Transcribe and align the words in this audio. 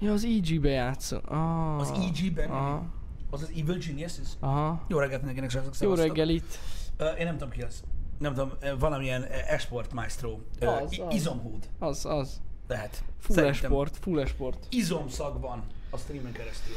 Ja, 0.00 0.12
az 0.12 0.24
EG-be 0.24 0.68
játszol. 0.68 1.20
Ah, 1.24 1.76
Az 1.78 1.90
EG-ben, 1.90 2.50
Aha. 2.50 2.84
az 3.30 3.42
az 3.42 3.48
Evil 3.48 3.78
Geniuses. 3.86 4.28
Aha. 4.40 4.84
Jó 4.88 4.98
reggelt 4.98 5.22
mindenkinek, 5.22 5.50
srácok, 5.50 5.74
Jó 5.80 5.94
reggelit. 5.94 6.58
Ö, 6.96 7.08
Én 7.10 7.24
nem 7.24 7.36
tudom 7.36 7.50
ki 7.50 7.62
az. 7.62 7.82
Nem 8.18 8.34
tudom, 8.34 8.50
valamilyen 8.78 9.22
esport 9.48 9.92
maestro. 9.92 10.38
Az, 10.60 10.92
I- 10.92 11.00
az. 11.00 11.14
Izomhúd 11.14 11.68
Az, 11.78 12.06
az. 12.06 12.40
lehet. 12.68 13.04
Full 13.18 13.36
Szerintem 13.36 13.70
esport, 13.70 13.96
full 13.96 14.20
esport. 14.20 14.66
Izomszag 14.70 15.40
van 15.40 15.62
a 15.90 15.96
streamen 15.96 16.32
keresztül. 16.32 16.74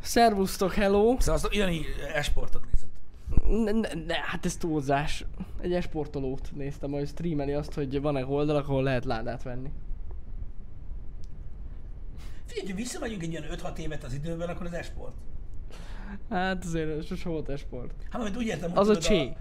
Szervusztok, 0.00 0.72
hello. 0.72 1.16
Szóval 1.18 1.40
Jani 1.52 1.80
esportot 2.14 2.64
nézett. 2.72 2.90
Ne, 3.64 3.72
ne, 3.80 4.04
ne, 4.06 4.14
hát 4.14 4.44
ez 4.46 4.56
túlzás. 4.56 5.24
Egy 5.60 5.72
esportolót 5.72 6.50
néztem, 6.54 6.90
hogy 6.90 7.08
streameli 7.08 7.52
azt, 7.52 7.74
hogy 7.74 8.00
van-e 8.00 8.26
oldalak, 8.26 8.68
ahol 8.68 8.82
lehet 8.82 9.04
ládát 9.04 9.42
venni. 9.42 9.70
Figyelj, 12.52 12.70
ha 12.70 12.76
visszamegyünk 12.76 13.22
egy 13.22 13.30
ilyen 13.30 13.44
5-6 13.50 13.78
évet 13.78 14.04
az 14.04 14.14
időben, 14.14 14.48
akkor 14.48 14.66
az 14.66 14.72
esport. 14.72 15.14
Hát 16.30 16.64
azért 16.64 17.06
sose 17.06 17.28
volt 17.28 17.48
esport. 17.48 17.92
Hát 18.10 18.20
majd 18.20 18.36
úgy 18.36 18.46
értem, 18.46 18.70
hogy 18.70 18.78
Az 18.78 18.88
a 18.88 18.98
csé. 18.98 19.32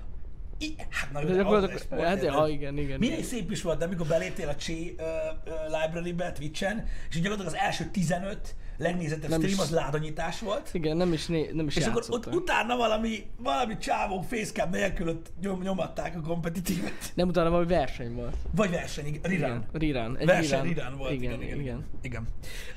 I, 0.57 0.75
hát 0.89 1.11
na, 1.11 1.19
De 1.19 1.25
de 1.25 1.31
az 1.31 1.37
gyakorlatilag, 1.37 1.75
esport, 1.75 2.01
hát 2.01 2.23
ja, 2.23 2.45
igen, 2.47 2.77
igen. 2.77 2.99
Milyen 2.99 3.13
igen. 3.13 3.27
szép 3.27 3.51
is 3.51 3.61
volt, 3.61 3.77
de 3.79 3.85
amikor 3.85 4.07
beléptél 4.07 4.47
a 4.47 4.55
Csé 4.55 4.95
uh, 4.97 5.05
uh, 5.45 5.81
library-be 5.81 6.31
Twitch-en, 6.31 6.87
és 7.09 7.15
gyakorlatilag 7.21 7.53
az 7.53 7.59
első 7.59 7.85
15 7.85 8.55
legnézettebb 8.81 9.29
Nem 9.29 9.39
stream 9.39 9.53
is- 9.55 9.59
az 9.63 9.69
ládanyítás 9.69 10.39
volt, 10.39 10.69
Igen, 10.73 10.97
nem 10.97 11.13
is, 11.13 11.25
né, 11.27 11.49
nem 11.53 11.67
is 11.67 11.75
és 11.75 11.85
akkor 11.85 11.95
játszottam. 11.95 12.33
ott 12.33 12.39
utána 12.39 12.75
valami, 12.75 13.25
valami 13.37 13.77
csávó 13.77 14.21
facecam 14.21 14.69
nélkül 14.69 15.09
ott 15.09 15.31
nyom, 15.41 15.61
nyomatták 15.61 16.15
a 16.15 16.21
kompetitívet. 16.21 17.11
Nem 17.13 17.27
utána 17.27 17.49
valami 17.49 17.67
verseny 17.67 18.13
volt. 18.13 18.35
Vagy 18.55 18.69
verseny, 18.69 19.19
igen. 19.23 19.67
Egy 19.73 20.25
Verseny 20.25 20.73
rerun 20.73 20.97
volt, 20.97 21.11
igen, 21.11 21.31
igen. 21.31 21.41
igen. 21.41 21.59
igen. 21.59 21.85
igen. 22.01 22.27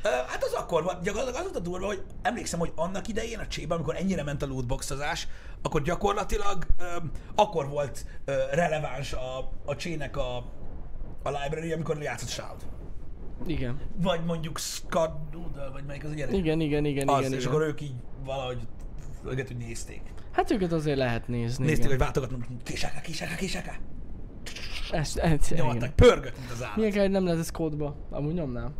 Uh, 0.04 0.10
hát 0.28 0.44
az 0.44 0.52
akkor 0.52 0.82
volt, 0.82 1.02
gyakorlatilag 1.02 1.40
az 1.40 1.52
volt 1.52 1.66
a 1.66 1.68
durva, 1.70 1.86
hogy 1.86 2.02
emlékszem, 2.22 2.58
hogy 2.58 2.72
annak 2.74 3.08
idején 3.08 3.38
a 3.38 3.46
csébe, 3.46 3.74
amikor 3.74 3.96
ennyire 3.96 4.22
ment 4.22 4.42
a 4.42 4.46
lootboxozás, 4.46 5.28
akkor 5.62 5.82
gyakorlatilag 5.82 6.66
um, 6.98 7.10
akkor 7.34 7.68
volt 7.68 8.06
uh, 8.26 8.34
releváns 8.52 9.12
a, 9.12 9.50
a 9.64 9.76
csének 9.76 10.16
a, 10.16 10.36
a 11.22 11.30
library, 11.42 11.72
amikor 11.72 12.02
játszott 12.02 12.28
Shroud. 12.28 12.60
Igen. 13.46 13.80
Vagy 13.96 14.24
mondjuk 14.24 14.58
Scott 14.58 15.30
Doodle, 15.30 15.68
vagy 15.72 15.84
melyik 15.84 16.04
az 16.04 16.10
a 16.10 16.14
gyerek. 16.14 16.34
Igen, 16.34 16.60
igen, 16.60 16.84
igen, 16.84 17.08
az, 17.08 17.18
igen, 17.18 17.32
és 17.32 17.38
igen. 17.38 17.52
akkor 17.52 17.66
ők 17.66 17.80
így 17.80 17.94
valahogy 18.24 18.58
őket 19.26 19.50
úgy 19.50 19.56
nézték. 19.56 20.02
Hát 20.32 20.50
őket 20.50 20.72
azért 20.72 20.96
lehet 20.96 21.28
nézni. 21.28 21.64
Nézték, 21.64 21.84
hogy 21.84 21.94
igen. 21.94 22.04
váltogatnak, 22.04 22.62
kisáka, 22.62 23.00
kisáka, 23.00 23.34
kisáka. 23.34 23.72
Ezt, 24.90 25.16
ezt, 25.18 25.50
igen. 25.50 25.64
Nyomatták, 25.64 25.94
pörgött, 25.94 26.38
mint 26.38 26.50
az 26.50 26.62
állat. 26.62 26.76
Milyen 26.76 26.92
kell, 26.92 27.02
hogy 27.02 27.10
nem 27.10 27.24
lehet 27.24 27.40
ez 27.40 27.50
kódba? 27.50 27.96
Amúgy 28.10 28.34
nyomnám. 28.34 28.74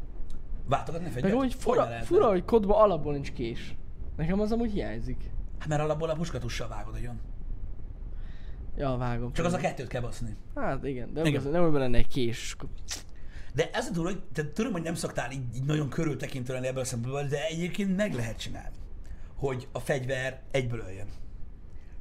Váltogatni 0.69 1.11
fegyvert? 1.11 1.35
Meg 1.35 1.43
úgy 1.43 1.55
fura, 1.55 1.87
fura, 2.03 2.29
hogy 2.29 2.45
kódba 2.45 2.83
alapból 2.83 3.13
nincs 3.13 3.33
kés. 3.33 3.77
Nekem 4.17 4.41
az 4.41 4.53
amúgy 4.53 4.73
hiányzik. 4.73 5.31
Hát 5.59 5.69
mert 5.69 5.83
alapból 5.83 6.11
a 6.11 6.15
puskatussal 6.15 6.69
vágod, 6.69 6.93
hogy 6.93 7.03
jön. 7.03 7.21
Ja, 8.77 8.97
vágom. 8.97 9.33
Csak 9.33 9.47
az 9.47 9.53
a 9.53 9.57
kettőt 9.57 9.87
kell 9.87 10.01
baszni. 10.01 10.37
Hát 10.55 10.85
igen, 10.85 11.13
de 11.13 11.21
Igen. 11.21 11.41
igen. 11.41 11.53
nem, 11.53 11.63
hogy 11.63 11.73
lenne 11.73 11.99
egy 11.99 12.07
kés. 12.07 12.57
De 13.55 13.71
ez 13.71 13.87
a 13.89 13.91
durva, 13.91 14.11
hogy 14.11 14.23
te 14.33 14.53
tudom, 14.53 14.73
hogy 14.73 14.83
nem 14.83 14.95
szoktál 14.95 15.31
így, 15.33 15.55
így 15.55 15.65
nagyon 15.65 15.89
körültekintő 15.89 16.53
lenni 16.53 16.67
ebből 16.67 16.83
a 16.83 16.85
szempontból, 16.85 17.23
de 17.23 17.47
egyébként 17.47 17.97
meg 17.97 18.15
lehet 18.15 18.39
csinálni, 18.39 18.77
hogy 19.35 19.69
a 19.73 19.79
fegyver 19.79 20.43
egyből 20.51 20.81
öljön. 20.81 21.07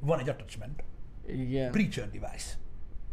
Van 0.00 0.18
egy 0.18 0.28
attachment, 0.28 0.84
Igen. 1.26 1.70
Preacher 1.70 2.04
Device, 2.10 2.54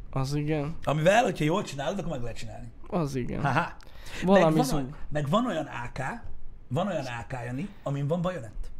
Az 0.09 0.34
igen. 0.34 0.75
amivel, 0.84 1.23
hogyha 1.23 1.44
jól 1.44 1.64
csinálod, 1.64 2.00
akkor 2.00 2.12
meg 2.12 2.22
lehet 2.22 2.38
csinálni. 2.38 2.72
Az 2.88 3.16
igen. 3.16 3.42
Haha. 3.42 3.75
Valami 4.23 4.56
meg, 4.56 4.66
van, 4.66 4.75
olyan- 4.75 4.95
meg 5.09 5.30
van 5.30 5.45
olyan 5.45 5.66
AK, 5.66 6.00
van 6.67 6.88
olyan 6.88 7.06
AK, 7.06 7.31
Jani, 7.45 7.69
amin 7.84 8.08
van 8.08 8.22
bajonett. 8.22 8.72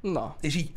Na. 0.00 0.36
És 0.40 0.56
így, 0.56 0.72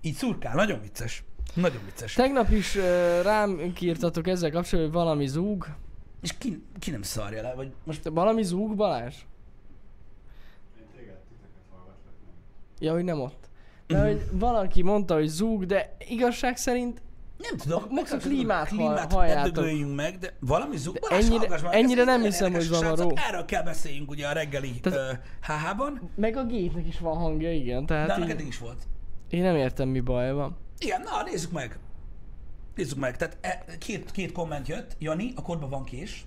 így 0.00 0.14
szurkál. 0.14 0.54
Nagyon 0.54 0.80
vicces. 0.80 1.24
Nagyon 1.54 1.80
vicces. 1.84 2.14
Tegnap 2.14 2.50
is 2.50 2.74
uh, 2.74 2.84
rám 3.22 3.72
kiírtatok 3.74 4.26
ezzel 4.28 4.50
kapcsolatban, 4.50 4.92
hogy 4.92 5.02
valami 5.04 5.26
zúg. 5.26 5.66
És 6.22 6.32
ki, 6.38 6.62
ki 6.78 6.90
nem 6.90 7.02
szarja 7.02 7.42
le, 7.42 7.54
vagy 7.54 7.72
most 7.84 8.02
Te 8.02 8.10
valami 8.10 8.42
zúg, 8.42 8.74
Balázs? 8.76 9.14
Én 10.78 10.86
téged? 10.96 11.16
Ja, 12.78 12.92
hogy 12.92 13.04
nem 13.04 13.20
ott. 13.20 13.48
De 13.86 13.96
Mhm. 13.96 14.06
hogy 14.06 14.22
valaki 14.32 14.82
mondta, 14.82 15.14
hogy 15.14 15.26
zúg, 15.26 15.64
de 15.66 15.96
igazság 16.08 16.56
szerint 16.56 17.02
nem 17.38 17.56
tudom. 17.56 17.82
A- 17.82 17.86
max 17.90 18.12
a 18.12 18.16
klímát 18.16 18.68
klímát 18.68 18.98
hall- 18.98 19.06
ne 19.08 19.14
halljátok. 19.14 19.54
dögöljünk 19.54 19.94
meg, 19.94 20.18
de 20.18 20.36
valami 20.40 20.76
zú... 20.76 20.92
De 20.92 21.00
Balázs, 21.00 21.24
ennyire- 21.24 21.38
hallgass 21.48 21.62
már, 21.62 21.74
ennyire 21.74 22.04
nem 22.04 22.22
hiszem, 22.22 22.52
hogy 22.52 22.62
srácok. 22.62 23.12
Erről 23.28 23.44
kell 23.44 23.62
beszéljünk 23.62 24.10
ugye 24.10 24.26
a 24.28 24.32
reggeli 24.32 24.80
HH-ban, 25.42 26.10
meg 26.14 26.36
a 26.36 26.44
gépnek 26.44 26.86
is 26.86 26.98
van 26.98 27.16
hangja, 27.16 27.52
igen. 27.52 27.86
de 27.86 28.06
Tehát 28.06 28.18
így, 28.24 28.30
eddig 28.30 28.46
is 28.46 28.58
volt. 28.58 28.82
én 29.30 29.42
nem 29.42 29.56
értem, 29.56 29.88
mi 29.88 30.00
baj 30.00 30.32
van. 30.32 30.56
Igen, 30.78 31.00
na 31.00 31.22
nézzük 31.22 31.50
meg. 31.52 31.78
Nézzük 32.76 32.98
meg. 32.98 33.16
Tehát 33.16 33.38
e, 33.40 33.78
két, 33.78 34.10
két 34.10 34.32
komment 34.32 34.68
jött. 34.68 34.96
Jani, 34.98 35.32
a 35.36 35.42
kodban 35.42 35.70
van 35.70 35.84
kés. 35.84 36.26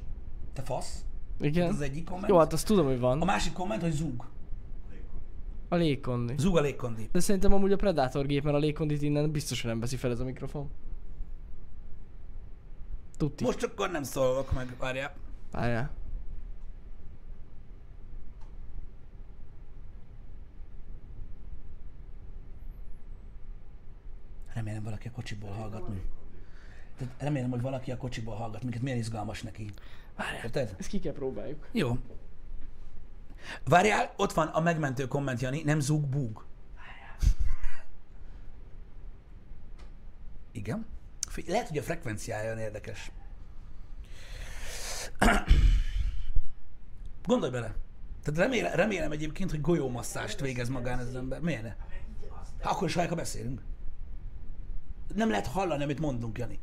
Te 0.53 0.61
fasz. 0.61 1.03
Igen? 1.39 1.67
Ez 1.67 1.73
az 1.73 1.81
egyik 1.81 2.05
komment. 2.05 2.27
Jó, 2.29 2.37
hát 2.37 2.53
azt 2.53 2.65
tudom, 2.65 2.85
hogy 2.85 2.95
A 2.95 2.99
van. 2.99 3.17
másik 3.17 3.53
komment, 3.53 3.81
hogy 3.81 3.91
zúg. 3.91 4.25
A 5.71 5.75
légkondi. 5.75 6.33
Zúg 6.37 6.57
a 6.57 6.61
légkondi. 6.61 7.09
De 7.11 7.19
szerintem 7.19 7.53
amúgy 7.53 7.71
a 7.71 7.75
Predator 7.75 8.25
gép, 8.25 8.43
mert 8.43 8.55
a 8.55 8.59
légkondit 8.59 9.01
innen 9.01 9.31
biztos, 9.31 9.61
hogy 9.61 9.71
nem 9.71 9.79
veszi 9.79 9.95
fel 9.95 10.11
ez 10.11 10.19
a 10.19 10.23
mikrofon. 10.23 10.69
Tuti. 13.17 13.43
Most 13.43 13.63
akkor 13.63 13.91
nem 13.91 14.03
szólok 14.03 14.53
meg, 14.53 14.75
várjál. 14.79 15.13
Várjál. 15.51 15.91
Remélem 24.53 24.83
valaki 24.83 25.07
a 25.07 25.11
kocsiból 25.11 25.49
hallgat 25.51 25.87
minket. 25.87 26.19
Tehát 26.99 27.13
remélem, 27.17 27.49
hogy 27.49 27.61
valaki 27.61 27.91
a 27.91 27.97
kocsiból 27.97 28.35
hallgat 28.35 28.63
minket. 28.63 28.81
Milyen 28.81 28.97
izgalmas 28.97 29.41
neki. 29.41 29.71
Várjál. 30.15 30.43
Érted? 30.43 30.75
Ezt 30.77 30.89
ki 30.89 30.99
kell 30.99 31.13
próbáljuk. 31.13 31.67
Jó. 31.71 31.97
Várjál, 33.65 34.13
ott 34.17 34.33
van 34.33 34.47
a 34.47 34.59
megmentő 34.59 35.07
komment, 35.07 35.41
Jani, 35.41 35.61
nem 35.63 35.79
zúg, 35.79 36.05
búg. 36.05 36.45
Igen. 40.51 40.85
Lehet, 41.47 41.67
hogy 41.67 41.77
a 41.77 41.83
frekvenciája 41.83 42.45
olyan 42.45 42.57
érdekes. 42.57 43.11
Gondolj 47.25 47.51
bele. 47.51 47.75
Tehát 48.23 48.39
remélem, 48.39 48.73
remélem 48.73 49.11
egyébként, 49.11 49.49
hogy 49.49 49.61
golyómasszást 49.61 50.39
végez 50.39 50.69
magán 50.69 50.99
ez 50.99 51.07
az 51.07 51.16
ember. 51.16 51.39
Miért 51.39 51.61
ne? 51.61 51.75
Hát 52.61 52.71
akkor 52.71 52.87
is 52.87 52.93
hallják, 52.93 53.11
ha 53.11 53.19
beszélünk. 53.19 53.61
Nem 55.16 55.29
lehet 55.29 55.47
hallani, 55.47 55.83
amit 55.83 55.99
mondunk, 55.99 56.37
Jani. 56.37 56.59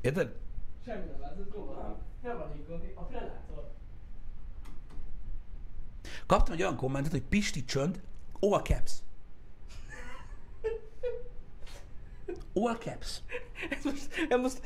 Érted? 0.00 0.34
Semmi 0.84 1.04
nem 1.04 1.20
látszott, 1.20 1.52
gondolom. 1.52 1.96
Nem 2.22 2.38
van 2.38 2.50
légkondi, 2.54 2.92
a 2.94 3.02
Predator. 3.02 3.70
Kaptam 6.26 6.54
egy 6.54 6.62
olyan 6.62 6.76
kommentet, 6.76 7.12
hogy 7.12 7.22
Pisti 7.22 7.64
csönd, 7.64 8.00
all 8.40 8.60
caps. 8.62 8.92
All 12.54 12.76
caps. 12.76 13.20
Ez 13.70 13.84
most, 13.84 14.08
ez 14.28 14.40
most, 14.40 14.60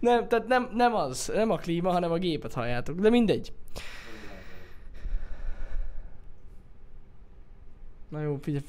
nem, 0.00 0.28
tehát 0.28 0.46
nem, 0.46 0.70
nem 0.72 0.94
az, 0.94 1.30
nem 1.34 1.50
a 1.50 1.56
klíma, 1.56 1.90
hanem 1.90 2.12
a 2.12 2.18
gépet 2.18 2.52
halljátok, 2.52 2.98
de 2.98 3.10
mindegy. 3.10 3.52
Na 8.08 8.20
jó, 8.20 8.38
figyelj. 8.42 8.64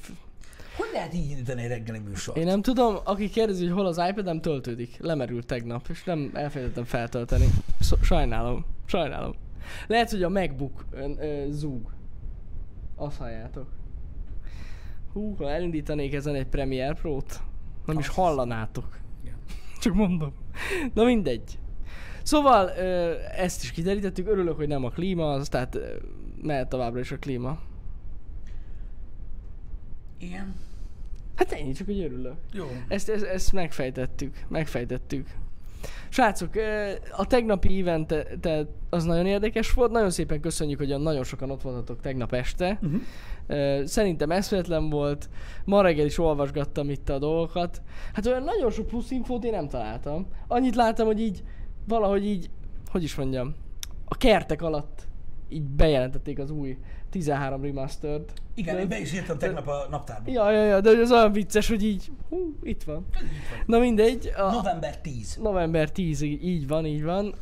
Hogy 0.76 0.88
lehet 0.92 1.14
így 1.14 1.30
indítani 1.30 1.62
egy 1.62 1.68
reggeli 1.68 1.98
műsort? 1.98 2.38
Én 2.38 2.44
nem 2.44 2.62
tudom, 2.62 2.96
aki 3.04 3.30
kérdezi, 3.30 3.64
hogy 3.64 3.72
hol 3.72 3.86
az 3.86 4.00
iPad-em 4.08 4.40
töltődik. 4.40 4.96
Lemerült 5.00 5.46
tegnap, 5.46 5.86
és 5.88 6.04
nem 6.04 6.30
elfelejtettem 6.34 6.84
feltölteni. 6.84 7.46
Sz- 7.80 8.02
sajnálom, 8.02 8.64
sajnálom. 8.84 9.34
Lehet, 9.86 10.10
hogy 10.10 10.22
a 10.22 10.28
MacBook 10.28 10.84
ö, 10.90 11.10
ö, 11.18 11.46
zúg. 11.50 11.90
Azt 12.96 13.16
halljátok. 13.16 13.66
Hú, 15.12 15.34
ha 15.36 15.50
elindítanék 15.50 16.14
ezen 16.14 16.34
egy 16.34 16.46
Premiere 16.46 16.94
Pro-t, 16.94 17.40
nem 17.86 17.98
is 17.98 18.06
Azt 18.08 18.16
hallanátok. 18.16 18.98
Igen. 19.22 19.36
Csak 19.82 19.94
mondom. 19.94 20.32
Na 20.94 21.04
mindegy. 21.04 21.58
Szóval 22.22 22.68
ö, 22.78 23.14
ezt 23.36 23.62
is 23.62 23.70
kiderítettük, 23.70 24.28
örülök, 24.28 24.56
hogy 24.56 24.68
nem 24.68 24.84
a 24.84 24.90
klíma 24.90 25.32
az, 25.32 25.48
tehát 25.48 25.74
ö, 25.74 25.96
mehet 26.42 26.68
továbbra 26.68 27.00
is 27.00 27.12
a 27.12 27.18
klíma. 27.18 27.58
Igen. 30.18 30.54
Hát 31.42 31.52
ennyi, 31.52 31.72
csak 31.72 31.86
hogy 31.86 32.00
örülök. 32.00 32.34
Jó. 32.52 32.64
Ezt, 32.88 33.08
ezt, 33.08 33.24
ezt 33.24 33.52
megfejtettük, 33.52 34.36
megfejtettük. 34.48 35.28
Srácok, 36.08 36.50
a 37.16 37.26
tegnapi 37.26 37.80
event 37.80 38.26
te- 38.40 38.66
az 38.90 39.04
nagyon 39.04 39.26
érdekes 39.26 39.72
volt, 39.72 39.90
nagyon 39.90 40.10
szépen 40.10 40.40
köszönjük, 40.40 40.78
hogy 40.78 41.00
nagyon 41.00 41.24
sokan 41.24 41.50
ott 41.50 41.62
voltatok 41.62 42.00
tegnap 42.00 42.32
este. 42.32 42.78
Uh-huh. 42.82 43.84
Szerintem 43.84 44.30
eszméletlen 44.30 44.90
volt, 44.90 45.28
ma 45.64 45.82
reggel 45.82 46.06
is 46.06 46.18
olvasgattam 46.18 46.90
itt 46.90 47.08
a 47.08 47.18
dolgokat. 47.18 47.82
Hát 48.12 48.26
olyan 48.26 48.42
nagyon 48.42 48.70
sok 48.70 48.86
plusz 48.86 49.10
infót 49.10 49.44
én 49.44 49.50
nem 49.50 49.68
találtam. 49.68 50.26
Annyit 50.46 50.74
láttam, 50.74 51.06
hogy 51.06 51.20
így, 51.20 51.42
valahogy 51.88 52.26
így, 52.26 52.50
hogy 52.90 53.02
is 53.02 53.14
mondjam, 53.14 53.54
a 54.04 54.16
kertek 54.16 54.62
alatt 54.62 55.06
így 55.48 55.62
bejelentették 55.62 56.38
az 56.38 56.50
új 56.50 56.78
13 57.12 57.62
remastered. 57.62 58.22
Igen, 58.54 58.74
De- 58.74 58.80
én 58.80 58.88
be 58.88 59.00
is 59.00 59.12
írtam 59.12 59.38
tegnap 59.38 59.66
a 59.68 59.86
naptárba. 59.90 60.30
Ja, 60.30 60.50
ja, 60.50 60.64
ja, 60.64 60.80
de 60.80 60.90
az 60.90 61.12
olyan 61.12 61.32
vicces, 61.32 61.68
hogy 61.68 61.84
így, 61.84 62.10
hú, 62.28 62.54
itt 62.62 62.82
van. 62.82 63.06
Na 63.66 63.78
mindegy, 63.78 64.32
a 64.36 64.50
November 64.50 64.98
10. 64.98 65.38
november 65.42 65.90
10 65.90 66.22
így 66.22 66.68
van, 66.68 66.86
így 66.86 67.02
van. 67.02 67.34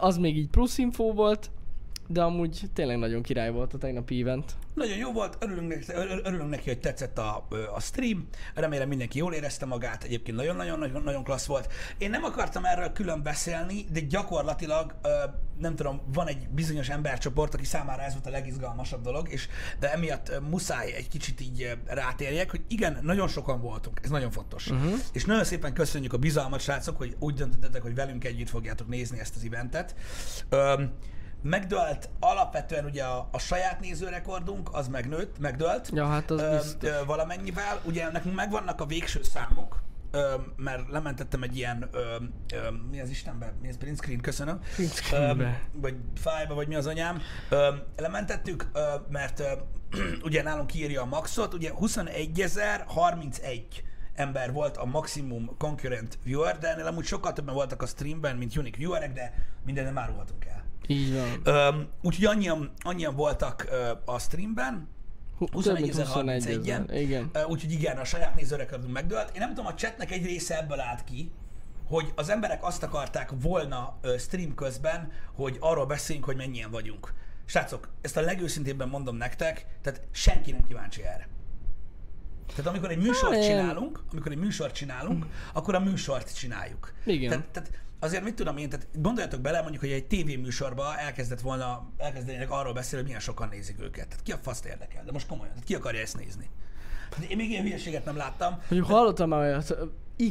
Az 0.00 0.16
még 0.18 0.36
így 0.36 0.48
plusz 0.48 0.78
info 0.78 1.12
volt, 1.12 1.50
de 2.06 2.22
amúgy 2.22 2.62
tényleg 2.72 2.98
nagyon 2.98 3.22
király 3.22 3.50
volt 3.50 3.74
a 3.74 3.78
tegnapi 3.78 4.20
event. 4.20 4.52
Nagyon 4.74 4.96
jó 4.96 5.12
volt, 5.12 5.36
örülünk 5.40 5.68
neki, 5.68 5.92
ör- 5.92 6.26
örülünk 6.26 6.50
neki 6.50 6.68
hogy 6.68 6.80
tetszett 6.80 7.18
a, 7.18 7.46
a 7.74 7.80
stream. 7.80 8.28
Remélem 8.54 8.88
mindenki 8.88 9.18
jól 9.18 9.32
érezte 9.32 9.66
magát, 9.66 10.04
egyébként 10.04 10.36
nagyon-nagyon 10.36 11.02
nagyon, 11.04 11.24
klassz 11.24 11.46
volt. 11.46 11.72
Én 11.98 12.10
nem 12.10 12.24
akartam 12.24 12.64
erről 12.64 12.92
külön 12.92 13.22
beszélni, 13.22 13.84
de 13.92 14.00
gyakorlatilag, 14.00 14.94
nem 15.58 15.76
tudom, 15.76 16.00
van 16.12 16.26
egy 16.26 16.48
bizonyos 16.48 16.88
embercsoport, 16.88 17.54
aki 17.54 17.64
számára 17.64 18.02
ez 18.02 18.12
volt 18.12 18.26
a 18.26 18.30
legizgalmasabb 18.30 19.02
dolog, 19.02 19.28
és 19.32 19.48
de 19.80 19.92
emiatt 19.92 20.40
muszáj 20.48 20.92
egy 20.92 21.08
kicsit 21.08 21.40
így 21.40 21.78
rátérjek, 21.86 22.50
hogy 22.50 22.62
igen, 22.68 22.98
nagyon 23.02 23.28
sokan 23.28 23.60
voltunk, 23.60 24.00
ez 24.02 24.10
nagyon 24.10 24.30
fontos. 24.30 24.70
Uh-huh. 24.70 24.94
És 25.12 25.24
nagyon 25.24 25.44
szépen 25.44 25.72
köszönjük 25.72 26.12
a 26.12 26.18
bizalmat, 26.18 26.60
srácok, 26.60 26.96
hogy 26.96 27.16
úgy 27.18 27.34
döntöttetek, 27.34 27.82
hogy 27.82 27.94
velünk 27.94 28.24
együtt 28.24 28.48
fogjátok 28.48 28.88
nézni 28.88 29.18
ezt 29.18 29.36
az 29.36 29.44
eventet. 29.44 29.94
Öm, 30.48 30.92
megdölt 31.48 32.08
alapvetően 32.20 32.84
ugye 32.84 33.04
a, 33.04 33.28
a 33.32 33.38
saját 33.38 33.80
nézőrekordunk, 33.80 34.68
az 34.72 34.88
megnőtt, 34.88 35.38
megdölt. 35.38 35.90
Ja, 35.92 36.06
hát 36.06 36.30
az 36.30 36.40
Ö, 36.40 36.50
biztos. 36.56 36.90
ö, 36.90 37.04
valamennyivel. 37.04 37.80
Ugye 37.84 38.10
nekünk 38.10 38.34
megvannak 38.34 38.80
a 38.80 38.86
végső 38.86 39.22
számok, 39.22 39.82
ö, 40.10 40.34
mert 40.56 40.90
lementettem 40.90 41.42
egy 41.42 41.56
ilyen, 41.56 41.88
ö, 41.92 42.16
ö, 42.52 42.70
mi 42.90 43.00
az 43.00 43.08
Istenben, 43.08 43.52
mi 43.62 43.68
az 43.68 43.76
print 43.76 43.96
screen, 43.96 44.20
köszönöm. 44.20 44.60
Print 44.74 44.94
screenbe. 44.94 45.44
Ö, 45.74 45.78
vagy 45.80 45.96
fájba, 46.16 46.54
vagy 46.54 46.68
mi 46.68 46.74
az 46.74 46.86
anyám. 46.86 47.20
Ö, 47.48 47.68
lementettük, 47.96 48.68
ö, 48.72 48.80
mert 49.08 49.40
ö, 49.40 49.52
ugye 50.26 50.42
nálunk 50.42 50.66
kiírja 50.66 51.02
a 51.02 51.06
maxot, 51.06 51.54
ugye 51.54 51.70
21.031 51.80 53.62
ember 54.14 54.52
volt 54.52 54.76
a 54.76 54.84
maximum 54.84 55.56
concurrent 55.58 56.18
viewer, 56.24 56.58
de 56.58 56.68
ennél 56.72 56.86
amúgy 56.86 57.04
sokkal 57.04 57.32
többen 57.32 57.54
voltak 57.54 57.82
a 57.82 57.86
streamben, 57.86 58.36
mint 58.36 58.56
unique 58.56 58.78
viewerek, 58.78 59.12
de 59.12 59.34
minden 59.64 59.84
nem 59.84 59.98
árulhatunk 59.98 60.44
el. 60.44 60.63
Így 60.86 61.14
van. 61.14 61.40
Öm, 61.54 61.88
úgyhogy 62.02 62.24
annyian, 62.24 62.72
annyian 62.82 63.14
voltak 63.14 63.66
ö, 63.70 63.90
a 64.04 64.18
streamben, 64.18 64.88
Hu- 65.38 65.62
több 65.62 65.80
mint 65.80 65.94
21.031-en. 65.94 66.04
21 66.06 67.00
Igen. 67.00 67.30
Úgyhogy 67.48 67.72
igen, 67.72 67.96
a 67.96 68.04
saját 68.04 68.34
nézőrekordunk 68.34 68.92
megdőlt. 68.92 69.30
Én 69.34 69.40
nem 69.40 69.48
tudom, 69.48 69.66
a 69.66 69.74
chatnek 69.74 70.10
egy 70.10 70.24
része 70.24 70.58
ebből 70.58 70.80
állt 70.80 71.04
ki, 71.04 71.30
hogy 71.86 72.12
az 72.14 72.28
emberek 72.28 72.64
azt 72.64 72.82
akarták 72.82 73.30
volna 73.40 73.96
ö, 74.00 74.16
stream 74.18 74.54
közben, 74.54 75.12
hogy 75.34 75.56
arról 75.60 75.86
beszéljünk, 75.86 76.26
hogy 76.26 76.36
mennyien 76.36 76.70
vagyunk. 76.70 77.12
Srácok, 77.44 77.88
ezt 78.00 78.16
a 78.16 78.20
legőszintébben 78.20 78.88
mondom 78.88 79.16
nektek, 79.16 79.66
tehát 79.82 80.00
senki 80.10 80.50
nem 80.50 80.64
kíváncsi 80.66 81.02
erre. 81.02 81.28
Tehát 82.46 82.66
amikor 82.66 82.90
egy 82.90 82.98
műsort 82.98 83.34
Hát, 83.34 83.44
csinálunk, 83.44 84.02
amikor 84.12 84.32
egy 84.32 84.38
műsort 84.38 84.74
csinálunk, 84.74 85.26
akkor 85.52 85.74
a 85.74 85.80
műsort 85.80 86.36
csináljuk. 86.36 86.92
Igen. 87.04 87.28
Tehát, 87.28 87.46
tehát 87.46 87.70
azért 88.04 88.24
mit 88.24 88.34
tudom 88.34 88.56
én, 88.56 88.68
tehát 88.68 88.86
gondoljatok 88.92 89.40
bele, 89.40 89.60
mondjuk, 89.60 89.82
hogy 89.82 89.92
egy 89.92 90.06
tévéműsorba 90.06 90.98
elkezdett 90.98 91.40
volna, 91.40 91.90
elkezdenének 91.96 92.50
arról 92.50 92.72
beszélni, 92.72 92.96
hogy 92.96 93.04
milyen 93.04 93.20
sokan 93.20 93.48
nézik 93.48 93.80
őket. 93.80 94.08
Tehát 94.08 94.22
ki 94.22 94.32
a 94.32 94.38
faszt 94.42 94.64
érdekel? 94.64 95.04
De 95.04 95.12
most 95.12 95.26
komolyan, 95.26 95.52
tehát 95.52 95.66
ki 95.66 95.74
akarja 95.74 96.00
ezt 96.00 96.16
nézni? 96.16 96.50
De 97.18 97.26
én 97.26 97.36
még 97.36 97.50
ilyen 97.50 97.62
hülyeséget 97.62 98.04
nem 98.04 98.16
láttam. 98.16 98.58
Mondjuk 98.68 98.90
hallottam 98.90 99.28
már 99.28 99.40
olyat, 99.40 99.76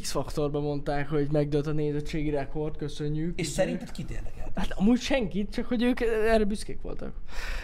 X-faktorban 0.01 0.61
mondták, 0.61 1.09
hogy 1.09 1.27
megdőlt 1.31 1.67
a 1.67 1.71
nézettségi 1.71 2.29
rekord, 2.29 2.77
köszönjük. 2.77 3.39
És 3.39 3.47
szerinted 3.47 3.91
kit 3.91 4.11
érdekel? 4.11 4.51
Hát 4.55 4.71
amúgy 4.71 4.99
senkit, 4.99 5.51
csak 5.51 5.65
hogy 5.65 5.83
ők 5.83 6.01
erre 6.01 6.43
büszkék 6.43 6.81
voltak. 6.81 7.13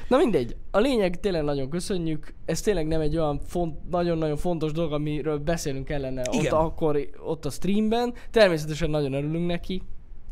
Na 0.08 0.18
mindegy, 0.18 0.56
a 0.72 0.80
lényeg 0.80 1.20
tényleg 1.20 1.44
nagyon 1.44 1.70
köszönjük, 1.70 2.34
ez 2.46 2.62
tényleg 2.62 2.88
nem 2.88 3.02
egy 3.02 3.18
olyan 3.18 3.40
font, 3.40 3.90
nagyon-nagyon 3.90 4.38
fontos 4.38 4.72
dolog, 4.72 4.94
amiről 4.94 5.38
beszélünk 5.38 5.86
kellene 5.86 6.22
ott, 6.28 6.34
Igen. 6.34 6.54
akkor, 6.54 7.10
ott 7.26 7.46
a 7.46 7.50
streamben. 7.50 8.14
Természetesen 8.32 8.90
nagyon 8.90 9.14
örülünk 9.14 9.48
neki. 9.48 9.82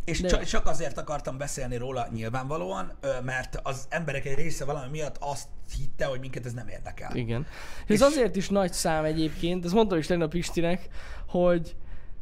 És 0.07 0.21
De- 0.21 0.43
csak, 0.43 0.67
azért 0.67 0.97
akartam 0.97 1.37
beszélni 1.37 1.77
róla 1.77 2.07
nyilvánvalóan, 2.13 2.91
mert 3.23 3.59
az 3.63 3.85
emberek 3.89 4.25
egy 4.25 4.35
része 4.35 4.65
valami 4.65 4.89
miatt 4.91 5.17
azt 5.19 5.47
hitte, 5.77 6.05
hogy 6.05 6.19
minket 6.19 6.45
ez 6.45 6.53
nem 6.53 6.67
érdekel. 6.67 7.15
Igen. 7.15 7.45
És 7.87 7.95
ez 7.95 8.01
azért 8.01 8.35
is 8.35 8.49
nagy 8.49 8.73
szám 8.73 9.03
egyébként, 9.03 9.65
ezt 9.65 9.73
mondtam 9.73 9.97
is 9.97 10.05
tegnap 10.05 10.33
Istinek, 10.33 10.87
hogy 11.27 11.75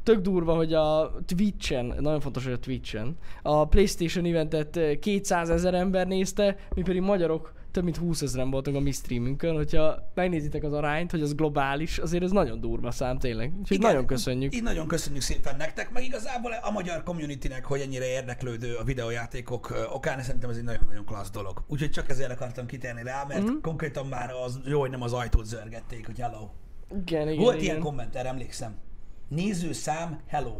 tök 0.03 0.19
durva, 0.19 0.55
hogy 0.55 0.73
a 0.73 1.11
Twitch-en, 1.25 1.85
nagyon 1.85 2.19
fontos, 2.19 2.43
hogy 2.43 2.53
a 2.53 2.59
Twitch-en, 2.59 3.17
a 3.41 3.67
Playstation 3.67 4.25
eventet 4.25 4.77
eh, 4.77 4.95
200 4.95 5.49
ezer 5.49 5.73
ember 5.73 6.07
nézte, 6.07 6.57
mi 6.75 6.81
pedig 6.81 7.01
magyarok 7.01 7.53
több 7.75 7.83
mint 7.83 7.98
20 7.98 8.22
ezeren 8.22 8.50
voltunk 8.50 8.77
a 8.77 8.80
mi 8.80 8.92
streamünkön, 8.92 9.56
hogyha 9.56 10.12
megnézitek 10.13 10.63
az 10.63 10.74
arányt, 10.74 11.12
hogy 11.12 11.22
az 11.22 11.36
globális, 11.36 11.98
azért 11.98 12.24
ez 12.24 12.31
nagyon 12.31 12.60
durva 12.60 12.92
szám 12.92 13.19
tényleg. 13.19 13.54
Úgyhogy 13.60 13.77
Igen, 13.77 13.89
nagyon 13.89 14.06
köszönjük. 14.06 14.56
Így 14.56 14.63
nagyon 14.63 14.88
köszönjük 14.88 15.22
szépen 15.22 15.56
nektek, 15.57 15.92
meg 15.92 16.04
igazából 16.04 16.51
a 16.51 16.72
magyar 16.72 17.04
communitynek, 17.04 17.66
hogy 17.66 17.80
ennyire 17.80 18.06
érdeklődő 18.06 18.75
a 18.75 18.83
videójátékok 18.83 19.69
ö, 19.69 19.83
okán, 19.94 20.22
szerintem 20.22 20.50
ez 20.50 20.57
egy 20.57 20.63
nagyon-nagyon 20.63 21.06
klassz 21.06 21.30
dolog. 21.30 21.63
Úgyhogy 21.68 21.92
csak 21.92 22.10
ezért 22.10 22.31
akartam 22.31 22.66
kitérni 22.66 23.04
rá, 23.04 23.24
mert 23.27 23.44
mm. 23.51 23.62
konkrétan 23.62 24.06
már 24.06 24.31
az 24.45 24.60
jó, 24.66 24.80
hogy 24.80 24.89
nem 24.89 25.01
az 25.01 25.13
ajtót 25.13 25.45
zörgették, 25.45 26.06
hogy 26.06 26.19
hello. 26.19 26.50
Igen, 27.01 27.28
igen, 27.28 27.44
Volt 27.44 27.56
igen. 27.56 27.66
ilyen 27.66 27.80
komment, 27.80 28.16
erre 28.16 28.30
emlékszem. 28.30 28.75
Nézőszám, 29.28 30.19
hello. 30.28 30.57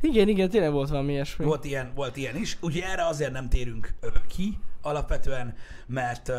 Igen, 0.00 0.28
igen, 0.28 0.50
tényleg 0.50 0.72
volt 0.72 0.88
valami 0.88 1.12
ilyesmi. 1.12 1.44
Volt 1.44 1.64
ilyen, 1.64 1.92
volt 1.94 2.16
ilyen 2.16 2.36
is. 2.36 2.56
Úgyhogy 2.60 2.82
erre 2.82 3.06
azért 3.06 3.32
nem 3.32 3.48
térünk 3.48 3.94
ki 4.28 4.58
alapvetően, 4.82 5.54
mert 5.86 6.32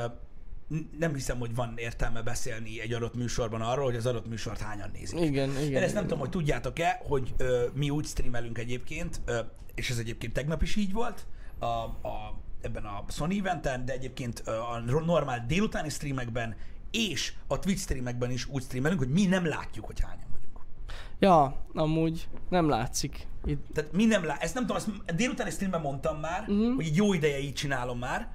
nem 1.00 1.14
hiszem, 1.14 1.40
hogy 1.40 1.56
van 1.56 1.74
értelme 1.76 2.22
beszélni 2.22 2.82
egy 2.82 2.94
adott 2.94 3.16
műsorban 3.16 3.62
arról, 3.62 3.86
hogy 3.86 3.96
az 3.96 4.06
adott 4.06 4.28
műsort 4.28 4.60
hányan 4.60 4.90
nézik. 4.94 5.20
Igen, 5.20 5.50
igen. 5.50 5.62
Én 5.62 5.76
ezt 5.76 5.82
nem 5.84 5.88
igen. 5.92 6.04
tudom, 6.04 6.20
hogy 6.20 6.30
tudjátok-e, 6.30 7.02
hogy 7.04 7.34
ö, 7.38 7.66
mi 7.74 7.90
úgy 7.90 8.06
streamelünk 8.06 8.58
egyébként, 8.58 9.22
ö, 9.26 9.40
és 9.76 9.90
ez 9.90 9.98
egyébként 9.98 10.34
tegnap 10.34 10.62
is 10.62 10.76
így 10.76 10.94
volt, 10.94 11.26
a, 11.60 11.66
a, 11.66 12.42
ebben 12.62 12.84
a 12.86 13.04
Sony 13.10 13.38
eventen, 13.38 13.86
de 13.86 13.94
egyébként 13.94 14.40
a 14.40 14.80
normál 15.06 15.46
délutáni 15.48 15.90
streamekben 15.90 16.56
és 16.92 17.34
a 17.48 17.60
Twitch 17.60 17.82
streamekben 17.82 18.32
is 18.32 18.48
úgy 18.48 18.64
streamelünk, 18.64 19.00
hogy 19.00 19.10
mi 19.10 19.26
nem 19.26 19.46
látjuk, 19.46 19.86
hogy 19.86 20.00
hányan. 20.00 20.33
Ja, 21.24 21.56
amúgy 21.74 22.28
nem 22.50 22.70
látszik. 22.70 23.28
Itt 23.46 23.66
Tehát 23.74 23.92
mi 23.92 24.06
nem 24.06 24.26
lá... 24.26 24.38
Ezt 24.40 24.54
nem 24.54 24.64
tudom, 24.66 24.78
ezt 24.78 24.90
a 25.08 25.12
délutáni 25.12 25.50
streamben 25.50 25.82
mondtam 25.82 26.20
már, 26.20 26.42
uh-huh. 26.42 26.76
hogy 26.76 26.96
jó 26.96 27.14
ideje 27.14 27.40
így 27.40 27.54
csinálom 27.54 28.00
már, 28.00 28.32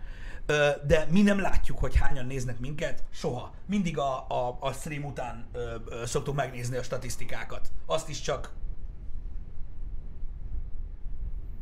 de 0.87 1.07
mi 1.11 1.23
nem 1.23 1.41
látjuk, 1.41 1.79
hogy 1.79 1.97
hányan 1.97 2.27
néznek 2.27 2.59
minket, 2.59 3.05
soha. 3.11 3.55
Mindig 3.67 3.99
a, 3.99 4.27
a, 4.29 4.57
a 4.61 4.73
stream 4.73 5.05
után 5.05 5.47
ö, 5.53 5.75
ö, 5.89 6.07
szoktuk 6.07 6.35
megnézni 6.35 6.77
a 6.77 6.83
statisztikákat. 6.83 7.71
Azt 7.87 8.09
is 8.09 8.21
csak 8.21 8.53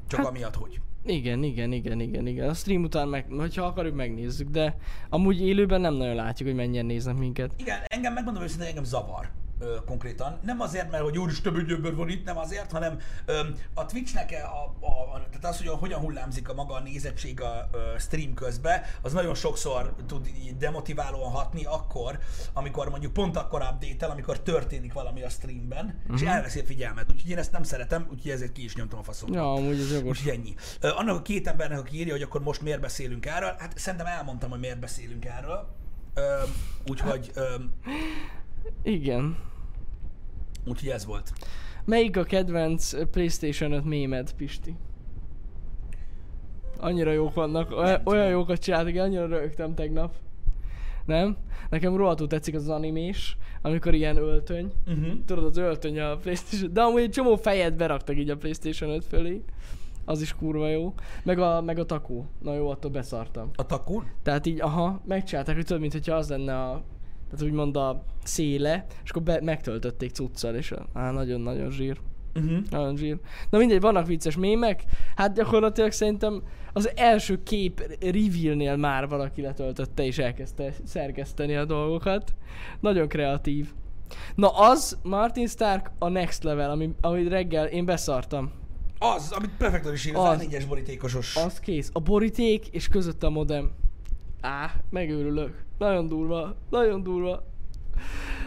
csak 0.09 0.21
hát, 0.21 0.29
amiatt, 0.29 0.55
hogy. 0.55 0.81
Igen, 1.05 1.43
igen, 1.43 1.73
igen, 1.73 2.01
igen, 2.01 2.27
igen. 2.27 2.49
A 2.49 2.55
stream 2.55 2.83
után, 2.83 3.09
meg, 3.09 3.27
hogyha 3.31 3.65
akarjuk, 3.65 3.95
megnézzük, 3.95 4.49
de 4.49 4.77
amúgy 5.09 5.41
élőben 5.41 5.81
nem 5.81 5.95
nagyon 5.95 6.15
látjuk, 6.15 6.49
hogy 6.49 6.59
mennyien 6.59 6.87
néznek 6.87 7.17
minket. 7.17 7.53
Igen, 7.57 7.81
engem 7.87 8.13
megmondom 8.13 8.43
őszintén, 8.43 8.67
engem 8.67 8.85
zavar 8.85 9.31
ö, 9.59 9.77
konkrétan. 9.87 10.39
Nem 10.43 10.61
azért, 10.61 10.91
mert 10.91 11.03
hogy 11.03 11.19
úristen, 11.19 11.53
több 11.53 11.71
ember 11.71 11.95
van 11.95 12.09
itt, 12.09 12.25
nem 12.25 12.39
azért, 12.39 12.73
hanem 12.73 12.99
ö, 13.25 13.41
a 13.75 13.87
Twitchnek 13.87 14.31
a, 14.45 14.87
a, 14.87 15.15
a, 15.15 15.27
tehát 15.31 15.45
az, 15.45 15.59
hogy 15.59 15.69
hogyan 15.69 16.01
hullámzik 16.01 16.49
a 16.49 16.55
maga 16.55 16.75
a 16.75 16.81
nézettség 16.81 17.41
a 17.41 17.69
ö, 17.73 17.79
stream 17.99 18.35
közben, 18.35 18.83
az 19.03 19.13
nagyon 19.13 19.35
sokszor 19.35 19.95
tud 20.07 20.27
így 20.27 20.57
demotiválóan 20.57 21.31
hatni 21.31 21.65
akkor, 21.65 22.19
amikor 22.53 22.89
mondjuk 22.89 23.13
pont 23.13 23.37
akkor 23.37 23.63
update 23.63 24.07
amikor 24.07 24.41
történik 24.41 24.93
valami 24.93 25.23
a 25.23 25.29
streamben, 25.29 26.01
uh-huh. 26.03 26.21
és 26.21 26.27
elveszi 26.27 26.61
a 26.61 26.65
figyelmet. 26.65 27.13
Úgyhogy 27.13 27.31
én 27.31 27.39
ezt 27.39 27.53
nem 27.53 27.63
szeretem, 27.63 28.07
úgyhogy 28.11 28.31
ezért 28.31 28.53
ki 28.53 28.65
is 28.65 28.75
nyomtam 28.75 28.99
a 28.99 29.03
faszom. 29.03 29.33
Ja, 29.33 29.53
amúgy 29.53 29.81
ez 29.81 29.93
jogos. 29.93 30.19
Úgyhogy 30.19 30.33
ennyi. 30.39 30.55
Ö, 30.81 30.89
annak 30.89 31.17
a 31.17 31.23
két 31.23 31.49
embernek, 31.49 31.79
aki 31.79 31.97
írja, 31.97 32.13
hogy 32.13 32.23
akkor 32.23 32.43
most 32.43 32.63
miért 32.63 32.81
beszélünk 32.81 33.27
erről, 33.27 33.55
hát 33.59 33.79
szerintem 33.79 34.07
elmondtam, 34.07 34.51
hogy 34.51 34.61
miért 34.61 34.79
beszélünk 34.79 35.25
erről. 35.25 35.75
Ö, 36.15 36.43
úgyhogy, 36.87 37.31
ö, 37.35 37.55
Igen. 38.83 39.37
úgyhogy 40.67 40.89
ez 40.89 41.07
volt. 41.07 41.33
Melyik 41.85 42.17
a 42.17 42.23
kedvenc 42.23 43.11
PlayStation 43.11 43.73
5 43.73 43.85
mémed, 43.85 44.33
Pisti? 44.33 44.77
Annyira 46.79 47.13
jók 47.13 47.35
vannak, 47.35 47.71
olyan, 47.71 48.01
olyan 48.05 48.29
jókat 48.29 48.59
csináltak, 48.59 48.95
én 48.95 49.01
annyira 49.01 49.27
rögtem 49.27 49.75
tegnap. 49.75 50.15
Nem? 51.05 51.37
Nekem 51.71 51.97
rohadtul 51.97 52.27
tetszik 52.27 52.55
az 52.55 52.69
animés, 52.69 53.37
amikor 53.63 53.95
ilyen 53.95 54.17
öltöny. 54.17 54.73
Uh-huh. 54.87 55.25
Tudod, 55.27 55.45
az 55.45 55.57
öltöny 55.57 56.01
a 56.01 56.17
Playstation, 56.17 56.73
de 56.73 56.81
amúgy 56.81 57.03
egy 57.03 57.11
csomó 57.11 57.37
fejet 57.37 57.77
beraktak 57.77 58.17
így 58.19 58.31
a 58.31 58.37
Playstation 58.37 58.91
5 58.91 59.05
fölé. 59.05 59.43
Az 60.05 60.21
is 60.21 60.35
kurva 60.35 60.69
jó. 60.69 60.95
Meg 61.23 61.39
a, 61.39 61.63
meg 61.63 61.79
a 61.79 61.85
takó. 61.85 62.27
Na 62.43 62.55
jó, 62.55 62.69
attól 62.69 62.91
beszartam. 62.91 63.51
A 63.55 63.67
takun? 63.67 64.05
Tehát 64.23 64.47
így, 64.47 64.61
aha, 64.61 65.01
megcsinálták, 65.05 65.55
hogy 65.55 65.65
tudod, 65.65 65.81
mintha 65.81 66.15
az 66.15 66.29
lenne 66.29 66.63
a, 66.63 66.83
tehát 67.37 67.53
úgymond 67.53 67.77
a 67.77 68.03
széle, 68.25 68.87
és 69.05 69.11
akkor 69.11 69.23
be, 69.23 69.41
megtöltötték 69.43 70.11
cuccal, 70.11 70.55
és 70.55 70.75
á, 70.93 71.11
nagyon-nagyon 71.11 71.71
zsír. 71.71 72.01
Uh-huh. 72.35 72.59
Nagyon 72.71 72.97
zsír. 72.97 73.19
Na 73.51 73.59
mindegy, 73.59 73.81
vannak 73.81 74.07
vicces 74.07 74.37
mémek. 74.37 74.85
Hát 75.17 75.35
gyakorlatilag 75.35 75.93
szerintem 75.93 76.43
az 76.73 76.91
első 76.97 77.43
kép 77.43 77.97
revealnél 78.01 78.77
már 78.77 79.09
valaki 79.09 79.41
letöltötte 79.41 80.05
és 80.05 80.19
elkezdte 80.19 80.75
szerkeszteni 80.85 81.57
a 81.57 81.65
dolgokat. 81.65 82.35
Nagyon 82.81 83.09
kreatív. 83.09 83.73
Na 84.35 84.49
az, 84.49 84.99
Martin 85.03 85.47
Stark, 85.47 85.91
a 85.99 86.09
next 86.09 86.43
level, 86.43 86.71
ami, 86.71 86.91
amit 87.01 87.29
reggel 87.29 87.67
én 87.67 87.85
beszartam. 87.85 88.51
Az, 88.99 89.33
amit 89.33 89.51
prefektor 89.59 89.93
is 89.93 90.07
ír, 90.07 90.17
az. 90.17 90.47
A4-es 90.51 90.65
borítékosos. 90.69 91.37
Az 91.37 91.61
kész. 91.61 91.91
A 91.93 92.01
boríték 92.01 92.69
és 92.69 92.89
között 92.89 93.23
a 93.23 93.31
modem. 93.31 93.71
Á, 94.41 94.75
megőrülök. 94.91 95.66
Nagyon 95.79 96.09
durva. 96.09 96.57
Nagyon 96.71 97.03
durva. 97.03 97.43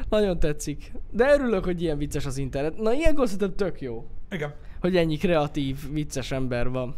Nagyon 0.09 0.39
tetszik. 0.39 0.91
De 1.11 1.33
örülök, 1.33 1.63
hogy 1.63 1.81
ilyen 1.81 1.97
vicces 1.97 2.25
az 2.25 2.37
internet. 2.37 2.77
Na 2.77 2.93
ilyenkor 2.93 3.25
szerintem 3.25 3.55
tök 3.55 3.81
jó, 3.81 4.05
Igen. 4.31 4.53
hogy 4.81 4.95
ennyi 4.95 5.17
kreatív, 5.17 5.91
vicces 5.91 6.31
ember 6.31 6.69
van. 6.69 6.95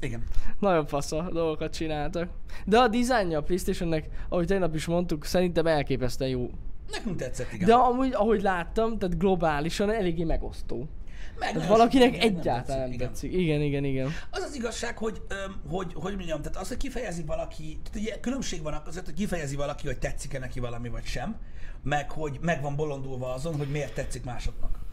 Igen. 0.00 0.22
Nagyon 0.58 0.86
fasza 0.86 1.28
dolgokat 1.32 1.72
csináltak. 1.72 2.28
De 2.66 2.78
a 2.78 2.88
dizájnja 2.88 3.38
a 3.38 3.42
Playstationnek, 3.42 4.08
ahogy 4.28 4.46
tegnap 4.46 4.74
is 4.74 4.86
mondtuk, 4.86 5.24
szerintem 5.24 5.66
elképesztően 5.66 6.30
jó. 6.30 6.50
Nekünk 6.90 7.16
tetszett, 7.16 7.52
igen. 7.52 7.66
De 7.68 7.74
amúgy, 7.74 8.12
ahogy 8.12 8.42
láttam, 8.42 8.98
tehát 8.98 9.18
globálisan 9.18 9.90
eléggé 9.90 10.24
megosztó. 10.24 10.88
Meg 11.38 11.52
Tehát 11.52 11.68
valakinek 11.68 12.22
egyáltalán 12.22 12.82
nem 12.82 12.92
igen. 12.92 13.08
tetszik. 13.08 13.32
Igen, 13.32 13.60
igen, 13.60 13.84
igen. 13.84 14.10
Az 14.30 14.42
az 14.42 14.54
igazság, 14.54 14.98
hogy, 14.98 15.22
öm, 15.28 15.60
hogy, 15.68 15.92
hogy 15.94 16.14
mondjam, 16.14 16.42
tehát 16.42 16.58
az, 16.58 16.68
hogy 16.68 16.76
kifejezi 16.76 17.22
valaki, 17.22 17.80
tehát 17.82 18.08
ugye 18.08 18.20
különbség 18.20 18.62
van 18.62 18.82
között, 18.84 19.04
hogy 19.04 19.14
kifejezi 19.14 19.56
valaki, 19.56 19.86
hogy 19.86 19.98
tetszik-e 19.98 20.38
neki 20.38 20.60
valami 20.60 20.88
vagy 20.88 21.04
sem, 21.04 21.36
meg 21.82 22.10
hogy 22.10 22.38
meg 22.40 22.62
van 22.62 22.76
bolondulva 22.76 23.32
azon, 23.34 23.56
hogy 23.56 23.68
miért 23.68 23.94
tetszik 23.94 24.24
másoknak. 24.24 24.83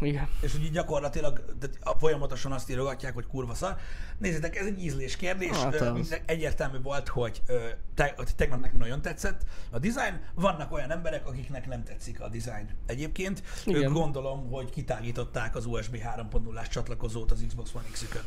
Igen. 0.00 0.28
És 0.40 0.52
hogy 0.52 0.64
így 0.64 0.70
gyakorlatilag 0.70 1.44
tehát 1.60 1.98
folyamatosan 1.98 2.52
azt 2.52 2.70
írogatják, 2.70 3.14
hogy 3.14 3.26
kurva 3.26 3.54
szar. 3.54 3.76
Nézzétek, 4.18 4.56
ez 4.56 4.66
egy 4.66 4.84
ízlés 4.84 5.16
kérdés. 5.16 5.56
Hát 5.56 5.80
az. 5.80 6.20
egyértelmű 6.24 6.80
volt, 6.82 7.08
hogy 7.08 7.42
te, 7.94 8.14
tegnap 8.36 8.60
nekem 8.60 8.76
nagyon 8.76 9.02
tetszett 9.02 9.42
a 9.70 9.78
design. 9.78 10.20
Vannak 10.34 10.72
olyan 10.72 10.90
emberek, 10.90 11.26
akiknek 11.26 11.66
nem 11.66 11.84
tetszik 11.84 12.20
a 12.20 12.28
design 12.28 12.68
egyébként. 12.86 13.42
Igen. 13.64 13.82
Ők 13.82 13.92
gondolom, 13.92 14.50
hogy 14.50 14.70
kitágították 14.70 15.56
az 15.56 15.66
USB 15.66 15.96
3.0-ás 15.96 16.68
csatlakozót 16.68 17.30
az 17.30 17.44
Xbox 17.46 17.74
One 17.74 17.84
X-ükön. 17.92 18.22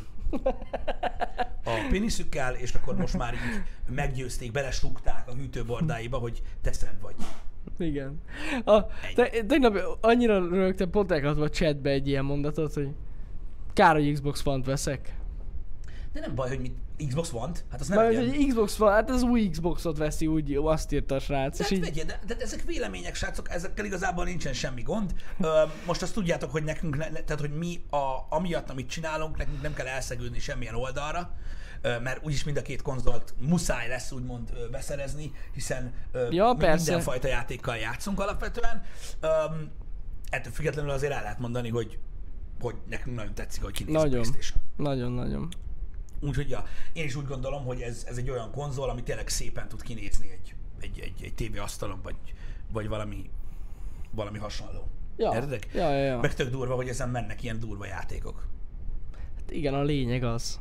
A 1.64 1.86
peniszükkel, 1.90 2.54
és 2.54 2.74
akkor 2.74 2.96
most 2.96 3.16
már 3.16 3.34
így 3.34 3.62
meggyőzték, 3.94 4.52
belesugták 4.52 5.28
a 5.28 5.34
hűtőbordáiba, 5.34 6.18
hogy 6.18 6.42
te 6.62 6.72
szent 6.72 7.00
vagy. 7.00 7.14
Igen. 7.78 8.20
A, 8.64 8.86
te, 9.14 9.30
tegnap 9.46 9.78
annyira 10.00 10.48
rögtem, 10.48 10.90
pont 10.90 11.12
elkaptam 11.12 11.42
a 11.42 11.48
chatbe 11.48 11.90
egy 11.90 12.08
ilyen 12.08 12.24
mondatot, 12.24 12.72
hogy 12.72 12.88
kár, 13.72 13.94
hogy 13.94 14.12
Xbox 14.12 14.46
One-t 14.46 14.66
veszek. 14.66 15.14
De 16.12 16.20
nem 16.20 16.34
baj, 16.34 16.48
hogy 16.48 16.60
mit 16.60 16.74
Xbox 17.06 17.32
One-t? 17.32 17.64
Hát 17.70 17.80
az 17.80 17.88
nem 17.88 17.98
egy 17.98 18.16
hogy 18.16 18.46
Xbox 18.46 18.80
One, 18.80 18.92
hát 18.92 19.10
az 19.10 19.22
új 19.22 19.48
Xboxot 19.48 19.98
veszi, 19.98 20.26
úgy 20.26 20.58
azt 20.62 20.92
írta 20.92 21.14
a 21.14 21.18
srác. 21.18 21.58
És 21.58 21.66
Tehát 21.66 21.72
így, 21.72 21.94
vegye, 21.94 22.04
de, 22.04 22.20
de 22.26 22.36
ezek 22.40 22.62
vélemények, 22.62 23.14
srácok, 23.14 23.50
ezekkel 23.50 23.84
igazából 23.84 24.24
nincsen 24.24 24.52
semmi 24.52 24.82
gond. 24.82 25.14
Ö, 25.40 25.62
most 25.86 26.02
azt 26.02 26.14
tudjátok, 26.14 26.50
hogy 26.50 26.64
nekünk, 26.64 26.96
ne, 26.96 27.08
tehát 27.08 27.40
hogy 27.40 27.56
mi 27.58 27.80
a, 27.90 28.26
amiatt, 28.28 28.70
amit 28.70 28.88
csinálunk, 28.88 29.36
nekünk 29.36 29.62
nem 29.62 29.74
kell 29.74 29.86
elszegődni 29.86 30.38
semmilyen 30.38 30.74
oldalra, 30.74 31.30
mert 31.82 32.24
úgyis 32.24 32.44
mind 32.44 32.56
a 32.56 32.62
két 32.62 32.82
konzolt 32.82 33.34
muszáj 33.40 33.88
lesz 33.88 34.12
úgymond 34.12 34.52
beszerezni, 34.70 35.32
hiszen 35.54 35.92
Ja, 36.30 36.54
persze. 36.58 36.84
mindenfajta 36.84 37.28
játékkal 37.28 37.76
játszunk 37.76 38.20
alapvetően. 38.20 38.82
Ettől 40.30 40.52
függetlenül 40.52 40.90
azért 40.90 41.12
el 41.12 41.22
lehet 41.22 41.38
mondani, 41.38 41.68
hogy 41.68 41.98
hogy 42.60 42.74
nekünk 42.88 43.16
nagyon 43.16 43.34
tetszik, 43.34 43.62
hogy 43.62 43.72
kinéz 43.72 43.94
Nagyon. 43.94 44.10
PlayStation. 44.10 44.62
nagyon-nagyon. 44.76 45.48
Úgyhogy 46.20 46.50
ja, 46.50 46.64
én 46.92 47.04
is 47.04 47.14
úgy 47.14 47.26
gondolom, 47.26 47.64
hogy 47.64 47.80
ez, 47.80 48.04
ez 48.08 48.16
egy 48.16 48.30
olyan 48.30 48.50
konzol, 48.50 48.90
ami 48.90 49.02
tényleg 49.02 49.28
szépen 49.28 49.68
tud 49.68 49.82
kinézni 49.82 50.30
egy, 50.30 50.54
egy, 50.80 51.00
egy, 51.00 51.22
egy 51.24 51.34
tévéasztalon, 51.34 52.00
vagy, 52.02 52.16
vagy 52.72 52.88
valami, 52.88 53.30
valami 54.10 54.38
hasonló. 54.38 54.88
Ja, 55.16 55.32
Értedek? 55.34 55.68
ja, 55.74 55.90
ja, 55.90 56.04
ja. 56.04 56.18
Meg 56.20 56.34
tök 56.34 56.50
durva, 56.50 56.74
hogy 56.74 56.88
ezen 56.88 57.08
mennek 57.08 57.42
ilyen 57.42 57.58
durva 57.58 57.86
játékok. 57.86 58.46
Hát 59.36 59.50
igen, 59.50 59.74
a 59.74 59.82
lényeg 59.82 60.22
az. 60.24 60.60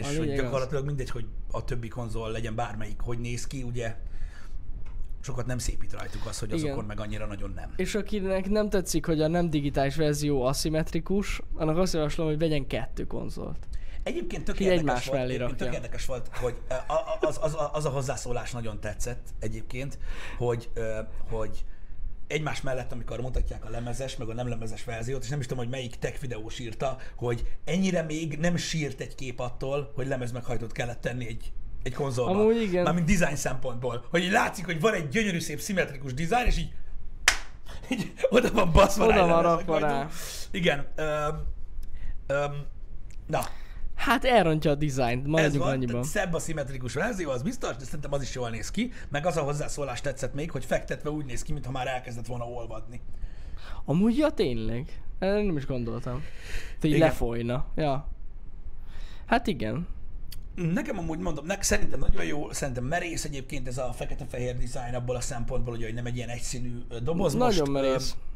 És 0.00 0.06
A 0.06 0.18
hogy 0.18 0.18
lényeg 0.26 0.38
az. 0.38 0.44
gyakorlatilag 0.44 0.84
mindegy, 0.84 1.10
hogy 1.10 1.26
a 1.50 1.64
többi 1.64 1.88
konzol 1.88 2.30
legyen 2.30 2.54
bármelyik, 2.54 3.00
hogy 3.00 3.18
néz 3.18 3.46
ki, 3.46 3.62
ugye 3.62 3.96
sokat 5.22 5.46
nem 5.46 5.58
szépít 5.58 5.92
rajtuk 5.92 6.26
az, 6.26 6.38
hogy 6.38 6.52
az 6.52 6.62
Igen. 6.62 6.84
meg 6.84 7.00
annyira 7.00 7.26
nagyon 7.26 7.52
nem. 7.54 7.72
És 7.76 7.94
akinek 7.94 8.48
nem 8.48 8.68
tetszik, 8.68 9.06
hogy 9.06 9.20
a 9.22 9.28
nem 9.28 9.50
digitális 9.50 9.96
verzió 9.96 10.42
aszimmetrikus, 10.42 11.40
annak 11.54 11.76
azt 11.76 11.92
javaslom, 11.94 12.26
hogy 12.26 12.38
vegyen 12.38 12.66
kettő 12.66 13.06
konzolt. 13.06 13.68
Egyébként 14.02 14.44
tök 14.44 14.60
érdekes 14.60 15.06
volt, 15.06 15.20
egyébként 15.20 15.56
tök 15.56 15.74
érdekes 15.74 16.06
volt, 16.06 16.28
hogy 16.36 16.54
ö, 16.68 16.74
a- 16.74 16.92
a- 16.92 17.18
az, 17.26 17.38
az, 17.42 17.56
az, 17.72 17.84
a 17.84 17.88
hozzászólás 17.90 18.52
nagyon 18.52 18.80
tetszett 18.80 19.28
egyébként, 19.38 19.98
hogy, 20.38 20.70
hogy 21.30 21.64
egymás 22.30 22.60
mellett, 22.60 22.92
amikor 22.92 23.20
mutatják 23.20 23.64
a 23.64 23.70
lemezes, 23.70 24.16
meg 24.16 24.28
a 24.28 24.34
nem 24.34 24.48
lemezes 24.48 24.84
verziót, 24.84 25.22
és 25.22 25.28
nem 25.28 25.40
is 25.40 25.46
tudom, 25.46 25.62
hogy 25.62 25.72
melyik 25.72 25.96
tech 25.96 26.20
videós 26.20 26.58
írta, 26.58 26.96
hogy 27.16 27.48
ennyire 27.64 28.02
még 28.02 28.38
nem 28.38 28.56
sírt 28.56 29.00
egy 29.00 29.14
kép 29.14 29.40
attól, 29.40 29.92
hogy 29.94 30.06
lemez 30.06 30.32
meghajtót 30.32 30.72
kellett 30.72 31.00
tenni 31.00 31.26
egy, 31.26 31.52
egy 31.82 31.94
konzolba. 31.94 32.40
Amúgy 32.40 32.62
igen. 32.62 32.82
Mármint 32.82 33.06
design 33.06 33.36
szempontból. 33.36 34.04
Hogy 34.10 34.22
így 34.22 34.30
látszik, 34.30 34.64
hogy 34.64 34.80
van 34.80 34.94
egy 34.94 35.08
gyönyörű, 35.08 35.40
szép, 35.40 35.60
szimmetrikus 35.60 36.14
design, 36.14 36.46
és 36.46 36.58
így, 36.58 36.72
így 37.88 38.12
oda 38.30 38.52
van 38.52 38.72
baszva 38.72 39.04
Oda 39.04 39.14
rá 39.14 39.26
van 39.26 39.42
rakva 39.42 39.78
rá. 39.78 40.08
Igen. 40.50 40.86
Öm, 40.96 41.46
öm, 42.26 42.66
na, 43.26 43.40
Hát 44.00 44.24
elrontja 44.24 44.70
a 44.70 44.74
dizájnt, 44.74 45.26
maradjunk 45.26 45.64
van, 45.64 45.72
annyiban. 45.72 46.02
szebb 46.02 46.32
a 46.34 46.38
szimmetrikus 46.38 46.94
verzió, 46.94 47.30
az 47.30 47.42
biztos, 47.42 47.76
de 47.76 47.84
szerintem 47.84 48.12
az 48.12 48.22
is 48.22 48.34
jól 48.34 48.50
néz 48.50 48.70
ki. 48.70 48.92
Meg 49.08 49.26
az 49.26 49.36
a 49.36 49.42
hozzászólás 49.42 50.00
tetszett 50.00 50.34
még, 50.34 50.50
hogy 50.50 50.64
fektetve 50.64 51.10
úgy 51.10 51.24
néz 51.24 51.42
ki, 51.42 51.52
mintha 51.52 51.70
már 51.72 51.86
elkezdett 51.86 52.26
volna 52.26 52.44
olvadni. 52.44 53.00
Amúgy, 53.84 54.16
ja 54.16 54.30
tényleg. 54.30 55.02
Erre 55.18 55.42
nem 55.42 55.56
is 55.56 55.66
gondoltam. 55.66 56.22
Igen. 56.80 56.98
lefolyna. 56.98 57.66
Ja. 57.76 58.08
Hát 59.26 59.46
igen. 59.46 59.86
Nekem 60.54 60.98
amúgy 60.98 61.18
mondom, 61.18 61.46
nek, 61.46 61.62
szerintem 61.62 61.98
nagyon 61.98 62.24
jó, 62.24 62.52
szerintem 62.52 62.84
merész 62.84 63.24
egyébként 63.24 63.68
ez 63.68 63.78
a 63.78 63.92
fekete-fehér 63.92 64.56
dizájn 64.56 64.94
abból 64.94 65.16
a 65.16 65.20
szempontból, 65.20 65.76
hogy 65.76 65.94
nem 65.94 66.06
egy 66.06 66.16
ilyen 66.16 66.28
egyszínű 66.28 66.78
doboz. 67.02 67.34
Nagyon 67.34 67.70
Most, 67.70 67.82
merész. 67.82 68.10
ö, 68.10 68.29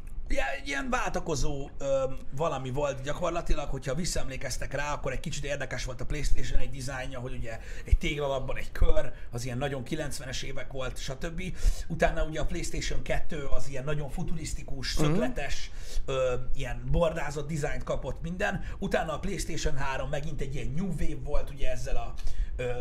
ilyen, 0.63 0.89
váltakozó 0.89 1.69
ö, 1.77 2.03
valami 2.35 2.69
volt 2.71 3.01
gyakorlatilag, 3.01 3.69
hogyha 3.69 3.95
visszaemlékeztek 3.95 4.73
rá, 4.73 4.93
akkor 4.93 5.11
egy 5.11 5.19
kicsit 5.19 5.43
érdekes 5.43 5.85
volt 5.85 6.01
a 6.01 6.05
Playstation 6.05 6.59
egy 6.59 6.69
dizájnja, 6.69 7.19
hogy 7.19 7.33
ugye 7.33 7.59
egy 7.85 7.97
téglalapban 7.97 8.57
egy 8.57 8.71
kör, 8.71 9.11
az 9.31 9.45
ilyen 9.45 9.57
nagyon 9.57 9.83
90-es 9.89 10.43
évek 10.43 10.71
volt, 10.71 10.97
stb. 10.97 11.41
Utána 11.87 12.23
ugye 12.23 12.39
a 12.39 12.45
Playstation 12.45 13.01
2 13.01 13.45
az 13.45 13.67
ilyen 13.69 13.83
nagyon 13.83 14.09
futurisztikus, 14.09 14.93
szögletes, 14.93 15.71
ö, 16.05 16.33
ilyen 16.55 16.83
bordázott 16.91 17.47
dizájnt 17.47 17.83
kapott 17.83 18.21
minden. 18.21 18.63
Utána 18.79 19.13
a 19.13 19.19
Playstation 19.19 19.77
3 19.77 20.09
megint 20.09 20.41
egy 20.41 20.55
ilyen 20.55 20.73
new 20.75 20.87
wave 20.87 21.23
volt, 21.23 21.49
ugye 21.49 21.71
ezzel 21.71 21.95
a. 21.95 22.13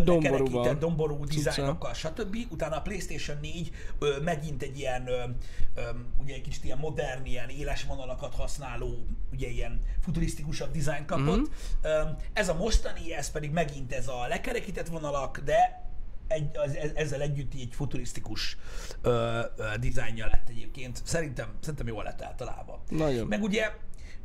lekerekített 0.04 0.78
domború 0.78 1.24
dizájnokkal, 1.24 1.94
stb. 1.94 2.36
Utána 2.50 2.76
a 2.76 2.80
PlayStation 2.80 3.38
4 3.40 3.70
ö, 3.98 4.20
megint 4.20 4.62
egy 4.62 4.78
ilyen, 4.78 5.06
ö, 5.08 5.22
ö, 5.74 5.80
ugye 6.22 6.34
egy 6.34 6.40
kicsit 6.40 6.64
ilyen 6.64 6.78
modern, 6.78 7.24
ilyen 7.24 7.48
éles 7.48 7.84
vonalakat 7.84 8.34
használó, 8.34 9.06
ugye 9.32 9.48
ilyen 9.48 9.80
futurisztikusabb 10.02 10.70
dizájn 10.72 11.06
kapott. 11.06 11.50
Mm-hmm. 11.82 12.10
Ez 12.32 12.48
a 12.48 12.54
mostani, 12.54 13.14
ez 13.14 13.30
pedig 13.30 13.50
megint 13.50 13.92
ez 13.92 14.08
a 14.08 14.26
lekerekített 14.28 14.88
vonalak, 14.88 15.38
de 15.38 15.82
egy, 16.28 16.50
az, 16.56 16.76
ez- 16.76 16.92
ezzel 16.94 17.20
együtt 17.20 17.52
egy 17.54 17.68
futurisztikus 17.74 18.56
ö, 19.02 19.40
ö, 19.56 19.64
dizájnja 19.80 20.26
lett 20.26 20.48
egyébként. 20.48 21.00
Szerintem, 21.04 21.48
szerintem 21.60 21.86
jól 21.86 22.02
lett 22.04 22.22
általában. 22.22 22.78
Nagyon. 22.88 23.26
Meg 23.26 23.42
ugye 23.42 23.70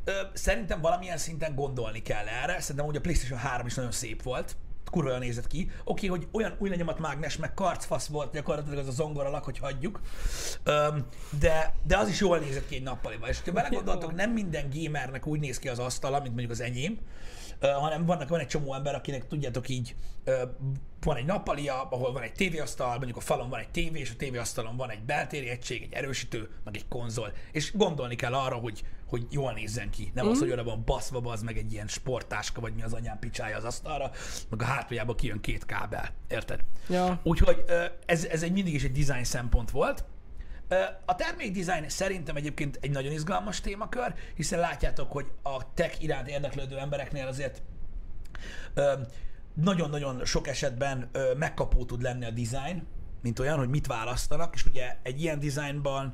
ö, 0.04 0.12
szerintem 0.34 0.82
valamilyen 0.82 1.18
szinten 1.18 1.56
gondolni 1.56 2.02
kell 2.02 2.28
erre. 2.28 2.60
Szerintem 2.60 2.86
ugye 2.86 2.98
a 2.98 3.02
PlayStation 3.02 3.40
3 3.40 3.66
is 3.66 3.76
nagyon 3.76 3.92
szép 3.92 4.24
volt. 4.24 4.56
Kurva 4.90 5.10
jól 5.10 5.20
nézett 5.20 5.48
ki. 5.48 5.72
Oké, 5.84 6.08
hogy 6.08 6.28
olyan 6.32 6.56
új 6.60 6.70
lenyomat 6.70 7.00
mágnes, 7.00 7.38
meg 7.38 7.54
karcfasz 7.54 8.08
volt 8.08 8.34
gyakorlatilag 8.34 8.78
az 8.78 8.88
a 8.88 8.92
zongoralak, 8.92 9.44
hogy 9.44 9.60
hagyjuk. 9.60 10.02
Öm, 10.64 11.06
de, 11.40 11.74
de 11.88 11.98
az 11.98 12.10
is 12.10 12.20
jól 12.20 12.38
nézett 12.38 12.68
ki 12.68 12.76
egy 12.76 12.84
nappaliba. 12.84 13.28
És 13.28 13.42
ha 13.46 13.52
belegondoltok, 13.52 14.16
nem 14.16 14.32
minden 14.32 14.70
gamernek 14.74 15.28
úgy 15.28 15.40
néz 15.40 15.60
ki 15.60 15.70
az 15.70 15.80
asztala, 15.80 16.20
mint 16.20 16.30
mondjuk 16.30 16.52
az 16.52 16.62
enyém, 16.62 17.00
ö, 17.60 17.68
hanem 17.68 18.06
vannak, 18.06 18.30
van 18.30 18.40
egy 18.40 18.48
csomó 18.48 18.74
ember, 18.74 18.96
akinek 18.96 19.28
tudjátok 19.28 19.70
így, 19.70 19.96
ö, 20.24 20.44
van 21.02 21.16
egy 21.18 21.26
nappalia, 21.26 21.82
ahol 21.82 22.12
van 22.12 22.24
egy 22.24 22.34
tévéasztal, 22.34 22.96
mondjuk 22.96 23.18
a 23.18 23.22
falon 23.22 23.50
van 23.50 23.60
egy 23.60 23.70
tévé, 23.70 24.00
és 24.00 24.12
a 24.12 24.16
tévéasztalon 24.18 24.78
van 24.78 24.90
egy 24.90 25.02
beltéri 25.02 25.50
egység, 25.50 25.82
egy 25.82 25.94
erősítő, 25.94 26.50
meg 26.64 26.76
egy 26.76 26.88
konzol. 26.88 27.34
És 27.52 27.72
gondolni 27.76 28.16
kell 28.16 28.34
arra, 28.34 28.56
hogy, 28.56 28.84
hogy 29.10 29.26
jól 29.30 29.54
nézzen 29.54 29.90
ki. 29.90 30.12
Nem 30.14 30.26
mm. 30.26 30.30
az, 30.30 30.40
hogy 30.40 30.52
oda 30.52 30.64
van 30.64 30.84
baszva, 30.86 31.32
az 31.32 31.42
meg 31.42 31.58
egy 31.58 31.74
ilyen 31.74 31.88
sporttáska, 31.88 32.62
vagy 32.62 32.74
mi 32.74 32.82
az 32.82 32.94
anyám 32.94 33.20
picsája 33.20 33.58
az 33.58 33.64
asztalra, 33.64 34.12
meg 34.50 34.62
a 34.62 34.66
hátuljába 34.66 35.16
kijön 35.16 35.40
két 35.40 35.66
kábel. 35.66 36.10
Érted? 36.28 36.60
Ja. 36.90 37.20
Úgyhogy 37.24 37.64
ez, 38.06 38.26
ez 38.26 38.44
egy 38.44 38.52
mindig 38.52 38.74
is 38.74 38.84
egy 38.84 39.06
design 39.06 39.24
szempont 39.24 39.72
volt. 39.72 40.06
A 41.06 41.16
termékdesign 41.16 41.88
szerintem 41.88 42.36
egyébként 42.36 42.78
egy 42.82 42.92
nagyon 42.92 43.12
izgalmas 43.12 43.62
témakör, 43.62 44.14
hiszen 44.36 44.60
látjátok, 44.60 45.12
hogy 45.12 45.32
a 45.44 45.74
tech 45.74 46.04
iránt 46.04 46.28
érdeklődő 46.28 46.78
embereknél 46.78 47.28
azért 47.28 47.62
nagyon-nagyon 49.54 50.26
sok 50.26 50.48
esetben 50.48 51.10
megkapó 51.38 51.86
tud 51.86 52.02
lenni 52.02 52.26
a 52.26 52.32
design, 52.32 52.88
mint 53.22 53.40
olyan, 53.40 53.58
hogy 53.58 53.70
mit 53.70 53.88
választanak, 53.88 54.56
és 54.56 54.66
ugye 54.66 54.98
egy 55.04 55.22
ilyen 55.22 55.40
designban 55.40 56.14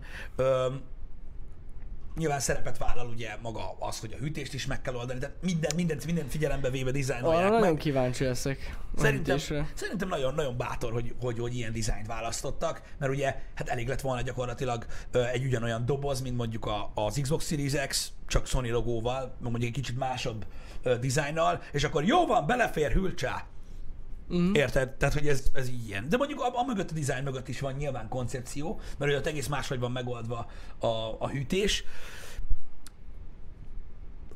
nyilván 2.15 2.39
szerepet 2.39 2.77
vállal 2.77 3.07
ugye 3.07 3.35
maga 3.41 3.75
az, 3.79 3.99
hogy 3.99 4.13
a 4.13 4.21
hűtést 4.21 4.53
is 4.53 4.65
meg 4.65 4.81
kell 4.81 4.95
oldani, 4.95 5.19
tehát 5.19 5.35
minden, 5.41 5.71
mindent, 5.75 6.05
mindent 6.05 6.31
figyelembe 6.31 6.69
véve 6.69 6.91
dizájnolják 6.91 7.49
nagyon 7.49 7.69
meg. 7.69 7.77
kíváncsi 7.77 8.23
leszek. 8.23 8.77
Szerintem, 8.97 9.35
hűtésre. 9.35 9.69
szerintem 9.73 10.07
nagyon, 10.07 10.33
nagyon 10.33 10.57
bátor, 10.57 10.91
hogy, 10.91 11.15
hogy, 11.21 11.39
hogy 11.39 11.55
ilyen 11.55 11.71
dizájnt 11.71 12.07
választottak, 12.07 12.81
mert 12.99 13.11
ugye 13.11 13.35
hát 13.55 13.69
elég 13.69 13.87
lett 13.87 14.01
volna 14.01 14.21
gyakorlatilag 14.21 14.85
egy 15.33 15.45
ugyanolyan 15.45 15.85
doboz, 15.85 16.21
mint 16.21 16.37
mondjuk 16.37 16.65
a, 16.65 16.91
az 16.95 17.19
Xbox 17.21 17.47
Series 17.47 17.87
X, 17.87 18.11
csak 18.27 18.47
Sony 18.47 18.71
logóval, 18.71 19.35
mondjuk 19.39 19.63
egy 19.63 19.71
kicsit 19.71 19.97
másabb 19.97 20.45
dizájnnal, 20.99 21.61
és 21.71 21.83
akkor 21.83 22.03
jó 22.03 22.25
van, 22.25 22.45
belefér 22.45 22.91
hülcsá. 22.91 23.45
Mm. 24.33 24.53
Érted? 24.53 24.89
Tehát, 24.89 25.13
hogy 25.13 25.27
ez, 25.27 25.43
ez 25.53 25.69
ilyen. 25.87 26.09
De 26.09 26.17
mondjuk 26.17 26.41
a, 26.41 26.59
a 26.59 26.63
mögött 26.65 26.91
a 26.91 26.93
dizájn 26.93 27.23
mögött 27.23 27.47
is 27.47 27.59
van 27.59 27.73
nyilván 27.73 28.07
koncepció, 28.09 28.79
mert 28.97 29.11
ugye 29.11 29.19
ott 29.19 29.25
egész 29.25 29.47
máshogy 29.47 29.79
van 29.79 29.91
megoldva 29.91 30.49
a, 30.79 30.87
a 31.19 31.29
hűtés. 31.29 31.83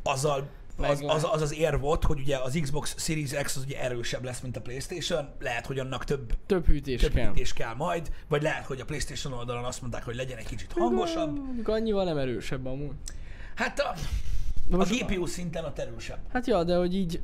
Azzal 0.03 0.49
az, 0.77 1.03
az, 1.07 1.27
az 1.31 1.41
az 1.41 1.53
érv 1.53 1.81
volt, 1.81 2.03
hogy 2.03 2.19
ugye 2.19 2.37
az 2.37 2.59
Xbox 2.61 2.95
Series 2.97 3.31
X 3.31 3.55
az 3.55 3.63
ugye 3.63 3.81
erősebb 3.81 4.23
lesz, 4.23 4.39
mint 4.39 4.57
a 4.57 4.61
PlayStation, 4.61 5.29
lehet, 5.39 5.65
hogy 5.65 5.79
annak 5.79 6.03
több, 6.03 6.33
Több 6.45 6.65
hűtés 6.65 7.01
több 7.01 7.13
kell. 7.13 7.27
hűtés 7.27 7.53
kell 7.53 7.73
majd, 7.73 8.11
vagy 8.27 8.41
lehet, 8.41 8.65
hogy 8.65 8.79
a 8.79 8.85
PlayStation 8.85 9.33
oldalon 9.33 9.63
azt 9.63 9.81
mondták, 9.81 10.03
hogy 10.03 10.15
legyen 10.15 10.37
egy 10.37 10.45
kicsit 10.45 10.71
hangosabb. 10.71 11.37
Mondjuk 11.37 11.67
annyival 11.67 12.03
nem 12.03 12.17
erősebb 12.17 12.65
amúgy. 12.65 12.95
Hát 13.55 13.79
a, 13.79 13.93
De 14.69 14.75
a 14.77 14.85
GPU 14.85 15.25
szinten 15.25 15.65
ott 15.65 15.79
erősebb. 15.79 16.19
Hát 16.31 16.47
ja, 16.47 16.63
de 16.63 16.75
hogy 16.75 16.95
így... 16.95 17.21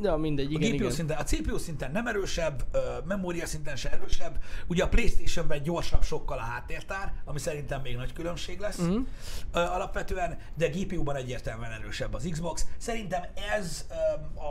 Ja, 0.00 0.16
mindegy, 0.16 0.46
A 0.46 0.50
igen, 0.50 0.70
GPU 0.70 0.74
igen. 0.74 0.90
szinten, 0.90 1.18
a 1.18 1.24
CPU 1.24 1.58
szinten 1.58 1.90
nem 1.90 2.06
erősebb, 2.06 2.64
memória 3.04 3.46
szinten 3.46 3.76
se 3.76 3.90
erősebb. 3.90 4.38
Ugye 4.66 4.82
a 4.84 4.88
PlayStation-ben 4.88 5.62
gyorsabb 5.62 6.02
sokkal 6.02 6.38
a 6.38 6.42
háttértár, 6.42 7.12
ami 7.24 7.38
szerintem 7.38 7.80
még 7.80 7.96
nagy 7.96 8.12
különbség 8.12 8.58
lesz 8.58 8.78
uh-huh. 8.78 9.06
alapvetően, 9.52 10.38
de 10.54 10.68
GPU-ban 10.68 11.16
egyértelműen 11.16 11.72
erősebb 11.72 12.14
az 12.14 12.28
Xbox. 12.30 12.66
Szerintem 12.76 13.22
ez 13.56 13.86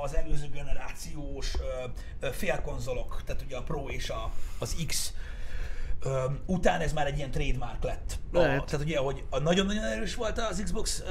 az 0.03 0.15
előző 0.15 0.47
generációs 0.53 1.57
félkonzolok, 2.31 3.21
tehát 3.25 3.41
ugye 3.41 3.57
a 3.57 3.63
Pro 3.63 3.87
és 3.89 4.09
a, 4.09 4.31
az 4.59 4.75
X 4.87 5.13
ö, 6.03 6.25
után 6.45 6.81
ez 6.81 6.93
már 6.93 7.07
egy 7.07 7.17
ilyen 7.17 7.31
trademark 7.31 7.83
lett. 7.83 8.19
A, 8.33 8.37
Lehet. 8.37 8.65
tehát 8.65 8.85
ugye, 8.85 8.97
hogy 8.97 9.23
a 9.29 9.39
nagyon-nagyon 9.39 9.83
erős 9.83 10.15
volt 10.15 10.37
az 10.37 10.61
Xbox 10.63 11.03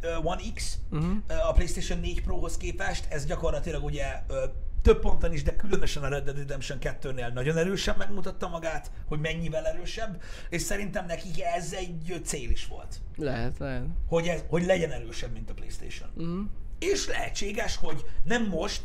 ö, 0.00 0.14
One 0.22 0.40
X 0.54 0.78
uh-huh. 0.90 1.16
a 1.48 1.52
PlayStation 1.52 1.98
4 1.98 2.22
Prohoz 2.22 2.56
képest, 2.56 3.06
ez 3.10 3.26
gyakorlatilag 3.26 3.84
ugye 3.84 4.06
ö, 4.28 4.44
több 4.84 5.00
ponton 5.00 5.32
is, 5.32 5.42
de 5.42 5.56
különösen 5.56 6.02
a 6.02 6.08
Red 6.08 6.24
Dead 6.24 6.36
Redemption 6.36 6.78
2-nél 6.80 7.32
nagyon 7.32 7.56
erősen 7.56 7.94
megmutatta 7.98 8.48
magát, 8.48 8.90
hogy 9.08 9.20
mennyivel 9.20 9.66
erősebb, 9.66 10.22
és 10.50 10.62
szerintem 10.62 11.06
nekik 11.06 11.42
ez 11.42 11.72
egy 11.72 12.20
cél 12.24 12.50
is 12.50 12.66
volt, 12.66 13.00
Lehet, 13.16 13.58
lehet. 13.58 13.84
hogy, 14.08 14.26
ez, 14.28 14.44
hogy 14.48 14.64
legyen 14.64 14.90
erősebb, 14.90 15.32
mint 15.32 15.50
a 15.50 15.54
PlayStation. 15.54 16.10
Mhm. 16.14 16.40
És 16.78 17.06
lehetséges, 17.06 17.76
hogy 17.76 18.04
nem 18.24 18.46
most, 18.46 18.82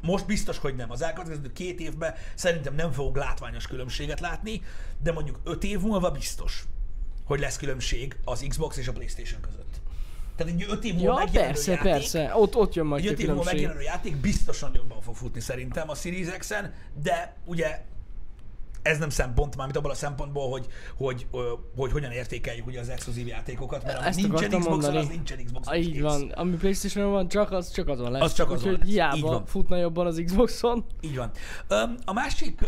most 0.00 0.26
biztos, 0.26 0.58
hogy 0.58 0.76
nem. 0.76 0.90
Az 0.90 1.02
elkövetkező 1.02 1.52
két 1.52 1.80
évben 1.80 2.14
szerintem 2.34 2.74
nem 2.74 2.92
fogok 2.92 3.16
látványos 3.16 3.66
különbséget 3.66 4.20
látni, 4.20 4.62
de 5.02 5.12
mondjuk 5.12 5.40
öt 5.44 5.64
év 5.64 5.80
múlva 5.80 6.10
biztos, 6.10 6.64
hogy 7.24 7.40
lesz 7.40 7.56
különbség 7.56 8.16
az 8.24 8.44
Xbox 8.48 8.76
és 8.76 8.88
a 8.88 8.92
PlayStation 8.92 9.40
között. 9.40 9.80
Tehát 10.36 10.52
egy 10.52 10.66
öt 10.68 10.84
év 10.84 10.94
múlva 10.94 11.12
Ja, 11.12 11.24
megjelenő 11.24 11.52
persze, 11.52 11.70
játék, 11.70 11.92
persze. 11.92 12.36
Ott, 12.36 12.56
ott 12.56 12.74
jön 12.74 12.86
majd 12.86 13.04
egy 13.04 13.08
ki 13.08 13.12
a 13.12 13.14
öt 13.14 13.20
év 13.22 13.34
múlva 13.34 13.44
megjelenő 13.44 13.80
játék 13.80 14.16
biztosan 14.16 14.70
jobban 14.74 15.00
fog 15.00 15.16
futni 15.16 15.40
szerintem 15.40 15.90
a 15.90 15.94
Series 15.94 16.28
X-en, 16.38 16.74
de 17.02 17.36
ugye 17.44 17.84
ez 18.82 18.98
nem 18.98 19.08
szempont, 19.10 19.56
mármint 19.56 19.78
abban 19.78 19.90
a 19.90 19.94
szempontból, 19.94 20.50
hogy, 20.50 20.66
hogy, 20.96 21.26
hogy, 21.30 21.42
hogy 21.76 21.92
hogyan 21.92 22.10
értékeljük 22.10 22.66
ugye 22.66 22.80
az 22.80 22.88
exkluzív 22.88 23.26
játékokat, 23.26 23.84
mert 23.84 24.02
Ezt 24.02 24.20
nincsen 24.20 24.48
Xboxon, 24.48 24.70
mondani. 24.70 24.96
az 24.96 25.08
nincsen 25.08 25.44
Xboxon. 25.44 25.72
Ah, 25.72 25.80
és 25.80 25.86
így 25.86 26.00
van. 26.00 26.30
Ami 26.30 26.56
Playstation 26.56 27.10
van, 27.10 27.28
csak 27.28 27.52
az, 27.52 27.70
csak 27.70 27.88
azon 27.88 28.10
lesz. 28.10 28.22
Az 28.22 28.32
csak 28.32 28.50
azon 28.50 28.58
Úgyhogy 28.58 28.78
lesz. 28.78 28.88
Így 28.88 28.92
hiába 28.92 29.28
van. 29.28 29.46
futna 29.46 29.76
jobban 29.76 30.06
az 30.06 30.22
Xboxon. 30.24 30.84
Így 31.00 31.16
van. 31.16 31.30
A 32.04 32.12
másik 32.12 32.60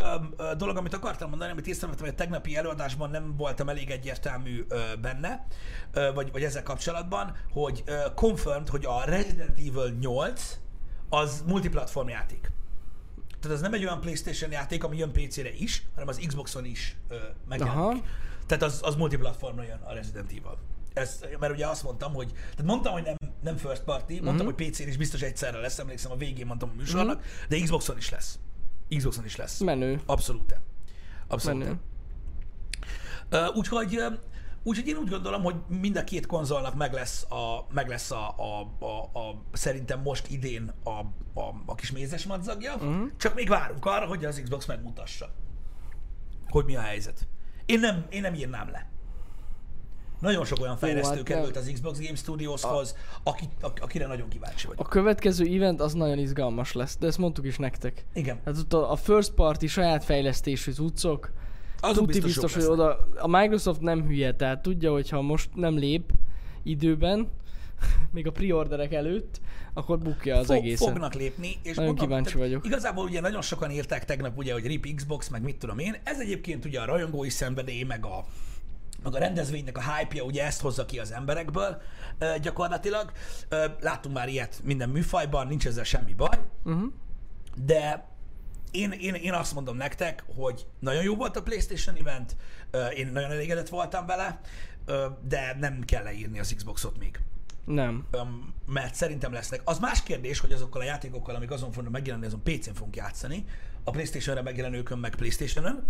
dolog, 0.57 0.77
amit 0.77 0.93
akartam 0.93 1.29
mondani, 1.29 1.51
amit 1.51 1.67
észrevettem, 1.67 2.05
hogy 2.05 2.13
a 2.13 2.17
tegnapi 2.17 2.55
előadásban 2.55 3.09
nem 3.09 3.33
voltam 3.37 3.69
elég 3.69 3.89
egyértelmű 3.89 4.65
benne, 5.01 5.47
vagy, 6.13 6.31
vagy 6.31 6.43
ezzel 6.43 6.63
kapcsolatban, 6.63 7.35
hogy 7.51 7.83
confirmed, 8.15 8.69
hogy 8.69 8.85
a 8.85 9.03
Resident 9.05 9.57
Evil 9.57 9.95
8 9.99 10.57
az 11.09 11.43
multiplatform 11.47 12.07
játék. 12.07 12.51
Tehát 13.43 13.57
ez 13.57 13.61
nem 13.63 13.73
egy 13.73 13.83
olyan 13.85 13.99
PlayStation 14.01 14.51
játék, 14.51 14.83
ami 14.83 14.97
jön 14.97 15.11
PC-re 15.11 15.53
is, 15.53 15.83
hanem 15.93 16.07
az 16.07 16.21
Xboxon 16.27 16.65
is 16.65 16.95
ö, 17.07 17.15
megjelenik. 17.47 17.79
Aha. 17.79 18.01
Tehát 18.47 18.63
az, 18.63 18.79
az 18.83 18.95
multiplatformra 18.95 19.63
jön 19.63 19.79
a 19.83 19.93
Resident 19.93 20.29
Evil. 20.29 20.57
Ez, 20.93 21.19
mert 21.39 21.53
ugye 21.53 21.67
azt 21.67 21.83
mondtam, 21.83 22.13
hogy, 22.13 22.31
tehát 22.31 22.63
mondtam, 22.63 22.93
hogy 22.93 23.03
nem, 23.03 23.15
nem 23.43 23.57
first 23.57 23.81
party, 23.83 24.11
mondtam, 24.13 24.35
Mhm. 24.47 24.55
hogy 24.55 24.55
PC-n 24.69 24.87
is 24.87 24.97
biztos 24.97 25.21
egyszerre 25.21 25.59
lesz, 25.59 25.79
emlékszem 25.79 26.11
a 26.11 26.15
végén 26.15 26.45
mondtam 26.45 26.69
a 26.69 26.73
műsornak, 26.77 27.23
de 27.49 27.59
Xboxon 27.59 27.97
is 27.97 28.09
lesz. 28.09 28.39
Xboxon 28.97 29.25
is 29.25 29.35
lesz. 29.35 29.59
Menő. 29.59 30.01
Abszolút. 30.05 30.55
Abszolút. 31.27 31.59
Menő. 31.63 31.79
Ö, 33.29 33.47
Úgyhogy, 33.55 33.99
úgyhogy 34.63 34.87
én 34.87 34.95
úgy 34.95 35.09
gondolom, 35.09 35.43
hogy 35.43 35.55
mind 35.67 35.97
a 35.97 36.03
két 36.03 36.25
konzolnak 36.25 36.75
meg 36.75 36.93
lesz 36.93 37.23
a, 37.31 37.67
meg 37.71 37.87
lesz 37.87 38.11
a, 38.11 38.35
a, 38.37 38.85
a, 38.85 39.19
a 39.19 39.43
szerintem 39.51 40.01
most 40.01 40.31
idén 40.31 40.73
a, 40.83 40.89
a, 41.39 41.53
a 41.65 41.75
kis 41.75 41.91
mézes 41.91 42.25
madzagja, 42.25 42.73
uh-huh. 42.75 43.07
csak 43.17 43.35
még 43.35 43.49
várunk 43.49 43.85
arra, 43.85 44.05
hogy 44.05 44.25
az 44.25 44.41
Xbox 44.43 44.65
megmutassa, 44.65 45.29
hogy 46.49 46.65
mi 46.65 46.75
a 46.75 46.81
helyzet. 46.81 47.27
Én 47.65 47.79
nem, 47.79 48.05
én 48.09 48.21
nem 48.21 48.33
írnám 48.33 48.69
le. 48.69 48.91
Nagyon 50.19 50.45
sok 50.45 50.59
olyan 50.61 50.77
fejlesztő 50.77 51.15
hát 51.15 51.23
került 51.23 51.55
az 51.55 51.69
Xbox 51.73 51.99
Game 51.99 52.15
Studioshoz, 52.15 52.95
aki, 53.23 53.49
ak- 53.61 53.79
akire 53.79 54.07
nagyon 54.07 54.29
kíváncsi 54.29 54.67
vagyok. 54.67 54.85
A 54.85 54.89
következő 54.89 55.45
event 55.45 55.81
az 55.81 55.93
nagyon 55.93 56.17
izgalmas 56.17 56.73
lesz, 56.73 56.97
de 56.97 57.07
ezt 57.07 57.17
mondtuk 57.17 57.45
is 57.45 57.57
nektek. 57.57 58.05
Igen, 58.13 58.39
Hát 58.45 58.57
ott 58.57 58.73
a, 58.73 58.91
a 58.91 58.95
first 58.95 59.33
party 59.33 59.65
saját 59.65 60.03
fejlesztésű 60.03 60.71
cuccok, 60.71 61.31
azok 61.83 62.05
Tuti 62.05 62.19
biztos, 62.19 62.33
biztos, 62.43 62.53
hogy 62.53 62.73
oda, 62.73 63.07
a 63.17 63.27
Microsoft 63.27 63.81
nem 63.81 64.05
hülye, 64.05 64.35
tehát 64.35 64.61
tudja, 64.61 64.91
hogy 64.91 65.09
ha 65.09 65.21
most 65.21 65.49
nem 65.55 65.77
lép 65.77 66.11
időben, 66.63 67.27
még 68.13 68.27
a 68.27 68.31
preorderek 68.31 68.93
előtt, 68.93 69.41
akkor 69.73 69.99
bukja 69.99 70.37
az 70.37 70.45
Fog, 70.45 70.55
egészet. 70.55 70.87
fognak 70.87 71.13
lépni, 71.13 71.47
és 71.63 71.75
Nagyon 71.75 71.85
mondom, 71.85 72.07
kíváncsi 72.07 72.37
vagyok. 72.37 72.65
Igazából 72.65 73.05
ugye 73.05 73.21
nagyon 73.21 73.41
sokan 73.41 73.71
írták 73.71 74.05
tegnap 74.05 74.37
ugye, 74.37 74.53
hogy 74.53 74.65
RIP 74.67 74.95
Xbox, 74.95 75.29
meg 75.29 75.41
mit 75.41 75.57
tudom 75.57 75.79
én. 75.79 75.95
Ez 76.03 76.19
egyébként 76.19 76.65
ugye 76.65 76.79
a 76.81 76.85
rajongói 76.85 77.29
szenvedély, 77.29 77.83
meg 77.83 78.05
a, 78.05 78.25
meg 79.03 79.15
a 79.15 79.17
rendezvénynek 79.17 79.77
a 79.77 79.81
hype-ja 79.81 80.23
ugye 80.23 80.45
ezt 80.45 80.61
hozza 80.61 80.85
ki 80.85 80.99
az 80.99 81.11
emberekből 81.11 81.81
gyakorlatilag. 82.41 83.11
Láttunk 83.79 84.15
már 84.15 84.27
ilyet 84.29 84.61
minden 84.63 84.89
műfajban, 84.89 85.47
nincs 85.47 85.65
ezzel 85.67 85.83
semmi 85.83 86.13
baj, 86.13 86.39
Uh-huh. 86.63 86.91
de 87.65 88.11
én, 88.73 88.91
én, 88.91 89.13
én 89.13 89.33
azt 89.33 89.53
mondom 89.53 89.77
nektek, 89.77 90.23
hogy 90.35 90.65
nagyon 90.79 91.03
jó 91.03 91.15
volt 91.15 91.37
a 91.37 91.41
PlayStation 91.41 91.95
event, 91.95 92.35
én 92.95 93.07
nagyon 93.07 93.31
elégedett 93.31 93.69
voltam 93.69 94.05
vele, 94.05 94.39
de 95.27 95.57
nem 95.59 95.83
kell 95.85 96.03
leírni 96.03 96.39
az 96.39 96.53
Xboxot 96.55 96.97
még. 96.97 97.19
Nem. 97.65 98.07
Mert 98.65 98.95
szerintem 98.95 99.33
lesznek. 99.33 99.61
Az 99.63 99.79
más 99.79 100.03
kérdés, 100.03 100.39
hogy 100.39 100.51
azokkal 100.51 100.81
a 100.81 100.85
játékokkal, 100.85 101.35
amik 101.35 101.51
azon 101.51 101.71
fognak 101.71 101.91
megjelenni, 101.91 102.25
azon 102.25 102.43
PC-n 102.43 102.73
fogunk 102.73 102.95
játszani, 102.95 103.45
a 103.83 103.91
PlayStation-re 103.91 104.41
megjelenőkön 104.41 104.97
meg 104.97 105.15
PlayStation-ön. 105.15 105.85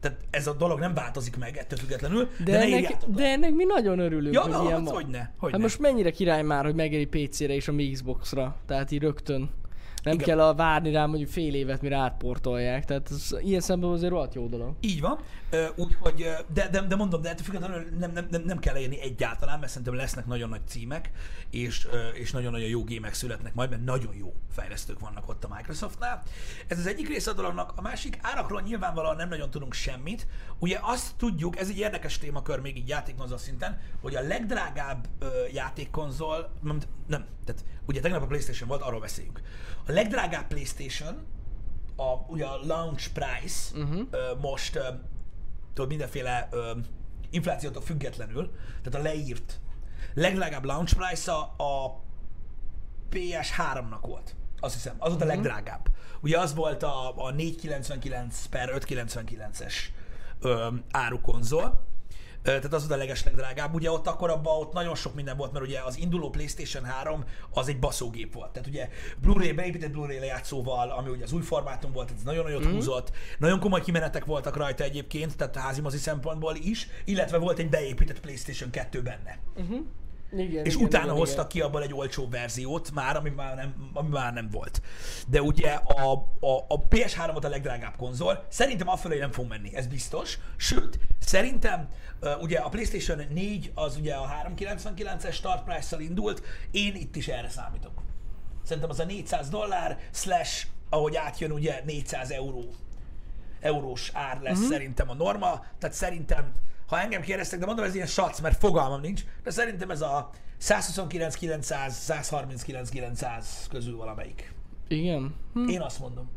Tehát 0.00 0.18
ez 0.30 0.46
a 0.46 0.52
dolog 0.52 0.78
nem 0.78 0.94
változik 0.94 1.36
meg 1.36 1.56
ettől 1.56 1.78
függetlenül, 1.78 2.28
de, 2.44 2.44
De, 2.44 2.58
ne 2.58 2.76
ennek, 2.76 3.04
de 3.06 3.24
ennek 3.24 3.52
mi 3.52 3.64
nagyon 3.64 3.98
örülünk, 3.98 4.34
Ja, 4.34 4.40
hogy 4.40 4.50
na, 4.50 4.62
ilyen 4.62 4.72
hát 4.74 4.84
van. 4.84 4.94
hogyne, 4.94 5.32
hogyne. 5.36 5.54
Hát 5.56 5.62
most 5.62 5.78
mennyire 5.78 6.10
király 6.10 6.42
már, 6.42 6.64
hogy 6.64 6.74
megjelenik 6.74 7.28
PC-re 7.28 7.54
és 7.54 7.68
a 7.68 7.72
mi 7.72 7.90
Xbox-ra, 7.90 8.56
tehát 8.66 8.90
így 8.90 9.00
rögtön. 9.00 9.50
Nem 10.02 10.14
Igen. 10.14 10.26
kell 10.26 10.40
a 10.40 10.54
várni 10.54 10.90
rá 10.90 11.06
mondjuk 11.06 11.28
fél 11.28 11.54
évet, 11.54 11.82
mire 11.82 11.96
átportolják, 11.96 12.84
tehát 12.84 13.10
ez 13.10 13.36
ilyen 13.40 13.60
szemben 13.60 13.90
azért 13.90 14.12
rohadt 14.12 14.34
jó 14.34 14.46
dolog. 14.46 14.74
Így 14.80 15.00
van, 15.00 15.18
úgyhogy, 15.76 16.30
de, 16.52 16.68
de, 16.68 16.80
de 16.80 16.96
mondom, 16.96 17.22
de 17.22 17.28
ettől 17.28 17.44
függetlenül 17.44 17.86
nem, 17.98 18.12
nem, 18.12 18.26
nem, 18.30 18.42
nem 18.42 18.58
kell 18.58 18.74
leírni 18.74 19.00
egyáltalán, 19.00 19.58
mert 19.58 19.70
szerintem 19.70 19.94
lesznek 19.94 20.26
nagyon 20.26 20.48
nagy 20.48 20.66
címek, 20.66 21.10
és, 21.50 21.88
és 22.14 22.30
nagyon-nagyon 22.32 22.68
jó 22.68 22.84
gémek 22.84 23.14
születnek 23.14 23.54
majd, 23.54 23.70
mert 23.70 23.84
nagyon 23.84 24.14
jó 24.14 24.34
fejlesztők 24.52 25.00
vannak 25.00 25.28
ott 25.28 25.44
a 25.44 25.54
Microsoftnál. 25.56 26.22
Ez 26.66 26.78
az 26.78 26.86
egyik 26.86 27.08
része 27.08 27.30
a 27.30 27.34
dolognak, 27.34 27.72
a 27.76 27.80
másik 27.80 28.18
árakról 28.22 28.60
nyilvánvalóan 28.60 29.16
nem 29.16 29.28
nagyon 29.28 29.50
tudunk 29.50 29.72
semmit. 29.72 30.26
Ugye 30.58 30.78
azt 30.82 31.14
tudjuk, 31.16 31.58
ez 31.58 31.68
egy 31.68 31.78
érdekes 31.78 32.18
témakör 32.18 32.60
még 32.60 32.76
így 32.76 32.88
játékkonzol 32.88 33.38
szinten, 33.38 33.80
hogy 34.00 34.14
a 34.14 34.20
legdrágább 34.20 35.06
ö, 35.18 35.26
játékkonzol, 35.52 36.50
nem, 36.62 36.78
nem, 37.06 37.26
tehát 37.44 37.64
ugye 37.86 38.00
tegnap 38.00 38.22
a 38.22 38.26
Playstation 38.26 38.68
volt, 38.68 38.82
arról 38.82 39.00
beszéljünk. 39.00 39.40
A 39.86 39.92
legdrágább 39.92 40.46
Playstation, 40.46 41.26
a, 41.96 42.14
ugye 42.26 42.44
a 42.44 42.58
launch 42.66 43.10
price 43.12 43.78
Mhm. 43.78 44.00
ö, 44.10 44.34
most 44.40 44.78
tudod, 45.80 45.88
mindenféle 45.88 46.48
ö, 46.50 46.72
inflációtól 47.30 47.82
függetlenül, 47.82 48.50
tehát 48.82 49.06
a 49.06 49.08
leírt 49.08 49.60
legdrágább 50.14 50.64
launch 50.64 50.96
price-a 50.96 51.54
a 51.56 52.02
PS3-nak 53.10 54.00
volt. 54.02 54.34
Azt 54.60 54.74
hiszem, 54.74 54.94
az 54.98 55.08
volt 55.10 55.22
a 55.22 55.24
legdrágább. 55.24 55.88
Ugye 56.20 56.38
az 56.38 56.54
volt 56.54 56.82
a, 56.82 57.24
a 57.24 57.30
499 57.30 58.46
per 58.46 58.70
599-es 58.74 59.74
ö, 60.40 60.68
árukonzol. 60.90 61.86
Tehát 62.42 62.72
az 62.72 62.80
volt 62.88 62.92
a 62.92 62.96
legeslegdrágább. 62.96 63.74
Ugye 63.74 63.90
ott 63.90 64.06
akkor 64.06 64.30
abban 64.30 64.60
ott 64.60 64.72
nagyon 64.72 64.94
sok 64.94 65.14
minden 65.14 65.36
volt, 65.36 65.52
mert 65.52 65.64
ugye 65.64 65.80
az 65.80 65.98
induló 65.98 66.30
PlayStation 66.30 66.84
3 66.84 67.24
az 67.50 67.68
egy 67.68 67.78
baszógép 67.78 68.34
volt. 68.34 68.50
Tehát 68.50 68.68
ugye 68.68 68.88
Blu-ray, 69.20 69.52
beépített 69.52 69.90
Blu-ray 69.90 70.18
lejátszóval, 70.18 70.90
ami 70.90 71.10
ugye 71.10 71.24
az 71.24 71.32
új 71.32 71.42
formátum 71.42 71.92
volt, 71.92 72.12
ez 72.16 72.22
nagyon 72.22 72.44
nagyot 72.44 72.66
mm. 72.66 72.72
húzott. 72.72 73.12
Nagyon 73.38 73.60
komoly 73.60 73.80
kimenetek 73.80 74.24
voltak 74.24 74.56
rajta 74.56 74.84
egyébként, 74.84 75.36
tehát 75.36 75.56
házimozi 75.56 75.98
szempontból 75.98 76.54
is, 76.62 76.88
illetve 77.04 77.38
volt 77.38 77.58
egy 77.58 77.68
beépített 77.68 78.20
PlayStation 78.20 78.70
2 78.70 79.02
benne. 79.02 79.38
Igen, 80.32 80.64
És 80.64 80.74
igen, 80.74 80.86
utána 80.86 81.04
igen, 81.04 81.16
hoztak 81.16 81.48
ki 81.48 81.60
abból 81.60 81.82
egy 81.82 81.94
olcsó 81.94 82.28
verziót, 82.28 82.90
már, 82.90 83.16
ami 83.16 83.30
már 83.30 83.56
nem, 83.56 83.90
ami 83.92 84.08
már 84.08 84.32
nem 84.32 84.48
volt. 84.50 84.82
De 85.28 85.42
ugye 85.42 85.70
a, 85.70 86.12
a, 86.40 86.64
a 86.68 86.88
PS3 86.88 87.28
volt 87.32 87.44
a 87.44 87.48
legdrágább 87.48 87.96
konzol, 87.96 88.44
szerintem 88.48 88.88
afelé 88.88 89.18
nem 89.18 89.32
fog 89.32 89.48
menni, 89.48 89.74
ez 89.74 89.86
biztos. 89.86 90.38
Sőt, 90.56 90.98
szerintem 91.18 91.88
uh, 92.20 92.42
ugye 92.42 92.58
a 92.58 92.68
PlayStation 92.68 93.26
4 93.30 93.70
az 93.74 93.96
ugye 93.96 94.14
a 94.14 94.28
399-es 94.56 95.32
start 95.32 95.64
price-szal 95.64 96.00
indult, 96.00 96.42
én 96.70 96.94
itt 96.94 97.16
is 97.16 97.28
erre 97.28 97.48
számítok. 97.48 98.02
Szerintem 98.62 98.90
az 98.90 99.00
a 99.00 99.04
400 99.04 99.48
dollár, 99.48 99.98
slash, 100.12 100.66
ahogy 100.88 101.16
átjön 101.16 101.50
ugye 101.50 101.82
400 101.84 102.30
euró 102.30 102.64
eurós 103.60 104.10
ár 104.14 104.40
lesz 104.40 104.56
uh-huh. 104.56 104.70
szerintem 104.70 105.10
a 105.10 105.14
norma, 105.14 105.64
tehát 105.78 105.96
szerintem, 105.96 106.52
ha 106.90 107.00
engem 107.00 107.20
kérdeztek, 107.20 107.58
de 107.58 107.66
mondom, 107.66 107.84
ez 107.84 107.94
ilyen 107.94 108.06
sac, 108.06 108.40
mert 108.40 108.58
fogalmam 108.58 109.00
nincs, 109.00 109.22
de 109.42 109.50
szerintem 109.50 109.90
ez 109.90 110.00
a 110.00 110.30
129 110.58 111.34
900, 111.34 111.94
139 111.94 112.88
900 112.88 113.66
közül 113.70 113.96
valamelyik. 113.96 114.52
Igen. 114.88 115.34
Hm. 115.52 115.68
Én 115.68 115.80
azt 115.80 116.00
mondom. 116.00 116.30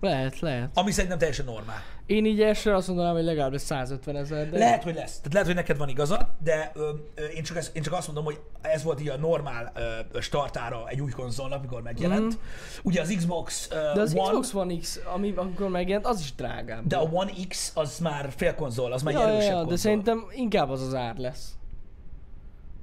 Lehet, 0.00 0.40
lehet. 0.40 0.70
Ami 0.74 0.90
szerintem 0.90 1.18
teljesen 1.18 1.44
normál. 1.44 1.82
Én 2.06 2.24
így 2.24 2.40
elsőre 2.42 2.76
azt 2.76 2.88
mondanám, 2.88 3.14
hogy 3.14 3.24
legalább 3.24 3.52
lesz 3.52 3.64
150 3.64 4.16
ezer, 4.16 4.50
de... 4.50 4.58
Lehet, 4.58 4.82
hogy 4.82 4.94
lesz. 4.94 5.16
Tehát 5.16 5.32
lehet, 5.32 5.46
hogy 5.46 5.56
neked 5.56 5.76
van 5.76 5.88
igazad, 5.88 6.26
de 6.42 6.72
ö, 6.74 6.90
ö, 7.14 7.24
én, 7.24 7.42
csak 7.42 7.56
ez, 7.56 7.70
én 7.74 7.82
csak 7.82 7.92
azt 7.92 8.06
mondom, 8.06 8.24
hogy 8.24 8.40
ez 8.60 8.82
volt 8.82 9.00
így 9.00 9.08
a 9.08 9.16
normál 9.16 9.72
ö, 10.12 10.20
startára 10.20 10.88
egy 10.88 11.00
új 11.00 11.10
konzolnak, 11.10 11.60
mikor 11.60 11.82
megjelent. 11.82 12.34
Mm. 12.34 12.38
Ugye 12.82 13.00
az 13.00 13.14
Xbox 13.16 13.68
ö, 13.70 13.74
De 13.94 14.00
az 14.00 14.14
One, 14.14 14.28
Xbox 14.28 14.54
One 14.54 14.76
X, 14.78 15.00
ami 15.14 15.32
akkor 15.36 15.68
megjelent, 15.68 16.06
az 16.06 16.20
is 16.20 16.34
drágább. 16.34 16.86
de 16.86 16.96
a 16.96 17.08
One 17.12 17.30
X 17.48 17.72
az 17.74 17.98
már 17.98 18.32
félkonzol, 18.36 18.92
az 18.92 19.02
már 19.02 19.14
egy 19.14 19.20
ja, 19.20 19.26
ja, 19.26 19.32
erősebb 19.32 19.50
ja, 19.50 19.56
de 19.56 19.60
konzol. 19.60 19.76
szerintem 19.76 20.26
inkább 20.30 20.70
az 20.70 20.82
az 20.82 20.94
ár 20.94 21.16
lesz. 21.16 21.48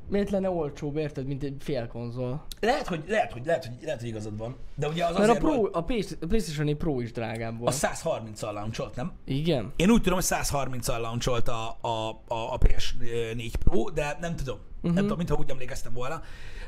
Miért 0.10 0.30
lenne 0.30 0.50
olcsóbb, 0.50 0.98
érted, 0.98 1.26
mint 1.26 1.44
egy 1.44 1.56
fél 1.60 1.88
konzol? 1.88 2.46
Lehet, 2.60 2.88
hogy, 2.88 3.04
lehet, 3.08 3.32
hogy, 3.32 3.46
lehet, 3.46 3.66
hogy, 3.66 3.76
lehet, 3.84 4.00
hogy 4.00 4.10
igazad 4.10 4.38
van. 4.38 4.56
De 4.76 4.88
ugye 4.88 5.06
az 5.06 5.18
Mert 5.18 5.30
a, 5.30 5.36
Pro, 5.36 5.56
volt, 5.56 5.76
a 5.76 5.84
PlayStation 5.84 6.66
4 6.66 6.76
Pro 6.76 7.00
is 7.00 7.12
drágább 7.12 7.54
a 7.54 7.58
volt. 7.58 7.76
130-al 7.78 8.54
launcholt, 8.54 8.96
nem? 8.96 9.12
Igen? 9.26 9.74
Én 9.76 9.90
úgy 9.90 10.02
tudom, 10.02 10.18
hogy 10.18 10.28
130-al 10.28 11.02
launcholt 11.02 11.48
a, 11.48 11.78
a, 11.82 12.10
a, 12.28 12.54
a 12.54 12.58
PS4 12.58 13.54
Pro, 13.64 13.90
de 13.90 14.18
nem 14.22 14.36
tudom. 14.36 14.58
Uh-huh. 14.58 14.94
Nem 14.94 15.04
tudom, 15.04 15.18
mintha 15.18 15.36
úgy 15.36 15.50
emlékeztem 15.50 15.94
volna. 15.94 16.22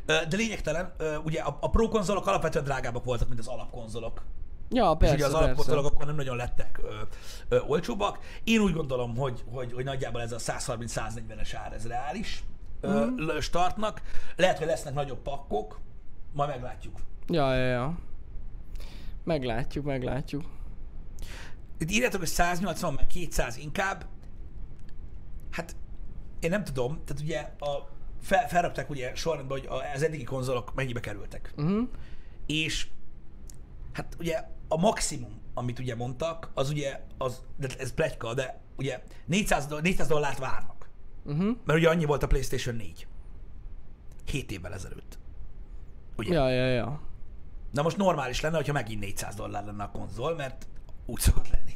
De 0.06 0.36
lényegtelen, 0.36 0.94
ugye 1.24 1.42
a, 1.42 1.58
a 1.62 1.70
Pro 1.70 1.88
konzolok 1.88 2.28
alapvetően 2.28 2.64
drágábbak 2.64 3.04
voltak, 3.04 3.28
mint 3.28 3.40
az 3.40 3.48
alapkonzolok. 3.48 4.24
Ja, 4.70 4.92
És 4.92 4.98
persze, 4.98 5.16
ugye 5.16 5.26
az 5.26 5.34
alapkonzolok 5.34 5.86
akkor 5.86 6.06
nem 6.06 6.16
nagyon 6.16 6.36
lettek 6.36 6.80
ö, 6.84 6.94
ö, 7.50 7.60
olcsóbbak. 7.68 8.20
Én 8.44 8.60
úgy 8.60 8.74
gondolom, 8.74 9.18
hogy, 9.18 9.44
hogy, 9.52 9.74
hogy 9.74 9.84
nagyjából 9.84 10.22
ez 10.22 10.32
a 10.32 10.38
130-140-es 10.38 11.54
ár, 11.54 11.74
ez 11.74 11.88
reális 11.88 12.44
ö, 12.86 13.06
Mhm. 13.06 13.40
startnak. 13.40 14.02
Lehet, 14.36 14.58
hogy 14.58 14.68
lesznek 14.68 14.94
nagyobb 14.94 15.22
pakkok, 15.22 15.80
majd 16.34 16.50
meglátjuk. 16.50 17.00
Ja, 17.28 17.54
ja, 17.56 17.66
ja. 17.66 17.98
Meglátjuk, 19.24 19.86
meglátjuk. 19.86 20.44
Itt 21.78 21.92
írjátok, 21.92 22.20
hogy 22.20 22.30
180 22.30 22.94
meg 22.94 23.08
200 23.08 23.58
inkább. 23.58 24.06
Hát 25.52 25.76
én 26.40 26.50
nem 26.50 26.64
tudom, 26.64 27.02
tehát 27.06 27.22
ugye 27.24 27.40
a, 27.60 27.90
fel, 28.22 28.48
felrakták 28.48 28.90
ugye 28.90 29.16
sorrendbe, 29.16 29.54
hogy 29.54 29.68
az 29.94 30.04
eddigi 30.04 30.24
konzolok 30.24 30.74
mennyibe 30.74 31.00
kerültek. 31.00 31.54
Uh-huh. 31.58 31.88
És 32.46 32.88
hát 33.94 34.16
ugye 34.20 34.44
a 34.68 34.78
maximum, 34.78 35.42
amit 35.54 35.80
ugye 35.80 35.96
mondtak, 35.96 36.52
az 36.54 36.70
ugye, 36.70 37.02
az, 37.18 37.42
de 37.58 37.68
ez 37.80 37.94
pletyka, 37.94 38.34
de 38.34 38.60
ugye 38.78 39.04
400, 39.26 39.66
doll- 39.66 39.82
400 39.82 40.08
dollárt 40.08 40.40
várnak. 40.40 40.75
Uh-huh. 41.26 41.56
Mert 41.66 41.80
ugye 41.80 41.90
annyi 41.90 42.06
volt 42.06 42.24
a 42.24 42.28
PlayStation 42.28 42.76
4. 42.76 43.08
7 44.26 44.52
évvel 44.52 44.74
ezelőtt. 44.74 45.18
Ugye? 46.18 46.34
Ja, 46.34 46.50
ja, 46.50 46.66
ja. 46.68 47.02
Na 47.72 47.82
most 47.82 47.98
normális 47.98 48.42
lenne, 48.42 48.56
hogyha 48.56 48.74
megint 48.74 49.00
400 49.00 49.36
dollár 49.36 49.66
lenne 49.66 49.84
a 49.84 49.90
konzol, 49.92 50.36
mert 50.36 50.68
úgy 51.06 51.20
szokott 51.20 51.50
lenni. 51.50 51.74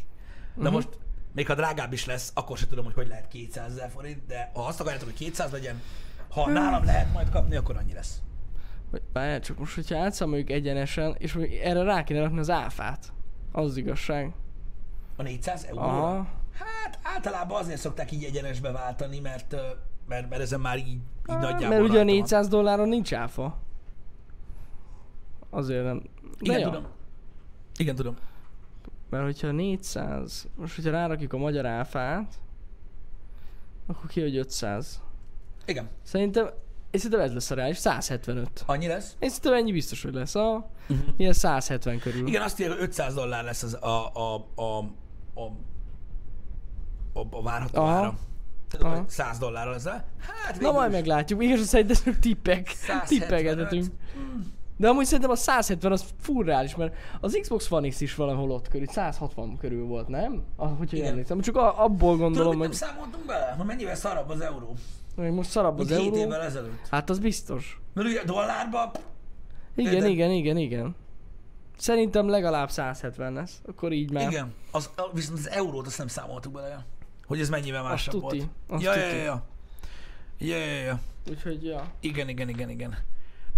Na 0.56 0.64
Mhm. 0.64 0.74
most, 0.74 0.90
még 1.34 1.48
ha 1.48 1.56
drágább 1.56 1.94
is 1.94 2.06
lesz, 2.06 2.32
akkor 2.36 2.58
sem 2.58 2.70
tudom, 2.70 2.86
hogy 2.86 2.94
hogy 2.94 3.08
lehet 3.08 3.28
200 3.28 3.72
ezer 3.72 3.90
forint, 3.90 4.26
de 4.26 4.52
ha 4.54 4.66
azt 4.66 4.80
akarjátok, 4.80 5.08
hogy 5.08 5.18
200 5.18 5.52
legyen, 5.52 5.82
ha 6.30 6.50
nálam 6.50 6.84
lehet 6.86 7.14
majd 7.14 7.30
kapni, 7.30 7.56
akkor 7.56 7.78
annyi 7.78 7.94
lesz. 7.94 8.22
Várjál 9.14 9.40
csak 9.40 9.58
most, 9.60 9.76
hogyha 9.76 9.98
átszámoljuk 9.98 10.50
egyenesen, 10.50 11.16
és 11.18 11.36
erre 11.64 11.84
rá 11.84 12.04
kéne 12.04 12.20
rakni 12.22 12.40
az 12.40 12.50
áfát. 12.50 13.14
Az 13.52 13.66
az 13.66 13.78
igazság. 13.78 14.34
A 15.16 15.22
400 15.22 15.64
euró? 15.64 15.80
Aha. 15.82 16.28
Hát 16.60 17.00
általában 17.04 17.62
azért 17.62 17.80
szokták 17.80 18.12
így 18.12 18.24
egyenesbe 18.24 18.72
váltani, 18.72 19.20
mert, 19.20 19.56
mert, 20.08 20.30
mert 20.30 20.42
ezen 20.42 20.60
már 20.60 20.78
így, 20.78 20.88
így 20.88 21.02
nagyjából 21.26 21.68
Mert 21.68 21.70
ugye 21.70 21.72
a 21.72 21.80
rajta 21.80 21.94
van. 21.96 22.06
400 22.06 22.48
dolláron 22.48 22.90
nincs 22.90 23.14
áfa. 23.14 23.58
Azért 25.50 25.84
nem. 25.84 25.98
De 25.98 26.06
Igen, 26.40 26.60
ja. 26.60 26.66
tudom. 26.66 26.88
Igen, 27.78 27.96
tudom. 27.96 28.16
Mert 29.10 29.24
hogyha 29.24 29.52
400, 29.52 30.48
most 30.56 30.76
hogyha 30.76 30.92
rárakjuk 30.92 31.34
a 31.34 31.38
magyar 31.38 31.66
áfát, 31.66 32.34
akkor 33.88 34.10
ki, 34.10 34.22
hogy 34.22 34.38
500. 34.38 35.02
Igen. 35.66 35.90
Szerintem, 36.04 36.46
én 36.92 37.00
szerintem 37.00 37.20
ez 37.20 37.34
lesz 37.34 37.52
a 37.52 37.56
reális, 37.56 37.78
175. 37.78 38.64
Annyi 38.66 38.88
lesz? 38.88 39.16
Én 39.20 39.30
szerintem 39.30 39.54
ennyi 39.54 39.72
biztos, 39.72 40.04
hogy 40.04 40.14
lesz. 40.14 40.36
A, 40.36 40.70
Uh-huh. 40.90 41.08
ilyen 41.18 41.34
170 41.34 42.00
körül. 42.00 42.28
Igen, 42.28 42.42
azt 42.42 42.60
írja, 42.60 42.74
hogy 42.74 42.82
500 42.82 43.14
dollár 43.14 43.44
lesz 43.44 43.64
az 43.64 43.74
a, 43.74 44.12
a, 44.14 44.36
a, 44.56 44.62
a, 44.62 44.78
a, 45.34 45.52
a 47.14 47.42
várható 47.42 47.82
Aha. 47.82 47.92
ára. 47.92 48.18
Aha. 48.80 48.88
akkor 48.94 49.04
100 49.08 49.38
dollárral 49.38 49.74
ezzel. 49.76 50.06
Hát 50.20 50.60
Na 50.60 50.72
majd 50.72 50.90
is 50.90 50.96
meglátjuk. 50.96 51.40
Hogy 51.40 51.58
szerintem 51.58 52.20
tippek. 52.20 52.68
175. 52.68 53.08
Tippegethetünk. 53.08 53.86
De 54.78 54.88
amúgy 54.90 55.06
szerintem 55.06 55.30
a 55.30 55.36
170 55.36 55.92
az 55.92 56.06
full 56.20 56.44
reális, 56.46 56.76
mert 56.76 56.96
az 57.20 57.38
Xbox 57.42 57.72
One 57.72 57.88
X 57.88 58.02
is 58.02 58.16
valahol 58.16 58.52
ott 58.52 58.68
körül, 58.68 58.88
160 58.88 59.58
körül 59.58 59.86
volt, 59.86 60.08
nem? 60.08 60.44
Ah, 60.56 60.78
hogyha 60.78 60.98
Igen. 60.98 61.10
emlékszem. 61.10 61.42
Csak 61.42 61.56
a, 61.56 61.84
abból 61.84 61.98
Tudod, 61.98 62.20
gondolom, 62.20 62.50
nem 62.58 62.60
hogy 62.60 62.74
számoltunk 62.74 63.26
bele? 63.26 63.54
Hogy 63.58 63.66
mennyivel 63.66 63.96
szarabb 63.96 64.30
az 64.30 64.42
euró? 64.42 64.76
hogy 65.16 65.32
most 65.32 65.50
szarabb 65.50 65.80
az 65.80 65.88
Mint 65.88 66.00
7 66.02 66.10
euró. 66.10 66.22
évvel 66.26 66.42
ezelőtt. 66.42 66.88
Hát 66.90 67.10
az 67.10 67.20
biztos. 67.20 67.80
Mert 67.94 68.08
ugye 68.08 68.20
a 68.20 68.26
dollárba, 68.26 68.92
Igen, 69.76 69.94
Érted? 69.94 70.10
igen, 70.10 70.32
igen, 70.32 70.58
igen. 70.58 70.96
Szerintem 71.78 72.28
legalább 72.30 72.70
170 72.70 73.34
lesz. 73.34 73.62
Akkor 73.68 73.92
így 73.92 74.12
már. 74.12 74.30
igen, 74.32 74.54
az, 74.72 74.90
viszont 75.14 75.38
az 75.38 75.50
eurót 75.50 75.88
azt 75.88 75.98
nem 75.98 76.08
számoltuk 76.08 76.54
bele. 76.54 76.86
Hogy 77.30 77.40
ez 77.40 77.50
mennyivel 77.50 77.84
másabb 77.84 78.14
tuti, 78.14 78.38
volt. 78.38 78.50
azt 78.68 78.84
Ja, 78.84 78.94
tuti. 78.94 79.06
ja, 79.06 79.24
ja. 79.24 79.44
Ja, 80.38 80.58
ja, 80.58 80.82
ja. 80.82 81.00
Úgyhogy, 81.30 81.66
ja. 81.66 81.92
Igen, 82.00 82.30
igen, 82.30 82.50
igen, 82.50 82.70
igen. 82.70 82.98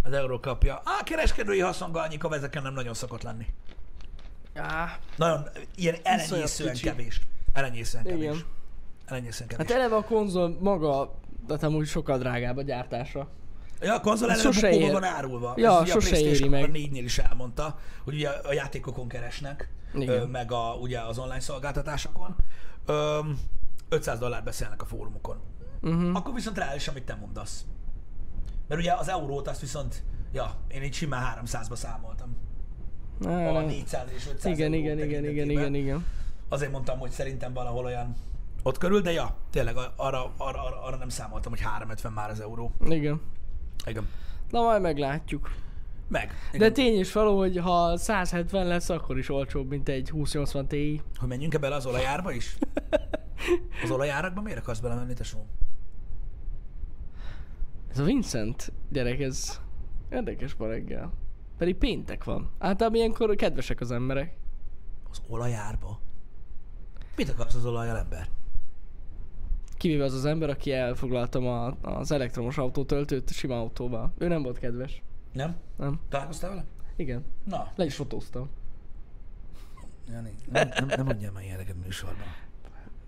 Az 0.03 0.11
euró 0.13 0.39
kapja. 0.39 0.81
Á, 0.85 1.03
kereskedői 1.03 1.59
haszongalnyika 1.59 2.35
ezeken 2.35 2.63
nem 2.63 2.73
nagyon 2.73 2.93
szokott 2.93 3.21
lenni. 3.21 3.45
Á, 4.55 4.97
Nagyon, 5.15 5.47
ilyen 5.75 5.95
elenyészően 6.03 6.75
kevés. 6.81 7.21
Elenyészően 7.53 8.03
kevés. 8.03 8.21
igen. 8.23 8.37
Elenyészően 9.05 9.49
kevés. 9.49 9.67
Hát 9.67 9.75
eleve 9.77 9.95
a 9.95 10.03
konzol 10.03 10.57
maga, 10.59 11.15
tehát 11.47 11.63
amúgy 11.63 11.87
sokkal 11.87 12.17
drágább 12.17 12.57
a 12.57 12.61
gyártása. 12.61 13.27
Ja, 13.81 13.93
a 13.95 13.99
konzol 14.01 14.31
Ez 14.31 14.39
eleve 14.39 14.53
sose 14.53 14.71
ér. 14.71 14.91
van 14.91 15.03
árulva. 15.03 15.53
Ja, 15.57 15.79
ugye 15.81 15.91
sose 15.91 16.15
a 16.15 16.19
éri 16.19 16.47
meg. 16.47 16.69
4-nél 16.73 17.01
is 17.03 17.17
elmondta, 17.17 17.79
hogy 18.03 18.13
ugye 18.13 18.29
a 18.29 18.53
játékokon 18.53 19.07
keresnek, 19.07 19.69
Igen. 19.93 20.09
ö, 20.09 20.25
meg 20.25 20.51
a, 20.51 20.77
ugye 20.81 20.99
az 20.99 21.17
online 21.17 21.39
szolgáltatásokon. 21.39 22.35
Ö, 22.85 23.19
500 23.91 24.19
dollár 24.19 24.43
beszélnek 24.43 24.81
a 24.81 24.85
fórumokon. 24.85 25.37
Uh-huh. 25.81 26.15
Akkor 26.15 26.33
viszont 26.33 26.57
reális, 26.57 26.87
amit 26.87 27.03
te 27.03 27.15
mondasz. 27.15 27.65
Mert 28.67 28.81
ugye 28.81 28.93
az 28.93 29.09
eurót 29.09 29.47
azt 29.47 29.61
viszont, 29.61 30.03
ja, 30.33 30.55
én 30.67 30.83
így 30.83 30.93
simán 30.93 31.43
300-ba 31.45 31.75
számoltam. 31.75 32.35
A 33.23 33.61
400 33.61 34.11
és 34.15 34.27
500 34.27 34.51
igen, 34.51 34.73
igen, 34.73 34.99
igen, 34.99 35.25
igen, 35.25 35.49
igen, 35.49 35.75
igen. 35.75 36.05
Azért 36.49 36.71
mondtam, 36.71 36.99
hogy 36.99 37.11
szerintem 37.11 37.53
valahol 37.53 37.85
olyan 37.85 38.15
ott 38.63 38.77
körül, 38.77 39.01
de 39.01 39.11
ja, 39.11 39.35
tényleg 39.49 39.75
arra, 39.77 40.33
arra, 40.37 40.63
arra, 40.63 40.83
arra 40.83 40.97
nem 40.97 41.09
számoltam, 41.09 41.51
hogy 41.51 41.61
350 41.61 42.11
már 42.11 42.29
az 42.29 42.39
euró. 42.39 42.71
Igen. 42.85 43.21
Igen. 43.85 44.07
Na 44.49 44.61
majd 44.61 44.81
meglátjuk. 44.81 45.51
Meg. 46.07 46.31
De 46.51 46.57
Igen. 46.57 46.73
tény 46.73 46.99
is 46.99 47.11
való, 47.11 47.37
hogy 47.37 47.57
ha 47.57 47.97
170 47.97 48.67
lesz, 48.67 48.89
akkor 48.89 49.17
is 49.17 49.29
olcsóbb, 49.29 49.69
mint 49.69 49.89
egy 49.89 50.09
2080 50.11 50.67
Ti. 50.67 51.01
Hogy 51.17 51.27
menjünk-e 51.27 51.57
bele 51.57 51.75
az 51.75 51.85
olajárba 51.85 52.31
is? 52.31 52.57
Az 53.83 53.91
olajárakban 53.91 54.43
miért 54.43 54.59
akarsz 54.59 54.79
belemenni, 54.79 55.13
tesó? 55.13 55.45
Ez 57.91 57.99
a 57.99 58.03
Vincent 58.03 58.71
gyerek, 58.89 59.19
ez 59.19 59.61
érdekes 60.09 60.55
ma 60.55 60.67
reggel. 60.67 61.13
Pedig 61.57 61.75
péntek 61.75 62.23
van. 62.23 62.49
Általában 62.57 62.99
ilyenkor 62.99 63.35
kedvesek 63.35 63.81
az 63.81 63.91
emberek. 63.91 64.37
Az 65.09 65.21
olajárba? 65.27 65.99
Mit 67.15 67.29
akarsz 67.29 67.55
az 67.55 67.65
olajjal, 67.65 67.97
ember? 67.97 68.29
Kivéve 69.77 70.03
az 70.03 70.13
az 70.13 70.25
ember, 70.25 70.49
aki 70.49 70.71
elfoglaltam 70.71 71.47
a, 71.47 71.67
az 71.81 72.11
elektromos 72.11 72.57
autótöltőt 72.57 73.31
sima 73.31 73.59
autóval. 73.59 74.13
Ő 74.17 74.27
nem 74.27 74.43
volt 74.43 74.57
kedves. 74.57 75.01
Nem? 75.33 75.55
Nem? 75.77 75.99
Találkoztál 76.09 76.49
vele? 76.49 76.65
Igen. 76.95 77.25
Na, 77.43 77.71
Le 77.75 77.85
is 77.85 77.95
fotóztam. 77.95 78.49
Jani, 80.09 80.35
nem, 80.51 80.69
nem, 80.77 80.87
nem 80.87 81.05
mondjál 81.05 81.31
már 81.31 81.43
ilyeneket 81.43 81.75
műsorban. 81.83 82.25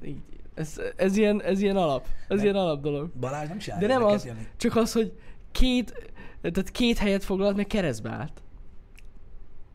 Így, 0.03 0.21
ez, 0.53 0.81
ez, 0.95 1.17
ilyen, 1.17 1.41
ez 1.41 1.61
ilyen 1.61 1.75
alap. 1.77 2.07
Ez 2.27 2.35
Nem. 2.37 2.43
ilyen 2.45 2.55
alap 2.55 2.81
dolog. 2.81 3.09
Balázs 3.19 3.65
nem 3.65 3.79
De 3.79 3.87
nem 3.87 4.03
az, 4.03 4.25
Jani. 4.25 4.47
csak 4.57 4.75
az, 4.75 4.93
hogy 4.93 5.13
két, 5.51 6.11
tehát 6.41 6.71
két 6.71 6.97
helyet 6.97 7.23
foglalt, 7.23 7.55
meg 7.55 7.67
keresztbe 7.67 8.09
állt. 8.09 8.41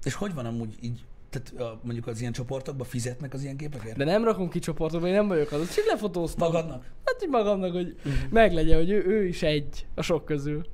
És 0.05 0.15
hogy 0.15 0.35
van 0.35 0.47
amúgy 0.47 0.75
így, 0.81 1.05
tehát 1.31 1.71
a, 1.71 1.81
mondjuk 1.83 2.07
az 2.07 2.21
ilyen 2.21 2.33
csoportokban 2.33 2.87
fizetnek 2.87 3.35
az 3.35 3.43
ilyen 3.43 3.57
képekért? 3.57 3.97
De 3.97 4.05
nem 4.05 4.25
rakom 4.25 4.49
ki 4.49 4.59
csoportba, 4.59 5.07
én 5.07 5.13
nem 5.13 5.29
vagyok 5.29 5.53
az. 5.53 5.75
Csak 5.75 5.87
lefotóztam. 5.87 6.53
Magadnak? 6.53 6.85
Hát 7.05 7.23
így 7.23 7.29
magamnak, 7.29 7.73
hogy 7.73 7.97
meglegyen, 8.31 8.79
hogy 8.79 8.91
ő, 8.91 9.05
ő 9.07 9.25
is 9.27 9.43
egy 9.43 9.87
a 9.95 10.03
sok 10.03 10.25
közül. 10.25 10.67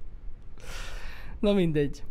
Na 1.41 1.53
mindegy. 1.53 2.03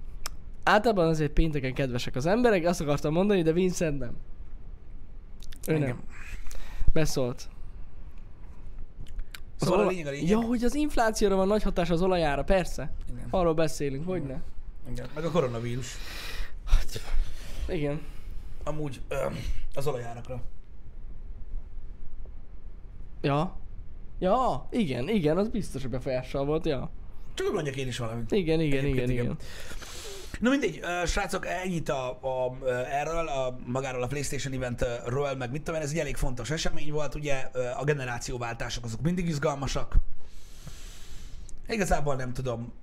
Általában 0.64 1.08
azért 1.08 1.32
pénteken 1.32 1.74
kedvesek 1.74 2.16
az 2.16 2.26
emberek, 2.26 2.66
azt 2.66 2.82
akartam 2.82 3.14
mondani, 3.14 3.42
de 3.42 3.52
Vincent 3.52 4.00
nem. 4.00 4.16
Ő 5.68 5.74
Engem. 5.74 5.88
nem. 5.88 6.04
Beszólt. 6.94 7.50
Az 9.60 9.68
Szóval 9.68 9.80
a 9.80 9.82
olaj- 9.82 9.94
lényeg 9.94 10.08
a 10.08 10.12
lényeg. 10.12 10.30
Ja, 10.30 10.42
hogy 10.42 10.64
az 10.64 10.76
inflációra 10.76 11.36
van 11.36 11.48
nagy 11.48 11.64
hatás 11.64 11.90
az 11.90 12.02
olajára, 12.02 12.44
persze. 12.44 12.94
Igen. 13.14 13.28
Arról 13.30 13.54
beszélünk, 13.54 14.06
hogy 14.08 14.24
ne? 14.24 14.38
Igen. 14.92 15.08
Meg 15.16 15.26
a 15.26 15.32
koronavírus. 15.32 15.88
Igen. 17.68 18.02
Amúgy 18.64 19.02
ö, 19.08 19.16
az 19.74 19.88
olajárakra. 19.88 20.42
Ja. 23.22 23.58
Ja, 24.20 24.68
igen, 24.72 25.10
igen, 25.10 25.38
az 25.38 25.50
biztos, 25.50 25.82
hogy 25.82 25.92
befolyással 25.92 26.46
volt, 26.46 26.66
ja. 26.66 26.90
Csak 27.34 27.54
mondjak 27.54 27.76
én 27.76 27.88
is 27.88 27.98
valamit. 27.98 28.32
Igen, 28.32 28.60
igen, 28.60 28.66
igen, 28.66 28.80
Egyébként 28.86 29.10
igen. 29.10 29.24
igen. 29.24 29.38
Na 30.44 30.50
mindegy, 30.50 30.82
srácok, 31.06 31.46
ennyit 31.46 31.90
a, 31.90 32.10
a, 32.10 32.58
erről, 32.90 33.28
a, 33.28 33.58
magáról 33.66 34.04
a 34.04 34.08
PlayStation 34.08 34.54
eventről, 34.54 35.36
meg 35.36 35.52
mit 35.52 35.64
tudom 35.64 35.80
én, 35.80 35.86
ez 35.86 35.92
egy 35.92 36.00
elég 36.00 36.16
fontos 36.16 36.50
esemény 36.50 36.92
volt, 36.92 37.16
ugye 37.16 37.34
a 37.78 37.84
generációváltások 37.84 38.84
azok 38.84 39.02
mindig 39.02 39.28
izgalmasak. 39.28 39.96
Igazából 41.68 42.16
nem 42.16 42.34
tudom, 42.34 42.74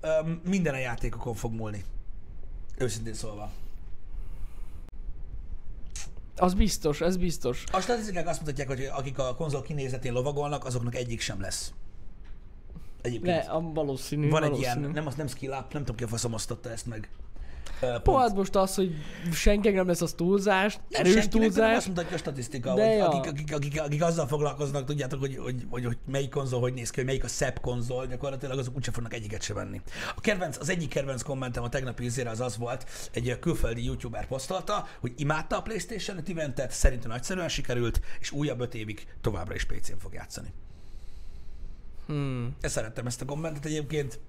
minden 0.43 0.73
a 0.73 0.77
játékokon 0.77 1.33
fog 1.33 1.53
múlni. 1.53 1.83
Őszintén 2.77 3.13
szólva. 3.13 3.51
Az 6.35 6.53
biztos, 6.53 7.01
ez 7.01 7.17
biztos. 7.17 7.63
A 7.71 7.79
statisztikák 7.79 8.27
azt 8.27 8.39
mutatják, 8.39 8.67
hogy 8.67 8.89
akik 8.91 9.19
a 9.19 9.35
konzol 9.35 9.61
kinézetén 9.61 10.13
lovagolnak, 10.13 10.65
azoknak 10.65 10.95
egyik 10.95 11.19
sem 11.21 11.41
lesz. 11.41 11.73
Egyébként. 13.01 13.45
Le, 13.45 13.51
a 13.51 13.61
valószínű, 13.61 14.29
Van 14.29 14.43
egy 14.43 14.49
valószínű. 14.49 14.79
ilyen, 14.79 14.91
nem, 14.91 15.07
az 15.07 15.15
nem 15.15 15.27
skill 15.27 15.51
up, 15.51 15.73
nem 15.73 15.81
tudom 15.81 15.95
ki 15.95 16.03
a 16.03 16.07
faszom 16.07 16.35
ezt 16.63 16.85
meg. 16.85 17.09
Pont. 18.03 18.21
Hát 18.21 18.35
most 18.35 18.55
az, 18.55 18.75
hogy 18.75 18.95
senkinek 19.33 19.75
nem 19.75 19.87
lesz 19.87 20.01
az 20.01 20.13
túlzás, 20.13 20.79
Nem 20.89 21.01
erős 21.01 21.13
hanem 21.13 21.29
túlzás. 21.29 21.75
Azt 21.75 21.87
mutatja 21.87 22.15
a 22.15 22.19
statisztika, 22.19 22.73
De 22.73 22.87
hogy 22.87 22.97
ja. 22.97 23.09
akik, 23.09 23.31
akik, 23.31 23.55
akik, 23.55 23.81
akik, 23.81 24.03
azzal 24.03 24.27
foglalkoznak, 24.27 24.85
tudjátok, 24.85 25.19
hogy, 25.19 25.37
hogy, 25.37 25.65
hogy, 25.69 25.85
hogy 25.85 25.97
melyik 26.05 26.29
konzol 26.29 26.59
hogy 26.59 26.73
néz 26.73 26.89
ki, 26.89 26.95
hogy 26.95 27.05
melyik 27.05 27.23
a 27.23 27.27
szebb 27.27 27.59
konzol, 27.59 28.05
gyakorlatilag 28.05 28.59
azok 28.59 28.75
úgyse 28.75 28.91
fognak 28.91 29.13
egyiket 29.13 29.41
se 29.41 29.53
venni. 29.53 29.81
A 30.15 30.21
kedvenc, 30.21 30.57
az 30.57 30.69
egyik 30.69 30.89
kedvenc 30.89 31.21
kommentem 31.21 31.63
a 31.63 31.69
tegnapi 31.69 32.03
izére 32.03 32.29
az 32.29 32.39
az 32.39 32.57
volt, 32.57 32.85
egy 33.11 33.39
külföldi 33.39 33.83
youtuber 33.83 34.27
posztolta, 34.27 34.87
hogy 34.99 35.13
imádta 35.15 35.57
a 35.57 35.61
Playstation 35.61 36.17
5 36.17 36.29
eventet, 36.29 36.71
szerintem 36.71 37.09
nagyszerűen 37.09 37.49
sikerült, 37.49 38.01
és 38.19 38.31
újabb 38.31 38.59
öt 38.59 38.75
évig 38.75 39.07
továbbra 39.21 39.55
is 39.55 39.63
PC-n 39.65 39.97
fog 39.99 40.13
játszani. 40.13 40.53
Hmm. 42.07 42.55
Ezt 42.61 42.73
szerettem 42.73 43.05
ezt 43.05 43.21
a 43.21 43.25
kommentet 43.25 43.65
egyébként. 43.65 44.19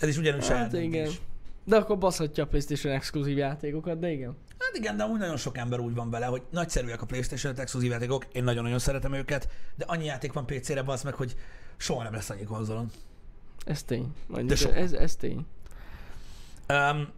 Ez 0.00 0.08
is 0.08 0.16
ugyanúgy 0.16 0.48
Hát 0.48 0.72
igen. 0.72 0.90
döntés. 0.90 1.20
De 1.64 1.76
akkor 1.76 1.98
baszhatja 1.98 2.44
a 2.44 2.46
PlayStation 2.46 2.92
exkluzív 2.92 3.36
játékokat, 3.36 3.98
de 3.98 4.10
igen. 4.10 4.36
Hát 4.58 4.76
igen, 4.76 4.96
de 4.96 5.02
amúgy 5.02 5.18
nagyon 5.18 5.36
sok 5.36 5.56
ember 5.56 5.80
úgy 5.80 5.94
van 5.94 6.10
vele, 6.10 6.26
hogy 6.26 6.42
nagyszerűek 6.50 7.02
a 7.02 7.06
PlayStation 7.06 7.52
5 7.52 7.58
exkluzív 7.58 7.90
játékok, 7.90 8.26
én 8.32 8.44
nagyon-nagyon 8.44 8.78
szeretem 8.78 9.12
őket, 9.12 9.48
de 9.76 9.84
annyi 9.84 10.04
játék 10.04 10.32
van 10.32 10.46
PC-re, 10.46 10.82
az 10.86 11.02
meg, 11.02 11.14
hogy 11.14 11.36
soha 11.76 12.02
nem 12.02 12.12
lesz 12.12 12.30
annyi 12.30 12.44
konzolon. 12.44 12.90
Ez 13.64 13.82
tény. 13.82 14.14
Mondjuk, 14.26 14.48
De 14.48 14.56
soha. 14.56 14.74
ez, 14.74 14.92
ez 14.92 15.16
tény. 15.16 15.46
Um, 16.68 17.08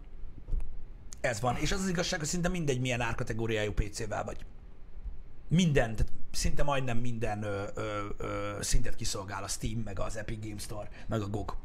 ez 1.20 1.40
van, 1.40 1.57
és 1.57 1.72
az 1.72 1.80
az 1.80 1.88
igazság, 1.88 2.18
hogy 2.18 2.28
szinte 2.28 2.48
mindegy, 2.48 2.80
milyen 2.80 3.00
árkategóriájú 3.00 3.72
PC-vel 3.72 4.24
vagy. 4.24 4.44
Minden, 5.48 5.96
tehát 5.96 6.12
szinte 6.30 6.62
majdnem 6.62 6.98
minden 6.98 7.42
ö, 7.42 7.62
ö, 7.74 8.04
ö, 8.16 8.57
szintet 8.61 8.94
kiszolgál 8.94 9.42
a 9.42 9.48
Steam, 9.48 9.80
meg 9.85 9.98
az 9.98 10.16
Epic 10.16 10.46
Game 10.46 10.59
Store, 10.59 10.88
meg 11.07 11.20
a 11.20 11.28
GOG. 11.28 11.57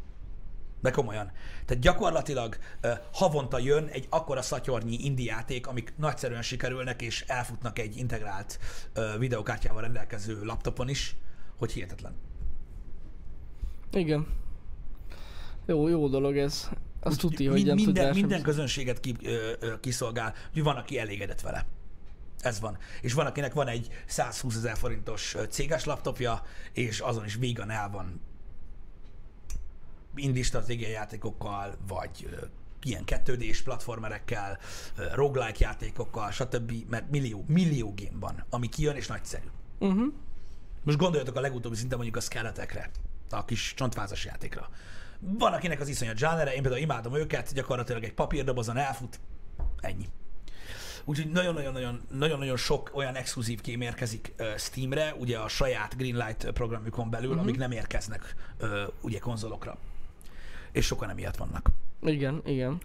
De 0.81 0.91
komolyan. 0.91 1.31
Tehát 1.65 1.83
gyakorlatilag 1.83 2.57
ö, 2.81 2.91
havonta 3.13 3.59
jön 3.59 3.87
egy 3.87 4.07
akkora 4.09 4.41
szatyornyi 4.41 4.97
indie 5.03 5.31
játék, 5.31 5.67
amik 5.67 5.93
nagyszerűen 5.97 6.41
sikerülnek, 6.41 7.01
és 7.01 7.23
elfutnak 7.27 7.79
egy 7.79 7.97
integrált 7.97 8.59
ö, 8.93 9.15
videokártyával 9.17 9.81
rendelkező 9.81 10.43
laptopon 10.43 10.89
is, 10.89 11.15
hogy 11.57 11.71
hihetetlen. 11.71 12.15
Igen. 13.91 14.27
Jó, 15.65 15.87
jó 15.87 16.07
dolog 16.07 16.37
ez. 16.37 16.69
Azt 16.99 17.19
tudja, 17.19 17.51
hogy 17.51 17.65
nem 17.65 17.75
minden, 17.75 18.13
minden 18.13 18.41
közönséget 18.41 18.99
ki, 18.99 19.15
ö, 19.23 19.51
ö, 19.59 19.79
kiszolgál, 19.79 20.33
hogy 20.53 20.63
van, 20.63 20.75
aki 20.75 20.99
elégedett 20.99 21.41
vele. 21.41 21.65
Ez 22.39 22.59
van. 22.59 22.77
És 23.01 23.13
van, 23.13 23.25
akinek 23.25 23.53
van 23.53 23.67
egy 23.67 23.87
120 24.05 24.55
ezer 24.55 24.77
forintos 24.77 25.35
céges 25.49 25.85
laptopja, 25.85 26.41
és 26.73 26.99
azon 26.99 27.25
is 27.25 27.35
vígan 27.35 27.69
el 27.69 27.89
van 27.89 28.21
indie 30.15 30.43
stratégiai 30.43 30.91
játékokkal, 30.91 31.75
vagy 31.87 32.29
ilyen 32.83 33.03
2D-s 33.05 33.61
platformerekkel, 33.61 34.59
roguelike 35.13 35.65
játékokkal, 35.65 36.31
stb. 36.31 36.73
Mert 36.89 37.09
millió, 37.09 37.43
millió 37.47 37.93
game 37.95 38.19
van, 38.19 38.45
ami 38.49 38.69
kijön 38.69 38.95
és 38.95 39.07
nagyszerű. 39.07 39.47
Uh-huh. 39.79 40.13
Most 40.83 40.97
gondoljatok 40.97 41.35
a 41.35 41.41
legutóbbi 41.41 41.75
szinten 41.75 41.97
mondjuk 41.97 42.17
a 42.17 42.25
skeletekre, 42.25 42.89
a 43.29 43.45
kis 43.45 43.73
csontvázas 43.73 44.25
játékra. 44.25 44.69
Van, 45.19 45.53
akinek 45.53 45.79
az 45.79 45.87
iszonyat 45.87 46.17
zsánere, 46.17 46.53
én 46.53 46.61
például 46.61 46.81
imádom 46.81 47.15
őket, 47.15 47.53
gyakorlatilag 47.53 48.03
egy 48.03 48.13
papírdobozon 48.13 48.77
elfut, 48.77 49.19
ennyi. 49.79 50.05
Úgyhogy 51.05 51.31
nagyon-nagyon-nagyon 51.31 52.01
nagyon-nagyon 52.11 52.57
sok 52.57 52.91
olyan 52.93 53.15
exkluzív 53.15 53.61
kém 53.61 53.81
érkezik 53.81 54.33
uh, 54.39 54.57
Steamre, 54.57 55.13
ugye 55.19 55.37
a 55.37 55.47
saját 55.47 55.97
Greenlight 55.97 56.51
programjukon 56.51 57.09
belül, 57.09 57.29
uh-huh. 57.29 57.43
amik 57.43 57.57
nem 57.57 57.71
érkeznek 57.71 58.35
uh, 58.61 58.69
ugye 59.01 59.19
konzolokra. 59.19 59.77
És 60.71 60.85
sokan 60.85 61.09
emiatt 61.09 61.37
vannak 61.37 61.69
Igen, 62.01 62.41
igen. 62.45 62.77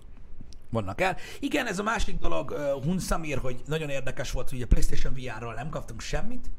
vannak 0.70 1.00
el. 1.00 1.16
Igen, 1.40 1.66
ez 1.66 1.78
a 1.78 1.82
másik 1.82 2.18
dolog, 2.18 2.50
uh, 2.50 2.84
Hun 2.84 2.98
Samir, 2.98 3.38
hogy 3.38 3.62
nagyon 3.66 3.88
érdekes 3.88 4.30
volt, 4.30 4.50
hogy 4.50 4.62
a 4.62 4.66
PlayStation 4.66 5.14
VR-ról 5.14 5.54
nem 5.54 5.68
kaptunk 5.68 6.00
semmit. 6.00 6.50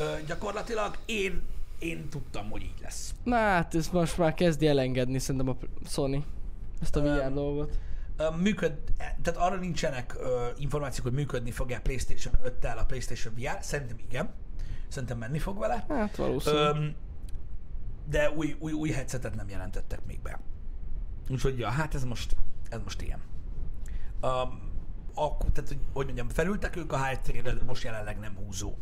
Uh, 0.00 0.26
gyakorlatilag 0.26 0.96
én, 1.06 1.42
én 1.78 2.08
tudtam, 2.08 2.50
hogy 2.50 2.62
így 2.62 2.80
lesz. 2.82 3.14
Na 3.24 3.36
hát 3.36 3.74
ez 3.74 3.88
most 3.88 4.18
már 4.18 4.34
kezdi 4.34 4.66
elengedni 4.66 5.18
szerintem 5.18 5.48
a 5.48 5.56
Sony. 5.88 6.24
Ezt 6.80 6.96
a 6.96 7.00
VR 7.00 7.06
Öm, 7.06 7.34
dolgot. 7.34 7.78
Uh, 8.18 8.36
működ, 8.36 8.72
tehát 8.96 9.36
arra 9.40 9.56
nincsenek 9.56 10.16
uh, 10.18 10.26
információk, 10.58 11.06
hogy 11.06 11.14
működni 11.14 11.50
fog-e 11.50 11.76
a 11.76 11.80
PlayStation 11.80 12.34
5-tel 12.44 12.78
a 12.78 12.84
PlayStation 12.84 13.34
VR. 13.36 13.58
Szerintem 13.60 13.96
igen. 14.08 14.30
Szerintem 14.88 15.18
menni 15.18 15.38
fog 15.38 15.58
vele. 15.58 15.84
Hát 15.88 16.16
valószínű. 16.16 16.56
Um, 16.56 16.94
de 18.08 18.30
új, 18.30 18.56
új, 18.58 18.72
új 18.72 18.90
headsetet 18.90 19.34
nem 19.34 19.48
jelentettek 19.48 20.06
még 20.06 20.20
be. 20.22 20.40
Úgyhogy, 21.30 21.58
ja, 21.58 21.68
hát 21.68 21.94
ez 21.94 22.04
most, 22.04 22.36
ez 22.70 22.78
most 22.84 23.02
ilyen. 23.02 23.18
Um, 24.22 24.68
akkor, 25.14 25.50
tehát, 25.50 25.68
hogy, 25.68 25.78
hogy 25.92 26.04
mondjam, 26.04 26.28
felültek 26.28 26.76
ők 26.76 26.92
a 26.92 26.96
háttérre, 26.96 27.52
de 27.52 27.62
most 27.66 27.84
jelenleg 27.84 28.18
nem 28.18 28.36
húzó. 28.44 28.74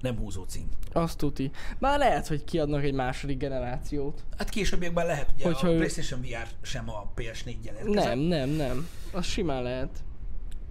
Nem 0.00 0.16
húzó 0.18 0.42
cím. 0.42 0.68
Azt 0.92 1.18
tuti. 1.18 1.50
Már 1.78 1.98
lehet, 1.98 2.26
hogy 2.26 2.44
kiadnak 2.44 2.82
egy 2.82 2.94
második 2.94 3.38
generációt. 3.38 4.24
Hát 4.38 4.48
későbbiekben 4.48 5.06
lehet, 5.06 5.32
ugye 5.34 5.44
Hogyha 5.44 5.68
a 5.68 5.70
ő- 5.70 5.76
PlayStation 5.76 6.20
VR 6.20 6.46
sem 6.62 6.88
a 6.90 7.12
PS4-jel 7.16 7.76
érkezett. 7.76 8.04
Nem, 8.04 8.18
nem, 8.18 8.48
nem. 8.48 8.88
Az 9.12 9.24
simán 9.26 9.62
lehet. 9.62 10.04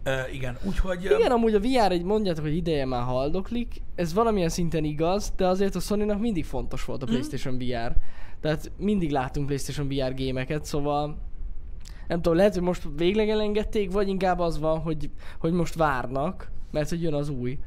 Uh, 0.05 0.33
igen, 0.33 0.57
úgyhogy... 0.63 1.03
Igen, 1.03 1.31
amúgy 1.31 1.53
a 1.53 1.59
VR 1.59 1.91
egy 1.91 2.03
mondjátok, 2.03 2.43
hogy 2.43 2.55
ideje 2.55 2.85
már 2.85 3.03
haldoklik. 3.03 3.81
Ez 3.95 4.13
valamilyen 4.13 4.49
szinten 4.49 4.83
igaz, 4.83 5.33
de 5.35 5.47
azért 5.47 5.75
a 5.75 5.79
Sony-nak 5.79 6.19
mindig 6.19 6.45
fontos 6.45 6.85
volt 6.85 7.01
Mhm. 7.01 7.09
a 7.09 7.13
PlayStation 7.13 7.57
VR. 7.57 7.95
Tehát 8.45 8.71
mindig 8.77 9.11
látunk 9.11 9.45
PlayStation 9.45 9.87
VR 9.87 10.13
gémeket, 10.13 10.65
szóval 10.65 11.17
nem 12.07 12.21
tudom, 12.21 12.37
lehet, 12.37 12.53
hogy 12.53 12.63
most 12.63 12.87
végleg 12.95 13.29
elengedték, 13.29 13.91
vagy 13.91 14.07
inkább 14.07 14.39
az 14.39 14.59
van, 14.59 14.79
hogy, 14.79 15.09
hogy 15.39 15.51
most 15.51 15.73
várnak, 15.73 16.51
mert 16.71 16.89
hogy 16.89 17.01
jön 17.01 17.13
az 17.13 17.29
új. 17.29 17.59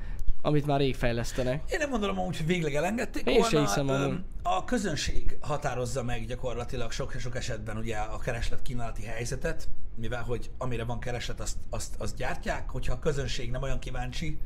amit 0.43 0.67
már 0.67 0.79
rég 0.79 0.95
fejlesztenek. 0.95 1.71
Én 1.71 1.79
nem 1.79 1.91
gondolom 1.91 2.19
amúgy, 2.19 2.37
hogy 2.37 2.47
végleg 2.47 2.75
elengedték 2.75 3.27
Én 3.27 3.41
volna. 3.41 3.61
hiszem 3.61 3.89
amúgy. 3.89 4.19
A 4.43 4.65
közönség 4.65 5.39
határozza 5.41 6.03
meg 6.03 6.27
gyakorlatilag 6.27 6.91
sok-sok 6.91 7.37
esetben 7.37 7.77
ugye 7.77 7.97
a 7.97 8.19
kereslet-kínálati 8.19 9.03
helyzetet, 9.03 9.69
mivel 9.95 10.23
hogy 10.23 10.51
amire 10.59 10.85
van 10.85 11.01
kereslet, 11.01 11.41
azt, 11.41 11.57
azt, 11.71 11.95
azt 11.99 12.17
gyártják. 12.17 12.71
Hogyha 12.71 12.93
a 12.93 12.99
közönség 12.99 13.51
nem 13.51 13.63
olyan 13.63 13.79
kíváncsi 13.79 14.39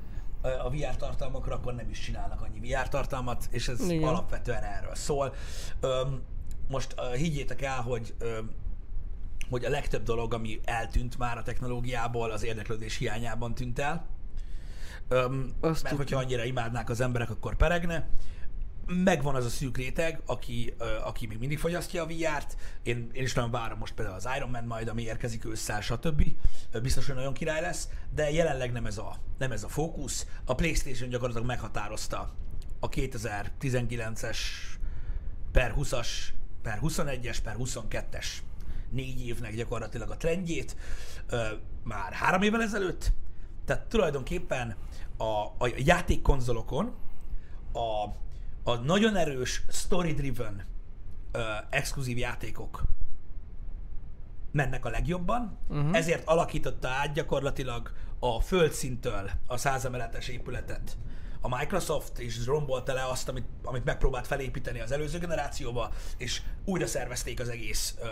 a 0.43 0.71
VR 0.71 0.97
tartalmakra, 0.97 1.55
akkor 1.55 1.75
nem 1.75 1.89
is 1.91 1.99
csinálnak 1.99 2.41
annyi 2.43 2.71
VR 2.71 2.89
tartalmat, 2.89 3.49
és 3.51 3.69
ez 3.69 3.91
Igen. 3.91 4.09
alapvetően 4.09 4.63
erről 4.63 4.95
szól. 4.95 5.35
Öm, 5.81 6.23
most 6.69 6.95
ö, 6.97 7.17
higgyétek 7.17 7.63
el, 7.63 7.81
hogy 7.81 8.15
öm, 8.19 8.51
hogy 9.51 9.65
a 9.65 9.71
legtöbb 9.71 10.03
dolog, 10.03 10.35
ami 10.35 10.61
eltűnt 10.65 11.19
már 11.19 11.39
a 11.39 11.43
technológiából, 11.43 12.31
az 12.31 12.43
érdeklődés 12.45 12.97
hiányában 12.97 13.55
tűnt 13.55 13.79
el. 13.79 14.07
Öm, 15.09 15.53
Azt 15.61 15.63
mert 15.63 15.79
tudjuk. 15.81 15.97
hogyha 15.97 16.19
annyira 16.19 16.45
imádnák 16.45 16.91
az 16.91 17.01
emberek, 17.01 17.31
akkor 17.31 17.57
peregne. 17.57 18.09
Megvan 18.95 19.35
az 19.35 19.45
a 19.45 19.49
szűk 19.49 19.77
réteg, 19.77 20.23
aki, 20.27 20.75
aki 21.05 21.27
még 21.27 21.39
mindig 21.39 21.59
fogyasztja 21.59 22.03
a 22.03 22.07
VR-t. 22.07 22.57
Én, 22.83 23.11
én 23.13 23.23
is 23.23 23.35
nagyon 23.35 23.51
várom 23.51 23.79
most 23.79 23.95
például 23.95 24.17
az 24.17 24.29
Iron 24.37 24.51
Man 24.51 24.65
majd, 24.65 24.89
ami 24.89 25.03
érkezik 25.03 25.45
ősszel, 25.45 25.81
stb. 25.81 26.25
Biztos, 26.83 27.07
hogy 27.07 27.15
nagyon 27.15 27.33
király 27.33 27.61
lesz, 27.61 27.89
de 28.15 28.31
jelenleg 28.31 28.73
nem 28.73 28.87
ez 28.87 28.99
a, 28.99 29.17
nem 29.39 29.53
ez 29.53 29.65
a 29.65 29.69
fókusz. 29.69 30.27
A 30.45 30.55
PlayStation 30.55 31.09
gyakorlatilag 31.09 31.49
meghatározta 31.49 32.35
a 32.81 32.89
2019-es 32.89 34.39
per 35.53 35.75
20-as, 35.79 36.09
per 36.63 36.79
21-es, 36.83 37.39
per 37.43 37.57
22-es 37.59 38.27
négy 38.91 39.27
évnek 39.27 39.55
gyakorlatilag 39.55 40.11
a 40.11 40.17
trendjét 40.17 40.77
már 41.83 42.13
három 42.13 42.43
évvel 42.43 42.63
ezelőtt. 42.63 43.13
Tehát 43.65 43.87
tulajdonképpen 43.87 44.77
a, 45.17 45.25
a 45.59 45.69
játékkonzolokon 45.77 46.95
a, 47.73 48.05
a 48.63 48.75
nagyon 48.75 49.17
erős 49.17 49.63
story-driven 49.69 50.65
ö, 51.33 51.41
exkluzív 51.71 52.19
játékok 52.19 52.83
mennek 54.51 54.85
a 54.85 54.91
legjobban, 54.91 55.59
uh-huh. 55.69 55.97
ezért 55.97 56.27
alakította 56.27 56.89
át 56.89 57.13
gyakorlatilag 57.13 57.93
a 58.19 58.41
földszintől 58.41 59.31
a 59.47 59.57
százemeletes 59.57 60.29
épületet 60.29 60.97
a 61.43 61.57
Microsoft, 61.57 62.19
és 62.19 62.47
rombolta 62.47 62.93
le 62.93 63.05
azt, 63.05 63.29
amit, 63.29 63.47
amit 63.65 63.85
megpróbált 63.85 64.27
felépíteni 64.27 64.81
az 64.81 64.93
előző 64.93 65.19
generációba, 65.19 65.93
és 66.17 66.43
újra 66.65 66.87
szervezték 66.87 67.41
az 67.41 67.49
egész 67.49 67.95
ö, 68.01 68.07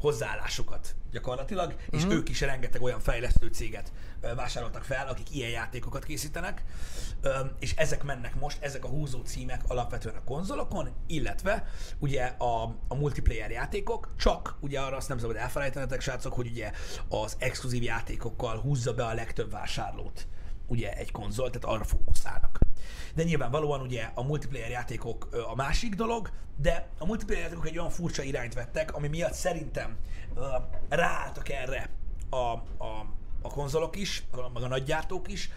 hozzáállásukat 0.00 0.94
gyakorlatilag, 1.10 1.74
és 1.90 2.04
ők 2.08 2.28
is 2.28 2.40
rengeteg 2.40 2.82
olyan 2.82 3.00
fejlesztő 3.00 3.46
céget 3.46 3.92
ö, 4.20 4.34
vásároltak 4.34 4.84
fel, 4.84 5.08
akik 5.08 5.34
ilyen 5.34 5.50
játékokat 5.50 6.04
készítenek, 6.04 6.64
ö, 7.20 7.38
és 7.58 7.74
ezek 7.76 8.02
mennek 8.02 8.34
most, 8.34 8.62
ezek 8.62 8.84
a 8.84 8.88
húzó 8.88 9.20
címek 9.22 9.60
alapvetően 9.68 10.16
a 10.16 10.24
konzolokon, 10.24 10.88
illetve 11.06 11.66
ugye 11.98 12.24
a, 12.24 12.62
a 12.88 12.94
multiplayer 12.94 13.50
játékok, 13.50 14.08
csak 14.16 14.56
ugye 14.60 14.80
arra 14.80 14.96
azt 14.96 15.08
nem 15.08 15.18
szabad 15.18 15.36
elfelejtenetek, 15.36 16.00
srácok, 16.00 16.32
hogy 16.32 16.46
ugye 16.46 16.72
az 17.08 17.36
exkluzív 17.38 17.82
játékokkal 17.82 18.60
húzza 18.60 18.94
be 18.94 19.04
a 19.04 19.14
legtöbb 19.14 19.50
vásárlót 19.50 20.26
ugye 20.70 20.92
egy 20.92 21.10
konzol, 21.10 21.50
tehát 21.50 21.76
arra 21.76 21.84
fókuszálnak. 21.84 22.58
De 23.14 23.22
nyilvánvalóan 23.22 23.80
ugye 23.80 24.10
a 24.14 24.22
multiplayer 24.22 24.70
játékok 24.70 25.28
a 25.50 25.54
másik 25.54 25.94
dolog, 25.94 26.30
de 26.56 26.88
a 26.98 27.06
multiplayer 27.06 27.42
játékok 27.42 27.66
egy 27.66 27.78
olyan 27.78 27.90
furcsa 27.90 28.22
irányt 28.22 28.54
vettek, 28.54 28.94
ami 28.94 29.08
miatt 29.08 29.32
szerintem 29.32 29.96
ö, 30.34 30.46
ráálltak 30.88 31.48
erre 31.48 31.90
a, 32.30 32.36
a, 32.36 33.06
a 33.42 33.48
konzolok 33.48 33.96
is, 33.96 34.24
meg 34.54 34.62
a 34.62 34.68
nagygyártók 34.68 35.32
is, 35.32 35.50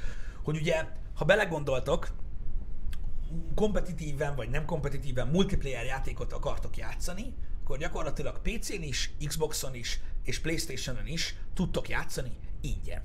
hogy 0.43 0.57
ugye, 0.57 0.87
ha 1.15 1.25
belegondoltok, 1.25 2.07
kompetitíven 3.55 4.35
vagy 4.35 4.49
nem 4.49 4.65
kompetitíven 4.65 5.27
multiplayer 5.27 5.85
játékot 5.85 6.33
akartok 6.33 6.77
játszani, 6.77 7.33
akkor 7.63 7.77
gyakorlatilag 7.77 8.39
PC-n 8.41 8.81
is, 8.81 9.11
Xboxon 9.27 9.75
is 9.75 9.99
és 10.23 10.39
Playstation-on 10.39 11.07
is 11.07 11.35
tudtok 11.53 11.89
játszani 11.89 12.37
ingyen. 12.61 13.01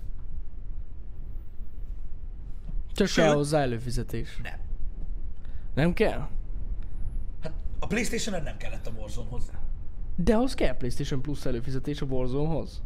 Csak 3.07 3.25
kell 3.25 3.35
hozzá 3.35 3.61
előfizetés. 3.61 4.41
Nem. 4.43 4.59
Nem 5.75 5.93
kell? 5.93 6.29
Hát 7.43 7.53
a 7.79 7.87
Playstation-on 7.87 8.43
nem 8.43 8.57
kellett 8.57 8.87
a 8.87 8.91
Warzone-hoz. 8.99 9.51
De 10.17 10.35
ahhoz 10.35 10.55
kell 10.55 10.77
PlayStation 10.77 11.23
Plus 11.23 11.45
előfizetés 11.47 12.01
a 12.01 12.07
Warzone-hoz. 12.07 12.83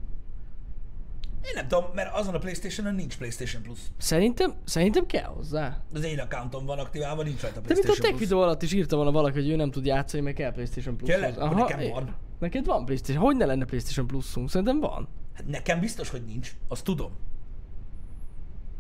Én 1.45 1.51
nem 1.55 1.69
tudom, 1.69 1.85
mert 1.95 2.15
azon 2.15 2.35
a 2.35 2.39
Playstation-on 2.39 2.95
nincs 2.95 3.17
Playstation 3.17 3.63
Plus. 3.63 3.79
Szerintem, 3.97 4.55
szerintem 4.65 5.07
kell 5.07 5.25
hozzá. 5.25 5.83
Az 5.95 6.05
én 6.05 6.19
accountom 6.19 6.67
van 6.67 6.79
aktiválva, 6.79 7.23
nincs 7.23 7.41
rajta 7.41 7.61
De 7.61 7.67
mint 7.67 7.79
a 7.79 7.83
Playstation 7.83 8.11
tech 8.11 8.23
videó 8.23 8.41
alatt 8.41 8.63
is 8.63 8.73
írta 8.73 8.97
volna 8.97 9.11
valaki, 9.11 9.35
hogy 9.35 9.49
ő 9.49 9.57
nem 9.57 9.71
tud 9.71 9.87
játszani, 9.87 10.23
mert 10.23 10.37
kell 10.37 10.53
PlayStation 10.53 10.97
Plus. 10.97 11.11
Tényleg? 11.11 11.39
Akkor 11.39 11.57
nekem 11.57 11.91
van. 11.91 12.17
Neked 12.39 12.65
van 12.65 12.85
PlayStation. 12.85 13.25
Hogy 13.25 13.37
ne 13.37 13.45
lenne 13.45 13.65
PlayStation 13.65 14.07
Plus-unk? 14.07 14.51
Szerintem 14.51 14.81
van. 14.81 15.09
Hát 15.35 15.47
nekem 15.47 15.81
biztos, 15.81 16.11
hogy 16.11 16.23
nincs. 16.25 16.55
Azt 16.69 16.85
tudom. 16.85 17.13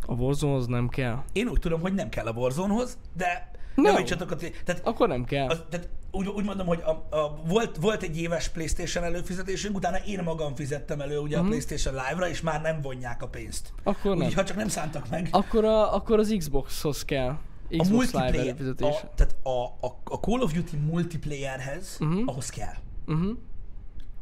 A 0.06 0.12
Warzone-hoz 0.14 0.66
nem 0.66 0.88
kell. 0.88 1.22
Én 1.32 1.48
úgy 1.48 1.58
tudom, 1.58 1.80
hogy 1.80 1.94
nem 1.94 2.08
kell 2.08 2.26
a 2.26 2.32
Warzone-hoz, 2.32 2.98
de 3.16 3.50
No. 3.74 3.82
nem 3.82 3.92
javítsatok 3.92 4.30
a... 4.30 4.36
Tehát, 4.36 4.80
Akkor 4.86 5.08
nem 5.08 5.24
kell. 5.24 5.48
az, 5.48 5.62
tehát 5.70 5.88
úgy, 6.10 6.26
úgy 6.28 6.44
mondom, 6.44 6.66
hogy 6.66 6.80
a, 6.80 7.16
a, 7.16 7.40
volt, 7.46 7.76
volt 7.76 8.02
egy 8.02 8.18
éves 8.18 8.48
PlayStation 8.48 9.04
előfizetésünk, 9.04 9.76
utána 9.76 9.96
én 9.96 10.22
magam 10.22 10.54
fizettem 10.54 11.00
elő 11.00 11.18
ugye 11.18 11.38
a 11.38 11.42
PlayStation 11.42 11.94
Live-ra, 11.94 12.28
és 12.28 12.40
már 12.40 12.60
nem 12.62 12.80
vonják 12.80 13.22
a 13.22 13.28
pénzt. 13.28 13.72
Mhm. 13.76 13.88
Akkor 13.88 14.10
nem. 14.10 14.18
Úgyhogy 14.18 14.34
ha 14.34 14.44
csak 14.44 14.56
nem 14.56 14.68
szántak 14.68 15.08
meg. 15.10 15.28
Akkor, 15.30 15.64
a, 15.64 15.94
akkor 15.94 16.18
az 16.18 16.34
Xbox-hoz 16.38 17.04
kell. 17.04 17.28
a 17.28 17.38
Xbox 17.68 17.88
Live 17.88 17.96
multiplayer, 17.96 18.46
előfizetés. 18.46 18.86
a, 19.02 19.10
tehát 19.14 19.36
a, 19.42 19.86
a, 19.86 20.00
a 20.04 20.14
Call 20.20 20.40
of 20.40 20.52
Duty 20.52 20.76
multiplayerhez, 20.76 21.96
Mhm. 21.98 22.10
uh-huh. 22.10 22.28
ahhoz 22.28 22.48
kell. 22.50 22.74
Uh-huh. 23.06 23.36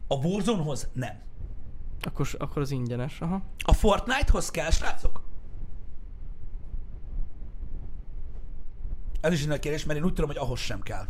A 0.09 0.14
Warzonehoz 0.14 0.88
nem. 0.93 1.19
Akkor, 2.03 2.29
akkor 2.38 2.62
az 2.62 2.71
ingyenes. 2.71 3.21
Aha. 3.21 3.43
A 3.59 3.73
Fortnitehoz 3.73 4.51
kell, 4.51 4.71
srácok? 4.71 5.10
Ez 9.20 9.33
is 9.33 9.42
egy 9.42 9.48
nagy 9.48 9.59
kérdés, 9.59 9.85
mert 9.85 9.98
én 9.98 10.04
úgy 10.04 10.14
tudom, 10.14 10.30
hogy 10.30 10.38
ahhoz 10.38 10.59
sem 10.59 10.80
kell. 10.80 11.04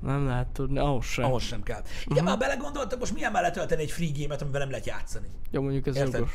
Nem 0.00 0.26
lehet 0.26 0.46
tudni, 0.46 0.78
ahhoz 0.78 1.04
sem. 1.04 1.24
Ahhoz 1.24 1.42
sem 1.42 1.62
kell. 1.62 1.82
Igen, 2.04 2.24
már 2.24 2.38
belegondoltak, 2.38 2.98
most 2.98 3.14
milyen 3.14 3.32
mellett 3.32 3.52
tölteni 3.52 3.82
egy 3.82 3.90
free 3.90 4.10
game-et, 4.18 4.42
amivel 4.42 4.60
nem 4.60 4.70
lehet 4.70 4.86
játszani. 4.86 5.26
Jó, 5.50 5.62
mondjuk 5.62 5.86
ez 5.86 5.96
Érted? 5.96 6.14
jogos. 6.14 6.32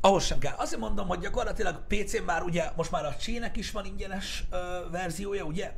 Ahhoz 0.00 0.24
sem 0.24 0.38
kell. 0.38 0.54
Azért 0.56 0.80
mondom, 0.80 1.06
hogy 1.06 1.18
gyakorlatilag 1.18 1.80
PC-n 1.86 2.22
már 2.22 2.42
ugye, 2.42 2.70
most 2.76 2.90
már 2.90 3.04
a 3.04 3.16
csének 3.16 3.56
is 3.56 3.70
van 3.70 3.84
ingyenes 3.84 4.44
ö, 4.50 4.56
verziója, 4.90 5.44
ugye? 5.44 5.72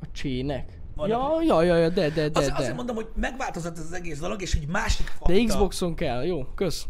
A 0.00 0.06
csének? 0.12 0.78
Ja, 0.96 1.42
ja, 1.42 1.62
ja, 1.62 1.76
ja, 1.76 1.88
de, 1.88 2.10
de, 2.10 2.28
de, 2.28 2.38
Azért, 2.38 2.54
azért 2.54 2.70
de. 2.70 2.74
mondom, 2.74 2.96
hogy 2.96 3.08
megváltozott 3.14 3.78
ez 3.78 3.84
az 3.84 3.92
egész 3.92 4.18
dolog, 4.18 4.42
és 4.42 4.54
egy 4.54 4.66
másik 4.66 5.06
fajta... 5.06 5.40
De 5.40 5.44
Xboxon 5.44 5.94
kell, 5.94 6.24
jó, 6.24 6.44
kösz. 6.44 6.86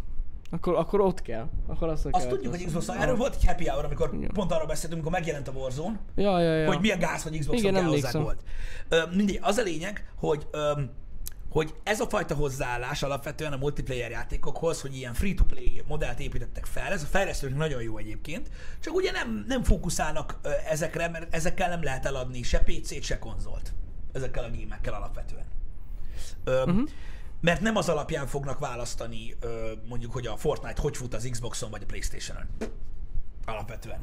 Akkor, 0.51 0.75
akkor 0.75 1.01
ott 1.01 1.23
kell. 1.23 1.49
Akkor 1.67 1.89
azt, 1.89 2.07
Azt 2.11 2.29
tudjuk, 2.29 2.55
hogy 2.55 2.65
Xboxon. 2.65 2.97
Erről 2.97 3.17
volt 3.17 3.35
egy 3.35 3.47
happy 3.47 3.67
hour, 3.69 3.85
amikor 3.85 4.11
Igen. 4.15 4.31
pont 4.33 4.53
arról 4.53 4.67
beszéltünk, 4.67 4.95
amikor 5.03 5.19
megjelent 5.21 5.49
a 5.49 5.53
Warzone, 5.53 5.99
Ja, 6.15 6.41
ja, 6.41 6.55
ja. 6.55 6.67
hogy 6.67 6.81
milyen 6.81 6.99
gáz, 6.99 7.23
hogy 7.23 7.39
Xboxon 7.39 7.71
Igen, 7.71 7.75
kell 7.83 7.91
hozzá 7.91 8.19
volt. 8.21 8.43
Ö, 8.89 9.03
mindegy, 9.15 9.39
az 9.43 9.57
a 9.57 9.63
lényeg, 9.63 10.11
hogy 10.17 10.47
ö, 10.51 10.81
hogy 11.51 11.75
ez 11.83 12.01
a 12.01 12.09
fajta 12.09 12.35
hozzáállás 12.35 13.03
alapvetően 13.03 13.53
a 13.53 13.57
multiplayer 13.57 14.11
játékokhoz, 14.11 14.81
hogy 14.81 14.97
ilyen 14.97 15.15
free-to-play 15.15 15.83
modellt 15.87 16.21
építettek 16.21 16.65
fel, 16.65 16.93
ez 16.93 17.03
a 17.03 17.07
fejlesztőknek 17.07 17.59
nagyon 17.59 17.83
jó 17.83 17.97
egyébként, 17.99 18.51
csak 18.81 18.95
ugye 18.95 19.11
nem, 19.11 19.45
nem 19.49 19.63
fókuszálnak 19.63 20.39
ezekre, 20.69 21.09
mert 21.09 21.35
ezekkel 21.35 21.69
nem 21.69 21.83
lehet 21.83 22.07
eladni 22.07 22.43
se 22.43 22.59
PC-t, 22.59 23.03
se 23.03 23.19
konzolt. 23.19 23.73
Ezekkel 24.13 24.45
a 24.45 24.51
gémekkel 24.51 24.95
alapvetően. 24.95 25.45
Ö, 26.45 26.61
Mhm. 26.65 26.71
uh-huh. 26.71 26.89
Mert 27.40 27.61
nem 27.61 27.77
az 27.77 27.88
alapján 27.88 28.27
fognak 28.27 28.59
választani, 28.59 29.37
mondjuk, 29.88 30.12
hogy 30.12 30.27
a 30.27 30.37
Fortnite 30.37 30.81
hogy 30.81 30.96
fut 30.96 31.14
az 31.14 31.29
Xboxon 31.31 31.70
vagy 31.70 31.83
a 31.83 31.87
Playstation-on 31.87 32.46
alapvetően. 33.49 34.01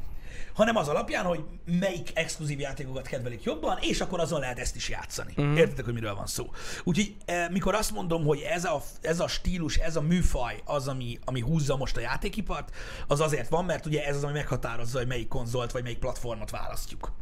Hanem 0.54 0.76
az 0.76 0.88
alapján, 0.88 1.24
hogy 1.24 1.44
melyik 1.64 2.10
exkluzív 2.14 2.60
játékokat 2.60 3.06
kedvelik 3.06 3.42
jobban, 3.42 3.78
és 3.80 4.00
akkor 4.00 4.20
azon 4.20 4.40
lehet 4.40 4.58
ezt 4.58 4.76
is 4.76 4.88
játszani. 4.88 5.34
Mm. 5.40 5.56
Értitek, 5.56 5.84
hogy 5.84 5.94
miről 5.94 6.14
van 6.14 6.26
szó. 6.26 6.50
Úgyhogy 6.84 7.14
eh, 7.24 7.48
mikor 7.48 7.74
azt 7.74 7.92
mondom, 7.92 8.24
hogy 8.24 8.40
ez 8.40 8.64
a, 8.64 8.82
ez 9.00 9.20
a 9.20 9.28
stílus, 9.28 9.76
ez 9.76 9.96
a 9.96 10.00
műfaj 10.00 10.62
az, 10.64 10.88
ami, 10.88 11.18
ami 11.24 11.40
húzza 11.40 11.76
most 11.76 11.96
a 11.96 12.00
játékipart, 12.00 12.74
az 13.06 13.20
azért 13.20 13.48
van, 13.48 13.64
mert 13.64 13.86
ugye 13.86 14.06
ez 14.06 14.16
az, 14.16 14.24
ami 14.24 14.32
meghatározza, 14.32 14.98
hogy 14.98 15.06
melyik 15.06 15.28
konzolt 15.28 15.72
vagy 15.72 15.82
melyik 15.82 15.98
platformot 15.98 16.50
választjuk. 16.50 17.12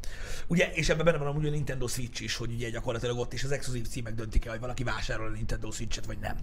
Ugye, 0.46 0.72
és 0.72 0.88
ebben 0.88 1.04
benne 1.04 1.18
van 1.18 1.26
amúgy 1.26 1.46
a 1.46 1.50
Nintendo 1.50 1.86
Switch 1.86 2.22
is, 2.22 2.36
hogy 2.36 2.52
ugye 2.52 2.70
gyakorlatilag 2.70 3.18
ott 3.18 3.32
is 3.32 3.44
az 3.44 3.50
exkluzív 3.50 3.88
címek 3.88 4.14
döntik 4.14 4.44
el, 4.44 4.50
hogy 4.50 4.60
valaki 4.60 4.84
vásárol 4.84 5.26
a 5.26 5.30
Nintendo 5.30 5.70
Switch-et, 5.70 6.06
vagy 6.06 6.18
nem. 6.18 6.36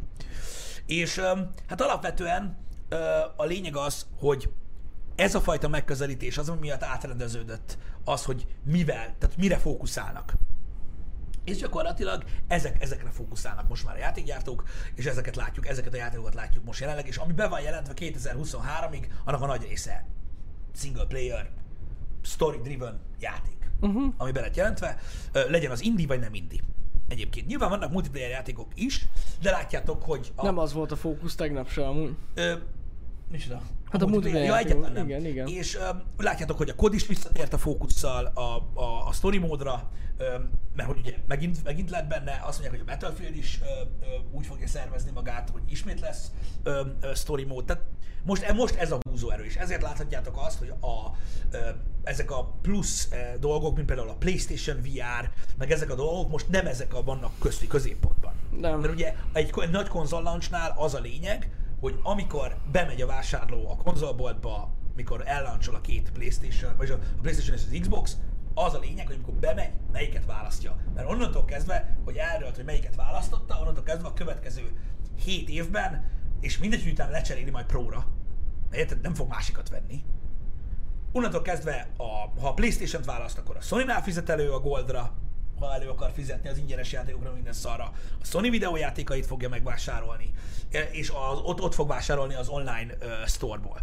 És 0.85 1.19
hát 1.67 1.81
alapvetően 1.81 2.57
a 3.35 3.45
lényeg 3.45 3.75
az, 3.75 4.05
hogy 4.19 4.49
ez 5.21 5.35
a 5.35 5.41
fajta 5.41 5.67
megközelítés 5.67 6.37
az, 6.37 6.49
ami 6.49 6.59
miatt 6.59 6.83
átrendeződött 6.83 7.77
az, 8.03 8.25
hogy 8.25 8.45
mivel, 8.63 9.15
tehát 9.19 9.37
mire 9.37 9.57
fókuszálnak 9.57 10.33
És 11.43 11.57
gyakorlatilag 11.57 12.23
ezek, 12.47 12.81
ezekre 12.81 13.09
fókuszálnak 13.09 13.69
most 13.69 13.85
már 13.85 13.95
a 13.95 13.99
játékgyártók, 13.99 14.63
és 14.95 15.05
ezeket 15.05 15.35
látjuk, 15.35 15.67
ezeket 15.67 15.93
a 15.93 15.97
játékokat 15.97 16.33
látjuk 16.33 16.63
most 16.63 16.79
jelenleg, 16.79 17.07
és 17.07 17.17
ami 17.17 17.33
be 17.33 17.47
van 17.47 17.61
jelentve 17.61 17.93
2023-ig, 17.95 19.07
annak 19.25 19.41
a 19.41 19.45
nagy 19.45 19.61
része 19.61 20.05
single 20.75 21.05
player, 21.05 21.49
story-driven 22.21 22.99
játék, 23.19 23.69
uh-huh. 23.79 24.13
ami 24.17 24.31
be 24.31 24.41
lett 24.41 24.55
jelentve, 24.55 24.97
legyen 25.33 25.71
az 25.71 25.81
indie 25.81 26.07
vagy 26.07 26.19
nem 26.19 26.33
indie. 26.33 26.61
Egyébként 27.07 27.47
nyilván 27.47 27.69
vannak 27.69 27.91
multiplayer 27.91 28.29
játékok 28.29 28.71
is, 28.75 29.07
de 29.41 29.51
látjátok, 29.51 30.03
hogy 30.03 30.31
a, 30.35 30.43
Nem 30.43 30.57
az 30.57 30.73
volt 30.73 30.91
a 30.91 30.95
fókusz 30.95 31.35
tegnap 31.35 31.69
se 31.69 31.87
amúgy. 31.87 32.15
Ö, 32.33 32.53
micsoda? 33.31 33.61
Hát 33.91 34.01
a 34.01 34.07
multiplayer 34.07 34.47
Ja, 34.47 34.57
egyáltalán 34.57 34.91
nem. 34.91 35.05
igen, 35.05 35.25
igen. 35.25 35.47
És 35.47 35.75
ö, 35.75 35.89
látjátok, 36.17 36.57
hogy 36.57 36.69
a 36.69 36.75
kod 36.75 36.93
is 36.93 37.07
visszatért 37.07 37.53
a 37.53 37.57
fókusszal 37.57 38.25
a, 38.25 38.79
a, 38.81 39.07
a 39.07 39.11
story 39.11 39.37
módra, 39.37 39.89
ö, 40.17 40.23
mert 40.75 40.89
hogy 40.89 40.97
ugye 40.99 41.15
megint, 41.27 41.63
megint 41.63 41.89
lett 41.89 42.07
benne, 42.07 42.31
azt 42.31 42.59
mondják, 42.61 42.81
hogy 42.81 42.89
a 42.89 42.91
Battlefield 42.91 43.35
is 43.35 43.59
ö, 43.61 43.85
úgy 44.31 44.45
fogja 44.45 44.67
szervezni 44.67 45.11
magát, 45.11 45.49
hogy 45.49 45.61
ismét 45.69 45.99
lesz 45.99 46.31
ö, 46.63 46.81
story 47.15 47.43
mód. 47.43 47.65
Tehát 47.65 47.83
most, 48.23 48.53
most 48.53 48.75
ez 48.75 48.91
a 48.91 48.99
húzóerő 49.09 49.45
is. 49.45 49.55
Ezért 49.55 49.81
láthatjátok 49.81 50.37
azt, 50.37 50.57
hogy 50.57 50.69
a, 50.69 51.11
ezek 52.03 52.31
a 52.31 52.57
plusz 52.61 53.09
dolgok, 53.39 53.75
mint 53.75 53.87
például 53.87 54.09
a 54.09 54.15
PlayStation 54.15 54.81
VR, 54.81 55.29
meg 55.57 55.71
ezek 55.71 55.91
a 55.91 55.95
dolgok 55.95 56.29
most 56.29 56.49
nem 56.49 56.65
ezek 56.65 56.93
a 56.93 57.03
vannak 57.03 57.31
közti 57.39 57.67
középpontban. 57.67 58.33
Nem. 58.59 58.79
Mert 58.79 58.93
ugye 58.93 59.15
egy, 59.33 59.53
egy 59.61 59.69
nagy 59.69 59.87
konzol 59.87 60.21
launchnál 60.21 60.73
az 60.77 60.93
a 60.93 60.99
lényeg, 60.99 61.49
hogy 61.81 61.99
amikor 62.03 62.57
bemegy 62.71 63.01
a 63.01 63.05
vásárló 63.05 63.69
a 63.69 63.75
konzolboltba, 63.75 64.73
mikor 64.95 65.23
ellancsol 65.25 65.75
a 65.75 65.81
két 65.81 66.11
Playstation, 66.11 66.77
vagy 66.77 66.89
a 66.89 66.99
Playstation 67.21 67.57
és 67.57 67.63
az 67.63 67.77
Xbox, 67.79 68.17
az 68.53 68.73
a 68.73 68.79
lényeg, 68.79 69.07
hogy 69.07 69.15
amikor 69.15 69.33
bemegy, 69.33 69.71
melyiket 69.91 70.25
választja. 70.25 70.75
Mert 70.95 71.09
onnantól 71.09 71.45
kezdve, 71.45 71.97
hogy 72.03 72.15
eldölt, 72.15 72.55
hogy 72.55 72.65
melyiket 72.65 72.95
választotta, 72.95 73.59
onnantól 73.59 73.83
kezdve 73.83 74.07
a 74.07 74.13
következő 74.13 74.71
7 75.23 75.49
évben, 75.49 76.09
és 76.39 76.57
mindegy, 76.57 76.83
hogy 76.83 76.91
utána 76.91 77.11
lecseréli 77.11 77.49
majd 77.49 77.65
mert 78.69 78.79
érted, 78.79 79.01
nem 79.01 79.13
fog 79.13 79.29
másikat 79.29 79.69
venni. 79.69 80.03
Onnantól 81.11 81.41
kezdve, 81.41 81.89
a, 81.97 82.39
ha 82.39 82.47
a 82.47 82.53
Playstation-t 82.53 83.05
választ, 83.05 83.37
akkor 83.37 83.55
a 83.55 83.61
Sony-nál 83.61 84.01
fizet 84.01 84.29
elő 84.29 84.51
a 84.51 84.59
Goldra, 84.59 85.13
ha 85.67 85.73
elő 85.73 85.89
akar 85.89 86.11
fizetni 86.11 86.49
az 86.49 86.57
ingyenes 86.57 86.91
játékokra, 86.91 87.33
minden 87.33 87.53
szarra. 87.53 87.91
A 88.21 88.25
Sony 88.25 88.49
videójátékait 88.49 89.25
fogja 89.25 89.49
megvásárolni, 89.49 90.33
e, 90.71 90.81
és 90.81 91.09
az, 91.09 91.39
ott, 91.43 91.61
ott 91.61 91.73
fog 91.73 91.87
vásárolni 91.87 92.33
az 92.33 92.47
online 92.47 92.93
uh, 92.93 93.27
storeból. 93.27 93.81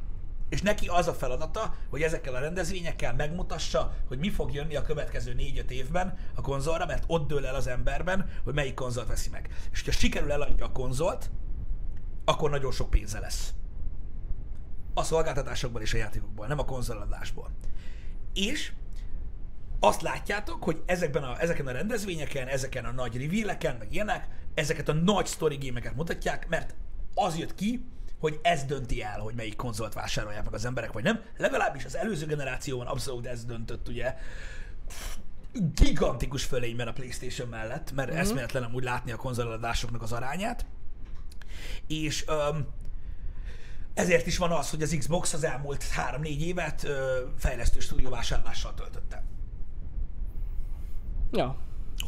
És 0.48 0.62
neki 0.62 0.88
az 0.88 1.08
a 1.08 1.14
feladata, 1.14 1.74
hogy 1.90 2.02
ezekkel 2.02 2.34
a 2.34 2.38
rendezvényekkel 2.38 3.14
megmutassa, 3.14 3.94
hogy 4.08 4.18
mi 4.18 4.30
fog 4.30 4.54
jönni 4.54 4.76
a 4.76 4.82
következő 4.82 5.34
4-5 5.38 5.70
évben 5.70 6.18
a 6.34 6.40
konzolra, 6.40 6.86
mert 6.86 7.04
ott 7.06 7.28
dől 7.28 7.46
el 7.46 7.54
az 7.54 7.66
emberben, 7.66 8.30
hogy 8.44 8.54
melyik 8.54 8.74
konzolt 8.74 9.08
veszi 9.08 9.30
meg. 9.30 9.48
És 9.72 9.82
ha 9.84 9.90
sikerül 9.90 10.32
eladja 10.32 10.64
a 10.64 10.72
konzolt, 10.72 11.30
akkor 12.24 12.50
nagyon 12.50 12.72
sok 12.72 12.90
pénze 12.90 13.18
lesz. 13.18 13.52
A 14.94 15.02
szolgáltatásokból 15.02 15.80
és 15.80 15.94
a 15.94 15.96
játékokból, 15.96 16.46
nem 16.46 16.58
a 16.58 16.64
konzoladásból. 16.64 17.50
És 18.34 18.72
azt 19.80 20.02
látjátok, 20.02 20.62
hogy 20.64 20.82
ezekben 20.86 21.22
a, 21.22 21.40
ezeken 21.40 21.66
a 21.66 21.70
rendezvényeken, 21.70 22.46
ezeken 22.46 22.84
a 22.84 22.92
nagy 22.92 23.16
reveal 23.16 23.56
meg 23.78 23.86
ilyenek, 23.90 24.28
ezeket 24.54 24.88
a 24.88 24.92
nagy 24.92 25.26
story 25.26 25.56
gémeket 25.56 25.94
mutatják, 25.94 26.48
mert 26.48 26.74
az 27.14 27.38
jött 27.38 27.54
ki, 27.54 27.84
hogy 28.20 28.38
ez 28.42 28.64
dönti 28.64 29.02
el, 29.02 29.20
hogy 29.20 29.34
melyik 29.34 29.56
konzolt 29.56 29.94
vásárolják 29.94 30.44
meg 30.44 30.54
az 30.54 30.64
emberek, 30.64 30.92
vagy 30.92 31.02
nem. 31.02 31.22
Legalábbis 31.36 31.84
az 31.84 31.96
előző 31.96 32.26
generációban 32.26 32.86
abszolút 32.86 33.26
ez 33.26 33.44
döntött, 33.44 33.88
ugye. 33.88 34.14
Gigantikus 35.74 36.44
fölényben 36.44 36.88
a 36.88 36.92
Playstation 36.92 37.48
mellett, 37.48 37.92
mert 37.92 38.10
mm-hmm. 38.10 38.18
eszméletlen 38.18 38.62
amúgy 38.62 38.84
látni 38.84 39.12
a 39.12 39.16
konzoladásoknak 39.16 40.02
az 40.02 40.12
arányát. 40.12 40.66
És 41.86 42.24
um, 42.28 42.66
ezért 43.94 44.26
is 44.26 44.38
van 44.38 44.50
az, 44.50 44.70
hogy 44.70 44.82
az 44.82 44.96
Xbox 44.98 45.32
az 45.32 45.44
elmúlt 45.44 45.84
3-4 46.12 46.38
évet 46.38 46.84
ö, 46.84 47.20
fejlesztő 47.38 47.80
stúdió 47.80 48.10
vásárlással 48.10 48.74
töltötte. 48.74 49.24
Ja, 51.32 51.56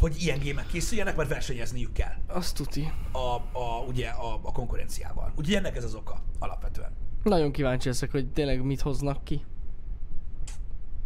Hogy 0.00 0.22
ilyen 0.22 0.38
gémek 0.38 0.66
készüljenek, 0.66 1.16
mert 1.16 1.28
versenyezniük 1.28 1.92
kell 1.92 2.14
azt 2.26 2.56
tuti. 2.56 2.92
a, 3.12 3.18
a, 3.58 3.84
ugye 3.88 4.08
a, 4.08 4.34
a 4.42 4.52
konkurenciával. 4.52 5.32
Úgyhogy 5.36 5.54
ennek 5.54 5.76
ez 5.76 5.84
az 5.84 5.94
oka 5.94 6.22
alapvetően. 6.38 6.92
Nagyon 7.22 7.52
kíváncsi 7.52 7.88
leszek, 7.88 8.10
hogy 8.10 8.32
tényleg 8.32 8.62
mit 8.64 8.80
hoznak 8.80 9.24
ki. 9.24 9.44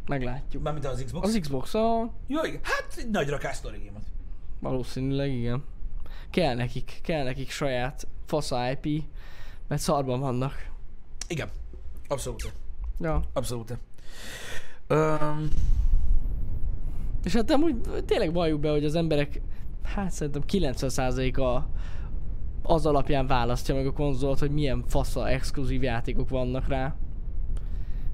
Meglátjuk. 0.07 0.63
Mármint 0.63 0.87
az 0.87 1.03
Xbox? 1.05 1.29
Az 1.29 1.39
Xbox 1.41 1.75
a... 1.75 2.13
Jó, 2.27 2.45
igen. 2.45 2.61
Hát 2.63 2.95
egy 2.97 3.11
nagy 3.11 3.29
rakás 3.29 3.57
story 3.57 3.91
Valószínűleg 4.61 5.31
igen. 5.33 5.65
Kell 6.31 6.55
nekik, 6.55 7.01
kell 7.03 7.25
nekik 7.25 7.51
saját 7.51 8.07
fasza 8.27 8.71
IP, 8.71 9.05
mert 9.69 9.83
szarban 9.83 10.21
vannak. 10.21 10.71
Igen. 11.29 11.49
Abszolút. 12.09 12.53
Ja. 13.01 13.23
Abszolút. 13.33 13.79
Um, 14.89 15.49
És 17.25 17.35
hát 17.35 17.51
amúgy 17.51 17.77
tényleg 18.05 18.33
valljuk 18.33 18.61
be, 18.61 18.71
hogy 18.71 18.85
az 18.85 18.95
emberek, 18.95 19.41
hát 19.83 20.11
szerintem 20.11 20.43
90%-a 20.49 21.63
az 22.63 22.87
alapján 22.87 23.27
választja 23.27 23.75
meg 23.75 23.87
a 23.87 23.93
konzolt, 23.93 24.39
hogy 24.39 24.51
milyen 24.51 24.85
fasza 24.87 25.29
exkluzív 25.29 25.83
játékok 25.83 26.29
vannak 26.29 26.69
rá. 26.69 26.97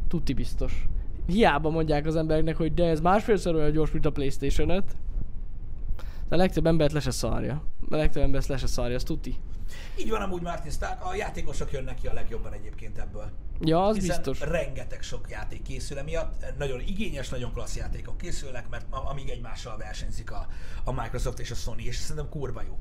Tuti 0.08 0.32
biztos. 0.32 0.88
Hiába 1.26 1.70
mondják 1.70 2.06
az 2.06 2.16
embereknek, 2.16 2.56
hogy 2.56 2.74
de 2.74 2.84
ez 2.84 3.00
másfélszer 3.00 3.54
olyan 3.54 3.72
gyors, 3.72 3.92
mint 3.92 4.06
a 4.06 4.10
Playstation 4.10 4.68
5. 4.68 4.84
De 6.28 6.34
a 6.34 6.38
legtöbb 6.38 6.66
embert 6.66 6.92
le 6.92 7.00
se 7.00 7.10
szarja. 7.10 7.62
A 7.90 7.96
legtöbb 7.96 8.22
embert 8.22 8.46
le 8.46 8.56
se 8.56 8.66
szarja, 8.66 8.94
az 8.94 9.02
tuti. 9.02 9.34
Így 9.98 10.10
van 10.10 10.22
amúgy 10.22 10.42
Martin 10.42 10.70
Stark, 10.70 11.04
a 11.04 11.14
játékosok 11.14 11.72
jönnek 11.72 11.94
ki 12.00 12.06
a 12.06 12.12
legjobban 12.12 12.52
egyébként 12.52 12.98
ebből. 12.98 13.30
Ja, 13.60 13.84
az 13.84 13.96
Hiszen 13.96 14.16
biztos. 14.16 14.40
rengeteg 14.48 15.02
sok 15.02 15.30
játék 15.30 15.62
készül 15.62 15.98
emiatt, 15.98 16.44
nagyon 16.58 16.80
igényes, 16.80 17.28
nagyon 17.28 17.52
klassz 17.52 17.76
játékok 17.76 18.18
készülnek, 18.18 18.68
mert 18.68 18.86
amíg 18.90 19.28
egymással 19.28 19.76
versenyzik 19.76 20.30
a, 20.30 20.46
a 20.84 20.92
Microsoft 20.92 21.38
és 21.38 21.50
a 21.50 21.54
Sony, 21.54 21.78
és 21.80 21.96
szerintem 21.96 22.28
kurva 22.28 22.62
jó. 22.62 22.78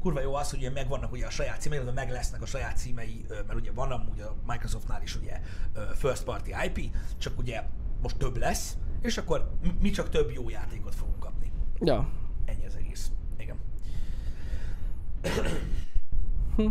Kurva 0.00 0.20
jó 0.20 0.34
az, 0.34 0.50
hogy 0.50 0.58
ugye 0.58 0.70
megvannak 0.70 1.12
ugye 1.12 1.26
a 1.26 1.30
saját 1.30 1.60
címei, 1.60 1.78
illetve 1.78 2.00
meg 2.00 2.10
lesznek 2.10 2.42
a 2.42 2.46
saját 2.46 2.76
címei, 2.76 3.24
mert 3.28 3.54
ugye 3.54 3.72
van 3.72 3.90
amúgy 3.90 4.20
a 4.20 4.34
Microsoftnál 4.46 5.02
is 5.02 5.16
ugye 5.16 5.40
first 5.94 6.24
party 6.24 6.50
IP, 6.64 6.96
csak 7.18 7.38
ugye 7.38 7.62
most 8.02 8.16
több 8.16 8.36
lesz, 8.36 8.76
és 9.02 9.16
akkor 9.18 9.50
mi- 9.62 9.76
mi 9.80 9.90
csak 9.90 10.08
több 10.10 10.30
jó 10.30 10.48
játékot 10.48 10.94
fogunk 10.94 11.18
kapni. 11.20 11.52
Ja. 11.80 12.08
Ennyi 12.44 12.66
az 12.66 12.76
egész. 12.76 13.10
Igen. 13.38 13.56
Hm. 16.56 16.68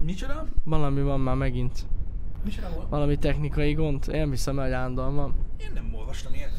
Micsoda? 0.00 0.46
Valami 0.64 1.02
van 1.02 1.20
már 1.20 1.36
megint. 1.36 1.86
Micsoda 2.44 2.70
volt? 2.74 2.88
Valami 2.88 3.18
technikai 3.18 3.72
gond. 3.72 4.08
Én 4.08 4.30
hiszem 4.30 4.58
el, 4.58 4.64
hogy 4.64 4.72
állandóan 4.72 5.14
van. 5.14 5.34
Én 5.56 5.70
nem 5.74 5.94
olvastam 5.94 6.34
ilyet. 6.34 6.52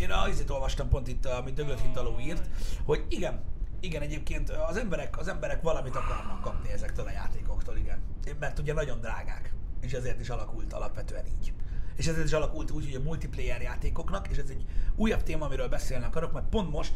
Én 0.00 0.10
azért 0.10 0.50
olvastam 0.50 0.88
pont 0.88 1.08
itt, 1.08 1.26
amit 1.26 1.54
Döglött 1.54 1.80
Hintaló 1.80 2.18
írt, 2.20 2.48
hogy 2.84 3.04
igen, 3.08 3.40
igen, 3.80 4.02
egyébként 4.02 4.50
az 4.50 4.76
emberek, 4.76 5.18
az 5.18 5.28
emberek 5.28 5.62
valamit 5.62 5.96
akarnak 5.96 6.40
kapni 6.40 6.70
ezektől 6.70 7.06
a 7.06 7.10
játékoktól, 7.10 7.76
igen. 7.76 7.98
Mert 8.38 8.58
ugye 8.58 8.72
nagyon 8.72 9.00
drágák, 9.00 9.54
és 9.80 9.92
ezért 9.92 10.20
is 10.20 10.28
alakult 10.28 10.72
alapvetően 10.72 11.24
így. 11.26 11.52
És 11.98 12.06
ezért 12.06 12.26
is 12.26 12.32
alakult 12.32 12.70
úgy, 12.70 12.84
hogy 12.84 12.94
a 12.94 13.04
multiplayer 13.04 13.60
játékoknak, 13.60 14.28
és 14.28 14.36
ez 14.36 14.48
egy 14.50 14.64
újabb 14.96 15.22
téma, 15.22 15.44
amiről 15.44 15.68
beszélni 15.68 16.04
akarok, 16.04 16.32
mert 16.32 16.48
pont 16.48 16.70
most 16.70 16.92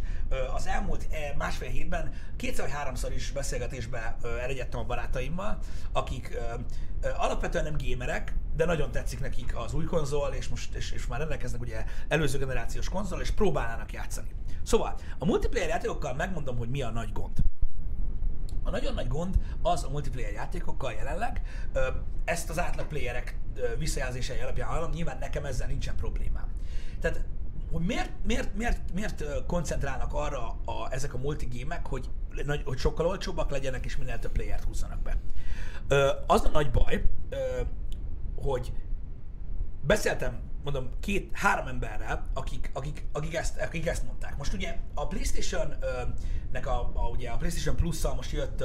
az 0.54 0.66
elmúlt 0.66 1.06
eh, 1.10 1.32
másfél 1.38 1.68
hétben 1.68 2.12
kétszer 2.36 2.64
vagy 2.64 2.74
háromszor 2.74 3.12
is 3.12 3.30
beszélgetésbe 3.30 4.16
elegyedtem 4.22 4.80
a 4.80 4.84
barátaimmal, 4.84 5.58
akik 5.92 6.38
alapvetően 7.16 7.64
nem 7.64 7.76
gémerek, 7.76 8.34
de 8.56 8.64
nagyon 8.64 8.90
tetszik 8.90 9.20
nekik 9.20 9.56
az 9.56 9.74
új 9.74 9.84
konzol, 9.84 10.32
és 10.32 10.48
most 10.48 10.74
és, 10.74 10.90
és 10.90 11.06
már 11.06 11.18
rendelkeznek 11.18 11.60
ugye 11.60 11.84
előző 12.08 12.38
generációs 12.38 12.88
konzol, 12.88 13.20
és 13.20 13.30
próbálnának 13.30 13.92
játszani. 13.92 14.28
Szóval, 14.62 14.94
a 15.18 15.24
multiplayer 15.24 15.68
játékokkal 15.68 16.14
megmondom, 16.14 16.56
hogy 16.56 16.68
mi 16.68 16.82
a 16.82 16.90
nagy 16.90 17.12
gond. 17.12 17.36
A 18.62 18.70
nagyon 18.70 18.94
nagy 18.94 19.08
gond 19.08 19.38
az 19.62 19.84
a 19.84 19.90
multiplayer 19.90 20.32
játékokkal 20.32 20.92
jelenleg, 20.92 21.42
ezt 22.24 22.50
az 22.50 22.58
átlag 22.58 22.86
playerek 22.86 23.36
visszajelzései 23.78 24.40
alapján 24.40 24.68
hallom, 24.68 24.90
nyilván 24.90 25.18
nekem 25.18 25.44
ezzel 25.44 25.66
nincsen 25.66 25.96
problémám. 25.96 26.48
Tehát, 27.00 27.24
hogy 27.72 27.84
miért, 27.84 28.10
miért, 28.26 28.54
miért, 28.54 28.92
miért 28.94 29.24
koncentrálnak 29.46 30.12
arra 30.14 30.46
a, 30.64 30.88
ezek 30.90 31.14
a 31.14 31.18
multigémek, 31.18 31.86
hogy, 31.86 32.10
hogy 32.64 32.78
sokkal 32.78 33.06
olcsóbbak 33.06 33.50
legyenek 33.50 33.84
és 33.84 33.96
minél 33.96 34.18
több 34.18 34.32
playert 34.32 34.64
húzzanak 34.64 35.02
be. 35.02 35.16
Az 36.26 36.44
a 36.44 36.48
nagy 36.48 36.70
baj, 36.70 37.04
hogy 38.36 38.72
beszéltem, 39.80 40.40
mondom, 40.64 40.88
két, 41.00 41.30
három 41.32 41.66
emberrel, 41.66 42.30
akik, 42.34 42.70
akik, 42.72 43.04
akik, 43.12 43.34
ezt, 43.34 43.60
akik 43.60 43.86
ezt 43.86 44.04
mondták. 44.04 44.36
Most 44.36 44.52
ugye 44.52 44.78
a 44.94 45.06
PlayStation-nek 45.06 46.66
a, 46.66 46.90
a, 46.94 47.08
ugye 47.08 47.30
a 47.30 47.36
PlayStation 47.36 47.76
Plus-szal 47.76 48.14
most 48.14 48.32
jött 48.32 48.64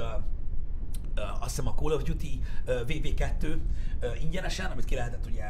azt 1.39 1.55
hiszem 1.55 1.67
a 1.67 1.73
Call 1.73 1.91
of 1.91 2.03
Duty 2.03 2.41
ö, 2.65 2.81
VV2 2.87 3.57
ö, 3.99 4.13
ingyenesen, 4.21 4.71
amit 4.71 4.85
ki 4.85 4.95
lehetett 4.95 5.25
ugye 5.25 5.43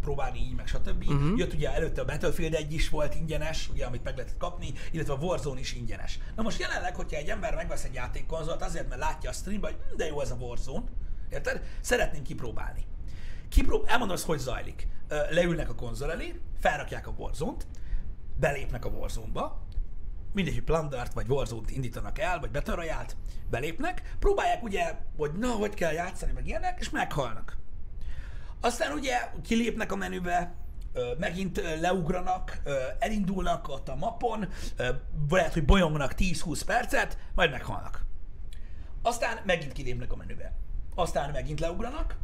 próbálni 0.00 0.38
így, 0.38 0.54
meg 0.54 0.66
stb. 0.66 1.04
Uh-huh. 1.08 1.38
Jött 1.38 1.52
ugye 1.52 1.72
előtte 1.74 2.00
a 2.00 2.04
Battlefield 2.04 2.54
1 2.54 2.72
is 2.72 2.88
volt 2.88 3.14
ingyenes, 3.14 3.68
ugye, 3.68 3.86
amit 3.86 4.04
meg 4.04 4.16
lehetett 4.16 4.36
kapni, 4.36 4.72
illetve 4.90 5.12
a 5.12 5.16
Warzone 5.16 5.60
is 5.60 5.72
ingyenes. 5.74 6.18
Na 6.36 6.42
most 6.42 6.60
jelenleg, 6.60 6.94
hogyha 6.94 7.16
egy 7.16 7.28
ember 7.28 7.54
megvesz 7.54 7.84
egy 7.84 7.94
játékkonzolt 7.94 8.62
azért, 8.62 8.88
mert 8.88 9.00
látja 9.00 9.30
a 9.30 9.32
streamben, 9.32 9.72
hogy 9.72 9.80
hm, 9.90 9.96
de 9.96 10.06
jó 10.06 10.20
ez 10.20 10.30
a 10.30 10.34
Warzone, 10.34 10.84
érted? 11.30 11.62
Szeretném 11.80 12.22
kipróbálni. 12.22 12.86
Kiprób- 13.48 13.88
elmondom, 13.88 14.16
ez 14.16 14.24
hogy 14.24 14.38
zajlik. 14.38 14.88
Leülnek 15.08 15.68
a 15.70 15.74
konzol 15.74 16.12
elé, 16.12 16.40
felrakják 16.60 17.06
a 17.06 17.14
Warzone-t, 17.16 17.66
belépnek 18.36 18.84
a 18.84 18.88
Warzone-ba, 18.88 19.66
mindegy, 20.32 20.54
hogy 20.54 20.64
Plundert 20.64 21.12
vagy 21.12 21.28
Warzone-t 21.28 21.70
indítanak 21.70 22.18
el, 22.18 22.40
vagy 22.40 22.66
Royale-t, 22.66 23.16
belépnek, 23.50 24.14
próbálják 24.18 24.62
ugye, 24.62 24.94
hogy 25.16 25.32
na, 25.32 25.50
hogy 25.50 25.74
kell 25.74 25.92
játszani, 25.92 26.32
meg 26.32 26.46
ilyenek, 26.46 26.80
és 26.80 26.90
meghalnak. 26.90 27.56
Aztán 28.60 28.92
ugye 28.92 29.30
kilépnek 29.42 29.92
a 29.92 29.96
menübe, 29.96 30.54
megint 31.18 31.60
leugranak, 31.80 32.62
elindulnak 32.98 33.68
ott 33.68 33.88
a 33.88 33.94
mapon, 33.94 34.48
lehet, 35.30 35.52
hogy 35.52 35.64
bolyongnak 35.64 36.14
10-20 36.16 36.62
percet, 36.66 37.18
majd 37.34 37.50
meghalnak. 37.50 38.04
Aztán 39.02 39.38
megint 39.44 39.72
kilépnek 39.72 40.12
a 40.12 40.16
menübe. 40.16 40.52
Aztán 40.94 41.30
megint 41.30 41.60
leugranak, 41.60 42.16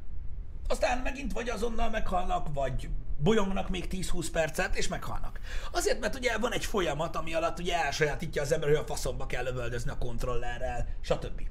aztán 0.68 0.98
megint 0.98 1.32
vagy 1.32 1.48
azonnal 1.48 1.90
meghalnak, 1.90 2.48
vagy 2.54 2.88
bolyongnak 3.18 3.68
még 3.68 3.86
10-20 3.90 4.26
percet, 4.32 4.76
és 4.76 4.88
meghalnak. 4.88 5.40
Azért, 5.72 6.00
mert 6.00 6.14
ugye 6.14 6.38
van 6.38 6.52
egy 6.52 6.64
folyamat, 6.64 7.16
ami 7.16 7.34
alatt 7.34 7.58
ugye 7.58 7.84
elsajátítja 7.84 8.42
az 8.42 8.52
ember, 8.52 8.68
hogy 8.68 8.78
a 8.78 8.86
faszomba 8.86 9.26
kell 9.26 9.44
lövöldözni 9.44 9.90
a 9.90 9.98
kontrollerrel, 9.98 10.88
stb. 11.00 11.42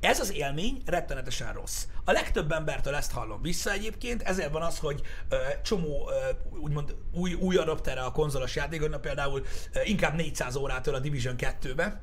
Ez 0.00 0.20
az 0.20 0.32
élmény 0.32 0.82
rettenetesen 0.86 1.52
rossz. 1.52 1.86
A 2.04 2.12
legtöbb 2.12 2.52
embertől 2.52 2.94
ezt 2.94 3.12
hallom 3.12 3.42
vissza 3.42 3.72
egyébként, 3.72 4.22
ezért 4.22 4.52
van 4.52 4.62
az, 4.62 4.78
hogy 4.78 5.00
ö, 5.28 5.36
csomó 5.62 6.10
ö, 6.10 6.58
úgymond 6.58 6.94
új, 7.12 7.32
új 7.32 7.56
adoptere 7.56 8.00
a 8.00 8.12
konzolos 8.12 8.56
játékoknak, 8.56 9.00
például 9.00 9.42
ö, 9.72 9.80
inkább 9.84 10.14
400 10.14 10.56
órától 10.56 10.94
a 10.94 10.98
Division 10.98 11.34
2-be, 11.38 12.00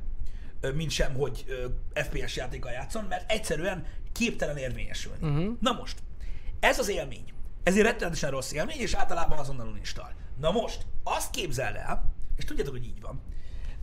ö, 0.62 0.72
mint 0.72 0.92
sem, 0.92 1.14
hogy 1.14 1.46
ö, 1.48 1.66
FPS 2.02 2.36
játékkal 2.36 2.72
játszon, 2.72 3.04
mert 3.04 3.32
egyszerűen 3.32 3.86
képtelen 4.12 4.58
érvényesülni. 4.58 5.28
Uh-huh. 5.28 5.58
Na 5.60 5.72
most, 5.72 5.98
ez 6.60 6.80
az 6.80 6.90
élmény. 6.90 7.34
Ez 7.64 7.76
egy 7.76 7.82
rettenetesen 7.82 8.32
rossz 8.32 8.52
élmény, 8.52 8.80
és 8.80 8.94
általában 8.94 9.38
azonnal 9.38 9.68
uninstall. 9.68 10.12
Na 10.40 10.52
most, 10.52 10.86
azt 11.04 11.32
képzeld 11.32 11.76
el, 11.76 12.14
és 12.36 12.46
tudjátok, 12.46 12.74
hogy 12.74 12.86
így 12.86 13.02
van, 13.02 13.22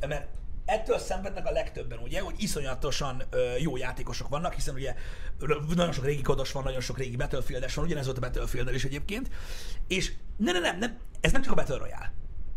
mert 0.08 0.28
ettől 0.64 0.98
szenvednek 0.98 1.46
a 1.46 1.50
legtöbben, 1.50 1.98
ugye, 1.98 2.20
hogy 2.20 2.34
iszonyatosan 2.38 3.22
ö, 3.30 3.56
jó 3.56 3.76
játékosok 3.76 4.28
vannak, 4.28 4.52
hiszen 4.52 4.74
ugye 4.74 4.94
nagyon 5.68 5.92
sok 5.92 6.04
régi 6.04 6.22
kodos 6.22 6.52
van, 6.52 6.62
nagyon 6.62 6.80
sok 6.80 6.98
régi 6.98 7.16
Battlefieldes 7.16 7.74
van, 7.74 7.84
ugyanez 7.84 8.04
volt 8.04 8.16
a 8.16 8.20
battlefield 8.20 8.74
is 8.74 8.84
egyébként, 8.84 9.30
és 9.88 10.12
ne, 10.36 10.52
ne, 10.52 10.58
nem, 10.58 10.78
nem, 10.78 10.98
ez 11.20 11.32
nem 11.32 11.42
csak 11.42 11.52
a 11.52 11.54
Battle 11.54 11.76
Royale. 11.76 12.12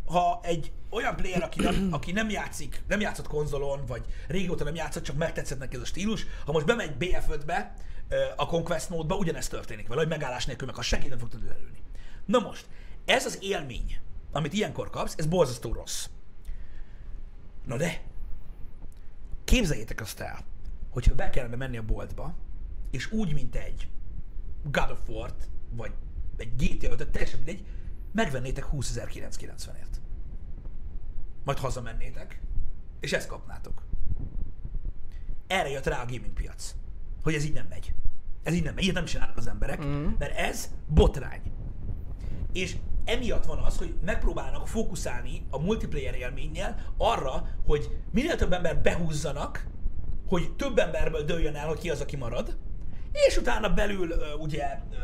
Ha 0.05 0.39
egy 0.43 0.71
olyan 0.89 1.15
player, 1.15 1.43
aki 1.43 1.59
aki 1.91 2.11
nem 2.11 2.29
játszik, 2.29 2.83
nem 2.87 2.99
játszott 2.99 3.27
konzolon, 3.27 3.85
vagy 3.85 4.05
régóta 4.27 4.63
nem 4.63 4.75
játszott, 4.75 5.03
csak 5.03 5.17
megtetszett 5.17 5.59
neki 5.59 5.75
ez 5.75 5.81
a 5.81 5.85
stílus, 5.85 6.25
ha 6.45 6.51
most 6.51 6.65
bemegy 6.65 6.95
BF5-be, 6.99 7.73
ö, 7.73 7.96
a 8.35 8.45
Conquest 8.45 8.89
módba, 8.89 9.15
ugyanezt 9.15 9.49
történik 9.49 9.87
vele, 9.87 9.99
hogy 9.99 10.09
megállás 10.09 10.45
nélkül 10.45 10.67
meg, 10.67 10.75
ha 10.75 10.81
senki 10.81 11.07
nem 11.07 11.17
fog 11.17 11.29
tudni 11.29 11.49
elülni. 11.49 11.81
Na 12.25 12.39
most, 12.39 12.65
ez 13.05 13.25
az 13.25 13.37
élmény, 13.41 13.99
amit 14.31 14.53
ilyenkor 14.53 14.89
kapsz, 14.89 15.15
ez 15.17 15.25
borzasztó 15.25 15.73
rossz. 15.73 16.07
Na 17.65 17.77
de, 17.77 18.01
képzeljétek 19.43 20.01
azt 20.01 20.19
el, 20.19 20.45
hogyha 20.89 21.15
be 21.15 21.29
kellene 21.29 21.55
menni 21.55 21.77
a 21.77 21.85
boltba, 21.85 22.35
és 22.91 23.11
úgy, 23.11 23.33
mint 23.33 23.55
egy 23.55 23.89
God 24.63 24.91
of 24.91 25.09
War-t, 25.09 25.49
vagy 25.69 25.91
egy 26.37 26.55
GTA 26.55 26.91
5 26.91 27.09
teljesen 27.09 27.39
mindegy, 27.39 27.65
megvennétek 28.11 28.65
20.990-ért. 28.71 30.01
Majd 31.43 31.57
hazamennétek, 31.57 32.41
és 32.99 33.13
ezt 33.13 33.27
kapnátok. 33.27 33.83
Erre 35.47 35.69
jött 35.69 35.85
rá 35.85 36.01
a 36.01 36.05
gaming 36.05 36.33
piac, 36.33 36.75
hogy 37.27 37.35
ez 37.35 37.45
így 37.45 37.53
nem 37.53 37.65
megy. 37.69 37.93
Ez 38.43 38.53
így 38.53 38.63
nem 38.63 38.73
megy, 38.73 38.83
ilyet 38.83 38.95
nem 38.95 39.05
csinálnak 39.05 39.37
az 39.37 39.47
emberek, 39.47 39.85
mm. 39.85 40.07
mert 40.17 40.37
ez 40.37 40.69
botrány. 40.87 41.41
És 42.53 42.75
emiatt 43.05 43.45
van 43.45 43.57
az, 43.57 43.77
hogy 43.77 43.95
megpróbálnak 44.05 44.67
fókuszálni 44.67 45.45
a 45.49 45.59
multiplayer 45.59 46.15
élménnyel 46.15 46.93
arra, 46.97 47.47
hogy 47.65 47.97
minél 48.11 48.35
több 48.35 48.53
ember 48.53 48.81
behúzzanak, 48.81 49.67
hogy 50.27 50.55
több 50.55 50.77
emberből 50.77 51.23
dőljön 51.23 51.55
el, 51.55 51.67
hogy 51.67 51.79
ki 51.79 51.89
az, 51.89 52.01
aki 52.01 52.15
marad, 52.15 52.57
és 53.11 53.37
utána 53.37 53.73
belül 53.73 54.13
ugye 54.39 54.79
ö, 54.91 54.95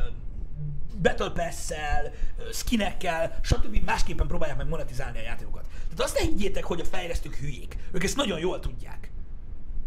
Battle 1.01 1.29
Pass-szel, 1.29 2.11
ö, 2.37 2.51
skinekkel, 2.51 3.39
stb. 3.41 3.83
másképpen 3.85 4.27
próbálják 4.27 4.57
meg 4.57 4.67
monetizálni 4.67 5.17
a 5.17 5.21
játékokat. 5.21 5.67
Tehát 5.67 5.99
azt 5.99 6.19
ne 6.19 6.25
higgyétek, 6.25 6.63
hogy 6.63 6.79
a 6.79 6.85
fejlesztők 6.85 7.35
hülyék. 7.35 7.77
Ők 7.91 8.03
ezt 8.03 8.15
nagyon 8.15 8.39
jól 8.39 8.59
tudják. 8.59 9.12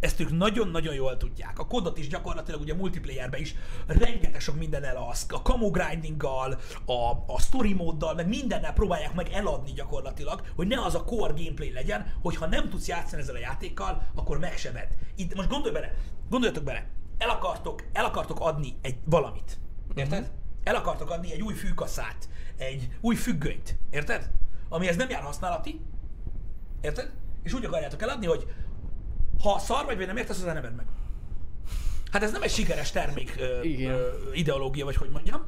Ezt 0.01 0.21
ők 0.21 0.31
nagyon-nagyon 0.31 0.95
jól 0.95 1.17
tudják. 1.17 1.59
A 1.59 1.67
kodot 1.67 1.99
is 1.99 2.09
gyakorlatilag 2.09 2.61
ugye 2.61 2.75
multiplayerben 2.75 3.41
is 3.41 3.55
rengeteg 3.87 4.41
sok 4.41 4.57
mindennel 4.57 4.97
az, 5.11 5.27
a 5.29 5.37
camo 5.37 5.71
grindinggal, 5.71 6.59
a, 6.85 7.11
a 7.27 7.41
story 7.41 7.75
móddal, 7.75 8.15
meg 8.15 8.29
mindennel 8.29 8.73
próbálják 8.73 9.15
meg 9.15 9.29
eladni 9.33 9.73
gyakorlatilag, 9.73 10.43
hogy 10.57 10.67
ne 10.67 10.83
az 10.83 10.95
a 10.95 11.05
core 11.05 11.33
gameplay 11.37 11.73
legyen, 11.73 12.13
hogy 12.23 12.37
ha 12.37 12.47
nem 12.47 12.69
tudsz 12.69 12.89
játszani 12.89 13.23
ezzel 13.23 13.35
a 13.35 13.39
játékkal, 13.39 14.07
akkor 14.15 14.39
meg 14.39 14.57
se 14.57 14.73
vedd. 14.73 14.89
Itt 15.17 15.35
most 15.35 15.49
gondolj 15.49 15.73
bele, 15.73 15.95
gondoljatok 16.29 16.65
bele, 16.65 16.87
el 17.19 17.31
akartok, 17.31 17.85
el 17.93 18.05
akartok 18.05 18.41
adni 18.41 18.77
egy 18.83 18.99
valamit. 19.05 19.59
Érted? 19.95 20.21
Uh-huh. 20.21 20.35
El 20.65 20.75
akartok 20.75 21.11
adni 21.11 21.33
egy 21.33 21.43
új 21.43 21.55
fűkaszát, 21.55 22.29
egy 22.57 22.89
új 23.01 23.15
függönyt. 23.15 23.79
Érted? 23.91 24.31
Amihez 24.69 24.97
nem 24.97 25.11
jár 25.11 25.23
használati. 25.23 25.81
Érted? 26.81 27.13
És 27.43 27.53
úgy 27.53 27.65
akarjátok 27.65 28.03
eladni, 28.03 28.27
hogy 28.27 28.47
ha 29.43 29.59
szar 29.59 29.84
vagy, 29.84 29.97
vagy 29.97 30.07
nem 30.07 30.16
értesz, 30.16 30.37
az 30.37 30.45
nem 30.45 30.62
vedd 30.62 30.72
meg. 30.72 30.87
Hát 32.11 32.22
ez 32.22 32.32
nem 32.32 32.43
egy 32.43 32.51
sikeres 32.51 32.91
termék 32.91 33.34
ö, 33.39 33.61
ö, 33.62 34.09
ideológia, 34.32 34.84
vagy 34.84 34.97
hogy 34.97 35.11
mondjam. 35.11 35.47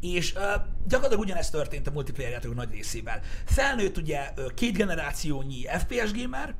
És 0.00 0.34
ö, 0.34 0.54
gyakorlatilag 0.86 1.24
ugyanezt 1.24 1.52
történt 1.52 1.86
a 1.86 1.90
multiplayer 1.90 2.30
játékok 2.30 2.56
nagy 2.56 2.70
részével. 2.70 3.20
Felnőtt 3.44 3.96
ugye 3.96 4.30
ö, 4.34 4.46
két 4.54 4.76
generációnyi 4.76 5.66
FPS 5.78 6.12
gamer, 6.12 6.54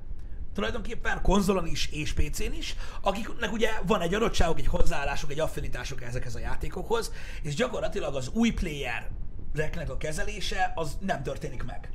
tulajdonképpen 0.55 1.23
konzolon 1.23 1.67
is 1.67 1.89
és 1.93 2.13
PC-n 2.13 2.53
is, 2.53 2.77
akiknek 3.01 3.53
ugye 3.53 3.71
van 3.87 4.01
egy 4.01 4.15
adottságuk, 4.15 4.59
egy 4.59 4.67
hozzáállásuk, 4.67 5.31
egy 5.31 5.41
affinitásuk 5.41 6.03
ezekhez 6.03 6.35
a 6.35 6.39
játékokhoz, 6.39 7.13
és 7.43 7.55
gyakorlatilag 7.55 8.15
az 8.15 8.29
új 8.29 8.51
playereknek 8.51 9.91
a 9.91 9.97
kezelése 9.97 10.73
az 10.75 10.99
nem 11.01 11.23
történik 11.23 11.63
meg. 11.63 11.91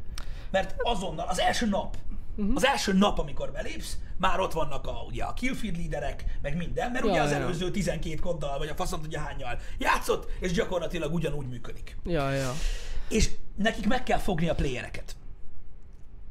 Mert 0.52 0.76
azonnal, 0.78 1.28
az 1.28 1.40
első 1.40 1.66
nap, 1.66 1.98
uh-huh. 2.36 2.56
az 2.56 2.66
első 2.66 2.94
nap, 2.94 3.20
amikor 3.20 3.52
belépsz, 3.52 3.98
már 4.18 4.40
ott 4.40 4.54
vannak 4.54 4.88
a, 4.88 5.04
ugye 5.08 5.24
a 5.24 5.34
killfeed 5.34 5.78
leaderek, 5.78 6.26
meg 6.42 6.58
minden, 6.58 6.92
mert 6.92 7.06
Ja, 7.06 7.12
ugye 7.12 7.22
az 7.22 7.30
ja. 7.30 7.36
előző 7.36 7.72
12 7.72 8.16
koddal, 8.16 8.58
vagy 8.58 8.68
a 8.68 8.76
faszom 8.76 9.02
tudja 9.02 9.20
hányal 9.20 9.60
játszott, 9.78 10.32
és 10.40 10.52
gyakorlatilag 10.52 11.14
ugyanúgy 11.14 11.48
működik. 11.48 11.98
Ja, 12.04 12.32
ja. 12.32 12.54
És 13.10 13.30
nekik 13.56 13.88
meg 13.88 14.04
kell 14.04 14.20
fogni 14.20 14.50
a 14.50 14.56
playereket. 14.56 15.16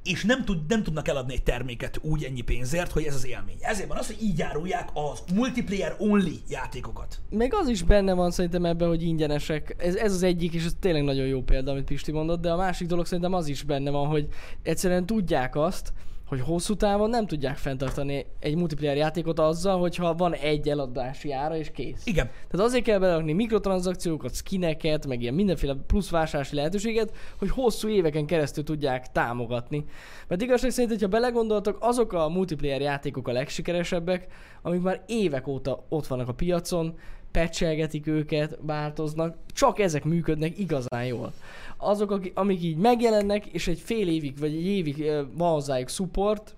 És 0.05 0.25
nem, 0.25 0.45
tud, 0.45 0.59
nem 0.69 0.83
tudnak 0.83 1.09
eladni 1.09 1.33
egy 1.33 1.43
terméket 1.43 1.99
úgy 2.03 2.25
ennyi 2.25 2.41
pénzért, 2.41 2.93
hogy 2.93 3.03
ez 3.05 3.15
az 3.15 3.27
élmény. 3.27 3.57
Ezért 3.61 3.89
van 3.89 3.99
az, 3.99 4.07
hogy 4.07 4.23
így 4.23 4.43
árulják 4.43 4.89
az 4.93 5.23
multiplayer 5.35 5.97
only 5.99 6.33
játékokat. 6.49 7.21
Meg 7.31 7.55
az 7.55 7.69
is 7.69 7.83
benne 7.83 8.13
van 8.13 8.31
szerintem 8.31 8.65
ebben, 8.65 8.89
hogy 8.89 9.03
ingyenesek. 9.03 9.75
Ez, 9.79 9.95
ez 9.95 10.13
az 10.13 10.23
egyik, 10.23 10.55
és 10.55 10.65
ez 10.65 10.77
tényleg 10.81 11.03
nagyon 11.03 11.27
jó 11.27 11.43
példa, 11.43 11.71
amit 11.71 11.85
Pisti 11.85 12.13
mondott, 12.13 12.41
de 12.41 12.51
a 12.51 12.57
másik 12.57 12.87
dolog 12.87 13.07
szerintem 13.07 13.35
az 13.35 13.47
is 13.47 13.63
benne 13.63 13.91
van, 13.91 14.07
hogy 14.07 14.29
egyszerűen 14.63 15.07
tudják 15.07 15.57
azt, 15.57 15.93
hogy 16.27 16.41
hosszú 16.41 16.75
távon 16.75 17.11
nem 17.11 17.27
tudják 17.27 17.57
fenntartani 17.57 18.27
egy 18.41 18.57
multiplayer 18.57 18.97
játékot 18.97 19.39
azzal, 19.39 19.79
hogyha 19.79 20.15
van 20.15 20.35
egy 20.35 20.69
eladási 20.69 21.33
ára 21.33 21.57
és 21.57 21.71
kész. 21.71 22.07
Igen. 22.07 22.27
Tehát 22.27 22.67
azért 22.67 22.85
kell 22.85 22.99
belerakni 22.99 23.33
mikrotranszakciókat, 23.33 24.35
skineket, 24.35 25.07
meg 25.07 25.23
ilyen 25.23 25.35
mindenféle 25.35 25.75
plusz 25.87 26.11
vásárlási 26.11 26.55
lehetőséget, 26.55 27.13
hogy 27.39 27.51
hosszú 27.51 27.89
éveken 27.89 28.27
keresztül 28.27 28.65
tudják 28.65 29.13
támogatni. 29.13 29.85
Mert 30.29 30.43
igazság 30.43 30.71
szerint, 30.71 30.91
hogyha 30.91 31.09
belegondoltok, 31.09 31.77
azok 31.81 32.13
a 32.13 32.29
multiplayer 32.29 32.81
játékok 32.81 33.29
a 33.29 33.33
legsikeresebbek, 33.33 34.27
amik 34.63 34.81
már 34.81 35.03
évek 35.07 35.47
óta 35.47 35.85
ott 35.89 36.07
vannak 36.07 36.29
a 36.29 36.35
piacon, 36.35 36.99
patchelgetik 37.35 38.07
őket, 38.07 38.59
változnak, 38.61 39.37
csak 39.53 39.79
ezek 39.79 40.05
működnek 40.05 40.59
igazán 40.59 41.05
jól. 41.05 41.33
Azok, 41.77 42.11
akik, 42.11 42.33
amik 42.35 42.63
így 42.63 42.77
megjelennek, 42.77 43.47
és 43.47 43.69
egy 43.69 43.81
fél 43.81 44.09
évig 44.09 44.39
vagy 44.39 44.55
egy 44.55 44.67
évig 44.67 45.13
van 45.37 45.53
hozzájuk 45.53 45.89
support, 45.89 46.57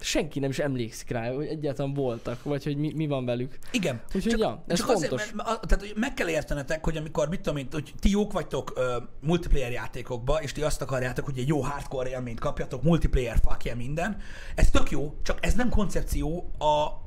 senki 0.00 0.38
nem 0.38 0.50
is 0.50 0.58
emlékszik 0.58 1.10
rá, 1.10 1.32
hogy 1.32 1.46
egyáltalán 1.46 1.94
voltak, 1.94 2.42
vagy 2.42 2.64
hogy 2.64 2.76
mi, 2.76 2.92
mi 2.94 3.06
van 3.06 3.24
velük. 3.24 3.58
Igen. 3.70 4.00
Úgyhogy 4.14 4.38
ja, 4.38 4.62
ez 4.66 4.78
csak 4.78 4.86
fontos. 4.86 5.04
Azért, 5.04 5.34
mert, 5.34 5.48
mert, 5.48 5.66
tehát 5.66 5.94
meg 5.96 6.14
kell 6.14 6.28
értenetek, 6.28 6.84
hogy 6.84 6.96
amikor, 6.96 7.28
mit 7.28 7.40
tudom 7.40 7.58
én, 7.58 7.68
hogy 7.70 7.94
ti 8.00 8.10
jók 8.10 8.32
vagytok 8.32 8.72
ö, 8.76 8.96
multiplayer 9.20 9.72
játékokba, 9.72 10.42
és 10.42 10.52
ti 10.52 10.62
azt 10.62 10.82
akarjátok, 10.82 11.24
hogy 11.24 11.38
egy 11.38 11.48
jó 11.48 11.60
hardcore 11.60 12.10
élményt 12.10 12.40
kapjatok, 12.40 12.82
multiplayer, 12.82 13.38
fuck 13.42 13.76
minden, 13.76 14.16
ez 14.54 14.70
tök 14.70 14.90
jó, 14.90 15.14
csak 15.22 15.38
ez 15.40 15.54
nem 15.54 15.68
koncepció 15.68 16.50
a, 16.58 17.02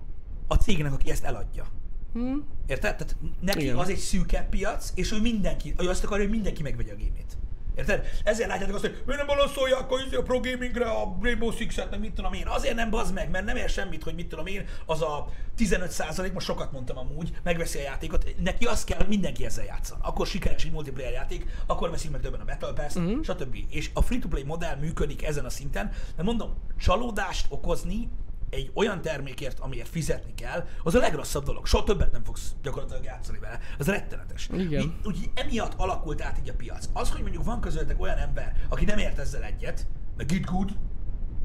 a 0.47 0.55
cégnek, 0.55 0.93
aki 0.93 1.09
ezt 1.09 1.23
eladja. 1.23 1.76
Hm? 2.17 2.37
Érted? 2.67 2.95
Tehát 2.95 3.15
neki 3.39 3.61
Igen. 3.61 3.75
az 3.75 3.89
egy 3.89 3.97
szűkebb 3.97 4.49
piac, 4.49 4.91
és 4.95 5.11
ő 5.11 5.21
mindenki, 5.21 5.73
ő 5.79 5.89
azt 5.89 6.03
akarja, 6.03 6.23
hogy 6.23 6.33
mindenki 6.33 6.61
megvegye 6.61 6.91
a 6.91 6.95
gémét. 6.95 7.37
Érted? 7.77 8.05
Ezért 8.23 8.49
látjátok 8.49 8.75
azt, 8.75 8.83
hogy 8.83 9.03
miért 9.05 9.25
nem 9.25 9.35
balanszolják 9.35 9.91
a, 9.91 9.95
izé 10.07 10.15
a 10.15 10.21
Pro 10.21 10.39
Gamingre 10.39 10.85
a 10.85 11.17
Rainbow 11.21 11.51
Six-et, 11.51 11.89
meg 11.89 11.99
mit 11.99 12.13
tudom 12.13 12.33
én. 12.33 12.47
Azért 12.47 12.75
nem 12.75 12.89
bazd 12.89 13.13
meg, 13.13 13.29
mert 13.29 13.45
nem 13.45 13.55
ér 13.55 13.69
semmit, 13.69 14.03
hogy 14.03 14.15
mit 14.15 14.27
tudom 14.27 14.45
én, 14.45 14.65
az 14.85 15.01
a 15.01 15.27
15% 15.57 16.33
most 16.33 16.45
sokat 16.45 16.71
mondtam 16.71 16.97
amúgy, 16.97 17.31
megveszi 17.43 17.77
a 17.77 17.81
játékot. 17.81 18.35
Neki 18.43 18.65
az 18.65 18.83
kell, 18.83 18.97
hogy 18.97 19.07
mindenki 19.07 19.45
ezzel 19.45 19.65
játszon. 19.65 19.99
Akkor 20.01 20.27
sikeres 20.27 20.65
egy 20.65 20.71
multiplayer 20.71 21.11
játék, 21.11 21.45
akkor 21.65 21.89
veszik 21.89 22.11
meg 22.11 22.21
többen 22.21 22.39
a 22.39 22.45
Battle 22.45 22.73
Pass, 22.73 22.95
uh-huh. 22.95 23.23
stb. 23.23 23.57
És 23.69 23.89
a 23.93 24.01
free-to-play 24.01 24.43
modell 24.43 24.75
működik 24.75 25.23
ezen 25.23 25.45
a 25.45 25.49
szinten, 25.49 25.91
mert 26.15 26.27
mondom, 26.27 26.53
csalódást 26.77 27.45
okozni 27.49 28.09
egy 28.49 28.71
olyan 28.73 29.01
termékért, 29.01 29.59
amiért 29.59 29.87
fizetni 29.87 30.33
kell, 30.33 30.65
az 30.83 30.95
a 30.95 30.99
legrosszabb 30.99 31.45
dolog. 31.45 31.65
Soha 31.65 31.83
többet 31.83 32.11
nem 32.11 32.23
fogsz 32.23 32.55
gyakorlatilag 32.61 33.03
játszani 33.03 33.39
vele. 33.39 33.59
Az 33.77 33.87
rettenetes. 33.87 34.49
Igen. 34.53 34.85
Mi- 34.85 34.97
Úgyhogy 35.05 35.31
emiatt 35.33 35.73
alakult 35.77 36.21
át 36.21 36.37
így 36.39 36.49
a 36.49 36.53
piac. 36.53 36.89
Az, 36.93 37.11
hogy 37.11 37.21
mondjuk 37.21 37.43
van 37.43 37.61
közöttetek 37.61 38.01
olyan 38.01 38.17
ember, 38.17 38.55
aki 38.69 38.85
nem 38.85 38.97
ért 38.97 39.17
ezzel 39.17 39.43
egyet, 39.43 39.87
meg 40.17 40.31
it 40.31 40.45
good, 40.45 40.71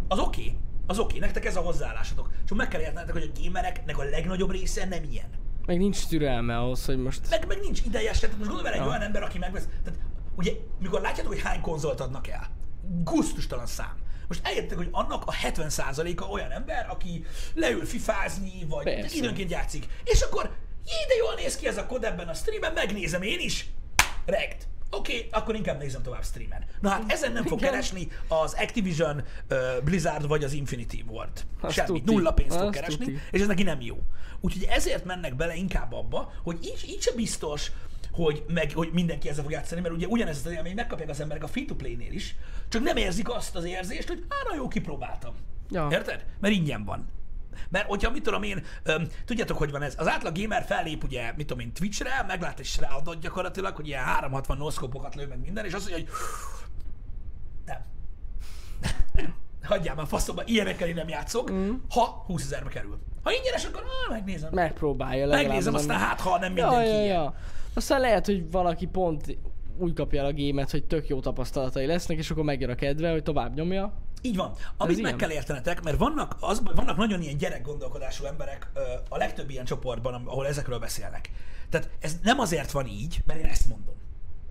az 0.09 0.19
oké. 0.19 0.41
Okay. 0.41 0.57
Az 0.87 0.99
oké, 0.99 1.07
okay. 1.07 1.19
nektek 1.19 1.45
ez 1.45 1.57
a 1.57 1.61
hozzáállásatok. 1.61 2.31
Csak 2.45 2.57
meg 2.57 2.69
kell 2.69 2.81
értenetek, 2.81 3.13
hogy 3.13 3.33
a 3.35 3.41
gamereknek 3.41 3.99
a 3.99 4.03
legnagyobb 4.05 4.51
része 4.51 4.85
nem 4.85 5.03
ilyen. 5.11 5.29
Meg 5.67 5.79
nincs 5.79 6.07
türelme 6.07 6.59
ahhoz, 6.59 6.85
hogy 6.85 6.99
most... 6.99 7.31
Meg, 7.31 7.47
meg 7.47 7.61
nincs 7.61 7.83
ideje 7.85 8.13
se. 8.13 8.27
Most 8.27 8.39
gondolj 8.39 8.63
bele 8.63 8.75
egy 8.75 8.81
Ja. 8.81 8.89
olyan 8.89 9.01
ember, 9.01 9.23
aki 9.23 9.39
megvesz. 9.39 9.69
Tehát 9.85 9.99
ugye, 10.37 10.53
mikor 10.79 11.01
látjátok, 11.01 11.33
hogy 11.33 11.43
hány 11.43 11.61
konzolt 11.61 12.01
adnak 12.01 12.29
el, 12.29 12.49
gusztustalan 13.05 13.67
szám. 13.67 13.95
Most 14.33 14.47
eljöttek, 14.47 14.77
hogy 14.77 14.89
annak 14.91 15.27
a 15.27 15.33
70%-a 15.33 16.25
olyan 16.25 16.51
ember, 16.51 16.87
aki 16.91 17.25
leül 17.55 17.85
fifázni, 17.85 18.67
vagy 18.69 18.85
Persze. 18.85 19.17
időnként 19.17 19.51
játszik. 19.51 19.87
És 20.05 20.21
akkor, 20.21 20.51
jé, 20.87 20.95
de 21.09 21.15
jól 21.15 21.35
néz 21.35 21.57
ki 21.57 21.67
ez 21.67 21.77
a 21.77 21.87
kod 21.87 22.05
ebben 22.05 22.29
a 22.29 22.35
streamben, 22.35 22.73
megnézem 22.73 23.23
én 23.23 23.41
is. 23.41 23.67
Regt. 24.27 24.67
Oké, 24.91 25.17
okay, 25.17 25.29
akkor 25.31 25.55
inkább 25.55 25.79
nézem 25.79 26.03
tovább 26.03 26.25
streamen. 26.25 26.65
Na 26.81 26.89
hát 26.89 27.13
ezen 27.13 27.33
nem 27.33 27.47
fog 27.47 27.59
Igen. 27.59 27.71
keresni 27.71 28.09
az 28.29 28.55
Activision, 28.59 29.23
uh, 29.51 29.59
Blizzard 29.85 30.27
vagy 30.27 30.45
az 30.45 30.53
Infinity 30.53 31.05
Ward. 31.09 31.45
Azt 31.61 31.75
Semmit. 31.75 32.03
tuti. 32.03 32.15
Nulla 32.15 32.33
pénzt 32.33 32.57
fog 32.57 32.65
Azt 32.65 32.75
keresni, 32.75 33.05
tuti. 33.05 33.21
és 33.31 33.41
ez 33.41 33.47
neki 33.47 33.63
nem 33.63 33.81
jó. 33.81 33.99
Úgyhogy 34.41 34.67
ezért 34.71 35.05
mennek 35.05 35.37
bele 35.37 35.55
inkább 35.55 35.93
abba, 35.93 36.33
hogy 36.43 36.59
így, 36.65 36.85
így 36.89 37.03
sem 37.03 37.15
biztos, 37.17 37.71
hogy, 38.13 38.45
meg, 38.49 38.73
hogy 38.75 38.91
mindenki 38.93 39.29
ezzel 39.29 39.43
fog 39.43 39.53
játszani, 39.53 39.81
mert 39.81 39.95
ugye 39.95 40.07
ugyanez 40.07 40.43
az 40.45 40.53
élmény 40.53 40.75
megkapják 40.75 41.09
az 41.09 41.21
emberek 41.21 41.43
a 41.43 41.47
free-to-play-nél 41.47 42.13
is, 42.13 42.35
csak 42.69 42.83
nem 42.83 42.97
érzik 42.97 43.31
azt 43.31 43.57
az 43.57 43.65
érzést, 43.65 44.09
hogy 44.09 44.25
hát 44.29 44.49
na 44.49 44.55
jó, 44.57 44.69
kipróbáltam. 44.69 45.35
Ja. 45.71 45.89
Érted? 45.91 46.25
Mert 46.41 46.55
ingyen 46.55 46.85
van. 46.85 47.09
Mert 47.69 47.87
hogyha, 47.87 48.11
mit 48.11 48.23
tudom 48.23 48.43
én, 48.43 48.65
öm, 48.83 49.09
tudjátok, 49.25 49.59
hogy 49.59 49.71
van 49.71 49.83
ez, 49.83 49.95
az 49.99 50.09
átlag 50.09 50.39
gamer 50.39 50.65
fellép 50.65 51.05
ugye, 51.05 51.33
mit 51.37 51.47
tudom 51.47 51.63
én, 51.63 51.73
Twitchre, 51.73 52.25
meglát 52.27 52.59
egy 52.59 52.67
shroudot 52.67 53.21
gyakorlatilag, 53.21 53.77
hogy 53.77 53.87
ilyen 53.87 54.05
360 54.05 54.57
noszkopokat 54.57 55.15
lő 55.15 55.27
meg 55.27 55.41
minden, 55.41 55.65
és 55.65 55.73
azt 55.73 55.91
mondja, 55.91 56.07
hogy 56.07 56.17
nem. 57.67 57.85
nem. 59.13 59.35
Hagyjál 59.63 59.95
már 59.95 60.07
faszomba, 60.07 60.43
ilyenekkel 60.45 60.89
én 60.89 60.95
nem 60.95 61.09
játszok, 61.09 61.53
mm. 61.53 61.73
ha 61.89 62.05
20 62.27 62.43
ezerbe 62.43 62.69
kerül. 62.69 62.99
Ha 63.23 63.33
ingyenes, 63.33 63.65
akkor 63.65 63.83
á, 63.83 64.13
megnézem. 64.13 64.51
Megpróbálja 64.53 65.27
legalább. 65.27 65.47
Megnézem, 65.47 65.75
az 65.75 65.81
aztán 65.81 65.99
hát, 65.99 66.21
ha 66.21 66.39
nem 66.39 66.57
ja, 66.57 66.69
mindenki 66.69 66.93
ja, 66.93 67.03
ilyen. 67.03 67.35
Aztán 67.75 68.01
lehet, 68.01 68.27
hogy 68.27 68.51
valaki 68.51 68.87
pont 68.87 69.37
úgy 69.79 69.93
kapja 69.93 70.21
el 70.21 70.27
a 70.27 70.33
gémet, 70.33 70.71
hogy 70.71 70.85
tök 70.85 71.09
jó 71.09 71.21
tapasztalatai 71.21 71.87
lesznek, 71.87 72.19
és 72.19 72.31
akkor 72.31 72.45
megjön 72.45 72.71
a 72.71 72.75
kedve, 72.75 73.11
hogy 73.11 73.23
tovább 73.23 73.55
nyomja. 73.55 73.95
Így 74.23 74.37
van. 74.37 74.53
Amit 74.77 74.97
meg 74.97 75.05
ilyen. 75.05 75.17
kell 75.17 75.31
értenetek, 75.31 75.83
mert 75.83 75.97
vannak, 75.99 76.37
az, 76.41 76.63
vannak 76.75 76.97
nagyon 76.97 77.23
ilyen 77.23 77.37
gyerekgondolkodású 77.37 78.25
emberek 78.25 78.71
a 79.09 79.17
legtöbb 79.17 79.51
ilyen 79.51 79.65
csoportban, 79.65 80.15
ahol 80.15 80.47
ezekről 80.47 80.79
beszélnek. 80.79 81.31
Tehát 81.69 81.91
ez 82.01 82.19
nem 82.23 82.39
azért 82.39 82.71
van 82.71 82.87
így, 82.87 83.21
mert 83.27 83.41
én 83.41 83.47
ezt 83.47 83.69
mondom. 83.69 83.95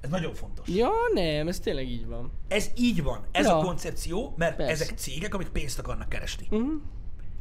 Ez 0.01 0.09
nagyon 0.09 0.33
fontos. 0.33 0.67
Ja, 0.67 0.89
nem, 1.13 1.47
ez 1.47 1.59
tényleg 1.59 1.89
így 1.89 2.07
van. 2.07 2.31
Ez 2.47 2.69
így 2.77 3.03
van. 3.03 3.25
Ez 3.31 3.45
Ja. 3.45 3.57
a 3.57 3.63
koncepció, 3.63 4.33
mert 4.37 4.55
Persze. 4.55 4.71
ezek 4.71 4.97
cégek, 4.97 5.33
amik 5.33 5.47
pénzt 5.49 5.79
akarnak 5.79 6.09
keresni. 6.09 6.47
Uh-huh. 6.49 6.71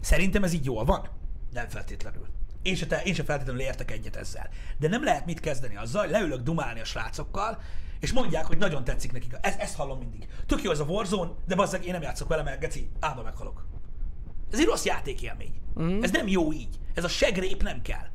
Szerintem 0.00 0.44
ez 0.44 0.52
így 0.52 0.64
jól 0.64 0.84
van? 0.84 1.08
Nem 1.52 1.68
feltétlenül. 1.68 2.26
Én 2.62 2.74
se, 2.74 2.86
te, 2.86 3.02
én 3.02 3.14
se 3.14 3.24
feltétlenül 3.24 3.60
értek 3.60 3.90
egyet 3.90 4.16
ezzel. 4.16 4.48
De 4.78 4.88
nem 4.88 5.04
lehet 5.04 5.26
mit 5.26 5.40
kezdeni 5.40 5.76
azzal, 5.76 6.02
hogy 6.02 6.10
leülök 6.10 6.40
dumálni 6.40 6.80
a 6.80 6.84
srácokkal, 6.84 7.58
és 8.00 8.12
mondják, 8.12 8.46
hogy 8.46 8.58
nagyon 8.58 8.84
tetszik 8.84 9.12
nekik. 9.12 9.36
Ez, 9.40 9.54
ezt 9.58 9.76
hallom 9.76 9.98
mindig. 9.98 10.28
Tök 10.46 10.62
jó 10.62 10.70
ez 10.70 10.80
a 10.80 10.84
Warzone, 10.84 11.30
de 11.46 11.54
bazzeg, 11.54 11.84
én 11.84 11.92
nem 11.92 12.02
játszok 12.02 12.28
vele, 12.28 12.42
mert 12.42 12.60
geci, 12.60 12.90
ába 13.00 13.22
meghalok. 13.22 13.66
Ez 14.50 14.58
egy 14.58 14.64
rossz 14.64 14.84
játékélmény. 14.84 15.60
Mhm. 15.74 16.02
Ez 16.02 16.10
nem 16.10 16.28
jó 16.28 16.52
így. 16.52 16.78
Ez 16.94 17.04
a 17.04 17.08
segrép 17.08 17.62
nem 17.62 17.82
kell. 17.82 18.06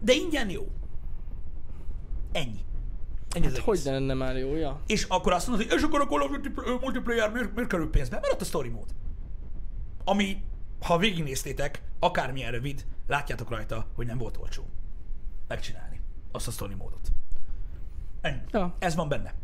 De 0.00 0.12
ingyen 0.12 0.50
jó. 0.50 0.68
Ennyi. 2.32 2.60
Ennyi 3.30 3.46
Hát 3.46 3.56
hogy 3.58 3.80
ne 3.84 3.90
lenne 3.90 4.14
már 4.14 4.36
jó, 4.36 4.54
ja? 4.54 4.80
És 4.86 5.04
akkor 5.04 5.32
azt 5.32 5.46
mondod, 5.46 5.66
hogy 5.66 5.76
és 5.78 5.82
akkor 5.84 6.00
a 6.00 6.06
Call 6.06 6.20
of 6.20 6.30
Duty 6.30 6.52
multiplayer 6.80 7.32
miért, 7.32 7.54
miért 7.54 7.68
kerül 7.68 7.90
pénzbe? 7.90 8.18
Mert 8.20 8.32
ott 8.32 8.40
a 8.40 8.44
story 8.44 8.68
mód. 8.68 8.88
Ami, 10.04 10.42
ha 10.80 10.98
végignéztétek, 10.98 11.82
akármilyen 11.98 12.50
rövid, 12.50 12.84
látjátok 13.06 13.50
rajta, 13.50 13.86
hogy 13.94 14.06
nem 14.06 14.18
volt 14.18 14.36
olcsó. 14.36 14.62
Megcsinálni 15.48 16.00
azt 16.32 16.48
a 16.48 16.50
story 16.50 16.74
módot. 16.74 17.08
Ennyi. 18.20 18.40
Ja. 18.50 18.74
Ez 18.78 18.94
van 18.94 19.08
benne. 19.08 19.34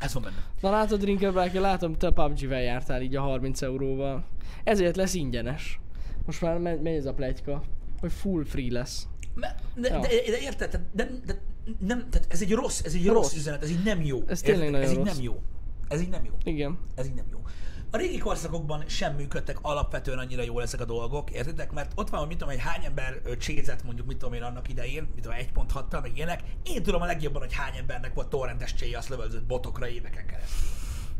Ez 0.00 0.12
van 0.14 0.22
benne. 0.22 0.44
Na 0.60 0.70
látod, 0.70 1.04
Rinkelbáki, 1.04 1.58
látom, 1.58 1.94
te 1.96 2.10
PUBG-vel 2.10 2.60
jártál 2.62 3.02
így 3.02 3.16
a 3.16 3.20
30 3.20 3.62
euróval. 3.62 4.24
Ezért 4.64 4.96
lesz 4.96 5.14
ingyenes. 5.14 5.80
Most 6.26 6.40
már 6.40 6.58
megy, 6.58 6.80
megy 6.82 6.94
ez 6.94 7.06
a 7.06 7.14
pletyka, 7.14 7.62
hogy 8.00 8.12
full 8.12 8.44
free 8.44 8.72
lesz. 8.72 9.06
Me- 9.34 9.54
De, 9.74 9.88
Ja. 9.88 10.00
de, 10.00 10.08
de 10.08 10.38
érted? 10.40 10.70
Tehát, 10.70 10.86
de, 10.92 11.08
de, 11.26 11.40
nem, 11.78 12.10
tehát 12.10 12.26
ez 12.32 12.42
egy 12.42 12.52
rossz, 12.52 12.82
ez 12.84 12.94
egy 12.94 13.06
rossz, 13.06 13.14
Rossz. 13.14 13.34
üzenet, 13.34 13.62
ez 13.62 13.70
így 13.70 13.82
nem 13.82 14.02
jó. 14.02 14.22
Ez 14.26 14.40
tényleg 14.40 14.66
Érted? 14.66 14.80
nagyon 14.80 14.90
Ez 14.90 14.98
így 14.98 15.04
rossz. 15.06 15.14
nem 15.16 15.24
jó. 15.24 15.40
Ez 15.88 16.00
így 16.00 16.08
nem 16.08 16.24
jó. 16.24 16.32
Igen. 16.44 16.78
Ez 16.94 17.06
így 17.06 17.14
nem 17.14 17.26
jó. 17.30 17.42
A 17.90 17.96
régi 17.96 18.18
korszakokban 18.18 18.84
sem 18.88 19.14
működtek 19.14 19.58
alapvetően 19.62 20.18
annyira 20.18 20.42
jól 20.42 20.62
ezek 20.62 20.80
a 20.80 20.84
dolgok, 20.84 21.30
értitek? 21.30 21.72
Mert 21.72 21.92
ott 21.94 22.08
van, 22.08 22.18
hogy 22.18 22.28
mit 22.28 22.38
tudom, 22.38 22.54
hogy 22.54 22.62
hány 22.62 22.84
ember 22.84 23.20
csézett 23.38 23.84
mondjuk, 23.84 24.06
mit 24.06 24.16
tudom 24.16 24.34
én 24.34 24.42
annak 24.42 24.68
idején, 24.68 25.08
mit 25.14 25.22
tudom, 25.22 25.38
1.6-tal, 25.38 26.02
meg 26.02 26.16
ilyenek. 26.16 26.42
Én 26.62 26.82
tudom 26.82 27.02
a 27.02 27.06
legjobban, 27.06 27.42
hogy 27.42 27.52
hány 27.52 27.76
embernek 27.76 28.14
volt 28.14 28.28
torrentes 28.28 28.74
cséje, 28.74 28.98
azt 28.98 29.08
lövöldözött 29.08 29.44
botokra 29.44 29.88
éveken 29.88 30.26
keresztül. 30.26 30.68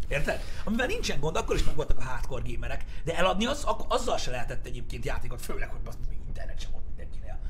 Érted? 0.09 0.41
Amivel 0.65 0.87
nincsen 0.87 1.21
gond, 1.21 1.37
akkor 1.37 1.57
is 1.57 1.65
meg 1.65 1.75
voltak 1.75 1.99
a 1.99 2.03
hardcore 2.03 2.43
gamerek, 2.47 2.85
de 3.05 3.17
eladni 3.17 3.47
az, 3.47 3.65
ak- 3.65 3.93
azzal 3.93 4.19
se 4.19 4.31
lehetett 4.31 4.67
egyébként 4.67 5.05
játékot, 5.05 5.43
főleg, 5.43 5.69
hogy 5.69 5.81
az 5.87 5.99
internet 6.27 6.61
sem 6.61 6.71
volt. 6.71 6.85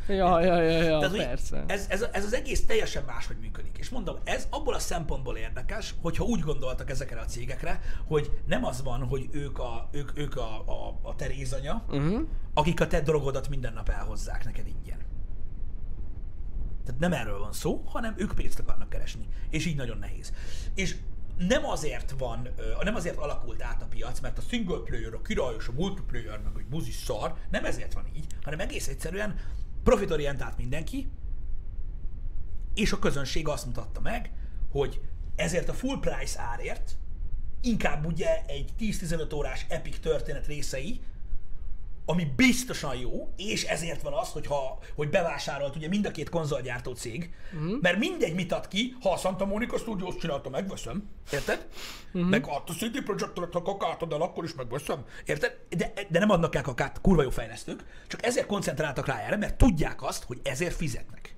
Ja, 0.09 0.41
ja, 0.41 0.61
ja, 0.61 0.83
ja, 0.83 0.99
Tehát, 0.99 1.17
hogy 1.17 1.25
persze. 1.27 1.65
Ez, 1.67 1.87
ez, 1.89 2.07
ez, 2.13 2.25
az 2.25 2.35
egész 2.35 2.67
teljesen 2.67 3.05
máshogy 3.05 3.37
működik. 3.41 3.77
És 3.79 3.89
mondom, 3.89 4.17
ez 4.25 4.47
abból 4.51 4.75
a 4.75 4.79
szempontból 4.79 5.37
érdekes, 5.37 5.95
hogyha 6.03 6.25
úgy 6.25 6.41
gondoltak 6.41 6.91
ezekre 6.91 7.21
a 7.21 7.25
cégekre, 7.25 7.81
hogy 8.07 8.31
nem 8.47 8.65
az 8.65 8.83
van, 8.83 9.07
hogy 9.07 9.29
ők 9.31 9.59
a, 9.59 9.89
ők, 9.93 10.19
ők 10.19 10.37
a, 10.37 10.59
a, 10.67 10.99
a 11.03 11.15
terézanya, 11.17 11.83
Uh-huh. 11.89 12.21
akik 12.55 12.81
a 12.81 12.87
te 12.87 13.01
drogodat 13.01 13.49
minden 13.49 13.73
nap 13.73 13.89
elhozzák 13.89 14.45
neked 14.45 14.67
ingyen. 14.67 14.99
Tehát 16.85 17.01
nem 17.01 17.13
erről 17.13 17.39
van 17.39 17.53
szó, 17.53 17.83
hanem 17.87 18.15
ők 18.17 18.35
pénzt 18.35 18.59
akarnak 18.59 18.89
keresni. 18.89 19.29
És 19.51 19.67
így 19.67 19.77
nagyon 19.77 19.99
nehéz. 19.99 20.33
És 20.75 20.97
nem 21.39 21.65
azért 21.65 22.15
van, 22.19 22.49
nem 22.83 22.95
azért 22.95 23.17
alakult 23.17 23.63
át 23.63 23.83
a 23.83 23.87
piac, 23.87 24.21
mert 24.21 24.39
a 24.39 24.43
single 24.49 24.79
player, 24.85 25.15
a 25.15 25.23
királyos, 25.23 25.69
a 25.69 25.73
multiplayer, 25.73 26.41
meg 26.41 26.53
egy 26.59 26.67
buzi 26.67 26.91
szar, 26.91 27.35
nem 27.51 27.65
ezért 27.65 27.93
van 27.93 28.05
így, 28.17 28.27
hanem 28.43 28.61
egész 28.61 28.89
egyszerűen 28.89 29.35
profitorientált 29.89 30.57
mindenki, 30.57 31.09
és 32.75 32.93
a 32.93 32.99
közönség 32.99 33.49
azt 33.49 33.67
mutatta 33.67 34.01
meg, 34.01 34.33
hogy 34.71 35.01
ezért 35.37 35.69
a 35.69 35.73
full 35.73 36.01
price 36.01 36.41
árért 36.41 36.97
inkább 37.61 38.07
ugye 38.07 38.45
egy 38.47 38.73
10-15 38.79 39.35
órás 39.35 39.67
epic 39.69 39.99
történet 39.99 40.47
részei, 40.47 41.01
ami 42.11 42.33
biztosan 42.37 42.97
jó, 42.97 43.33
és 43.37 43.65
ezért 43.65 44.03
van 44.03 44.13
az, 44.13 44.29
hogy, 44.29 44.47
ha, 44.47 44.79
hogy 44.95 45.09
bevásárolt 45.09 45.77
ugye 45.77 45.89
mind 45.89 46.07
a 46.07 46.11
két 46.11 46.29
konzolgyártó 46.29 46.95
cég, 46.95 47.35
uh-huh. 47.53 47.81
mert 47.81 47.99
mindegy 47.99 48.35
mit 48.35 48.53
ad 48.53 48.69
ki, 48.69 48.97
ha 49.01 49.13
a 49.13 49.17
Santa 49.17 49.45
Monica 49.45 49.79
Studios 49.79 50.17
csinálta, 50.17 50.51
megveszem, 50.51 51.09
érted? 51.33 51.67
Uh-huh. 52.13 52.31
Meg 52.31 52.47
a 52.47 52.73
CD 52.73 53.03
Projekt 53.03 53.53
ha 53.53 53.63
kakát 53.63 54.03
ad 54.03 54.13
el, 54.13 54.21
akkor 54.21 54.45
is 54.45 54.55
megveszem, 54.55 55.05
érted? 55.25 55.59
De, 55.69 55.93
de 56.09 56.19
nem 56.19 56.31
adnak 56.31 56.55
el 56.55 56.63
kakát, 56.63 57.01
kurva 57.01 57.23
jó 57.23 57.31
fejlesztők, 57.31 57.85
csak 58.07 58.25
ezért 58.25 58.47
koncentráltak 58.47 59.07
rá 59.07 59.19
erre, 59.19 59.37
mert 59.37 59.57
tudják 59.57 60.03
azt, 60.03 60.25
hogy 60.25 60.41
ezért 60.43 60.75
fizetnek 60.75 61.35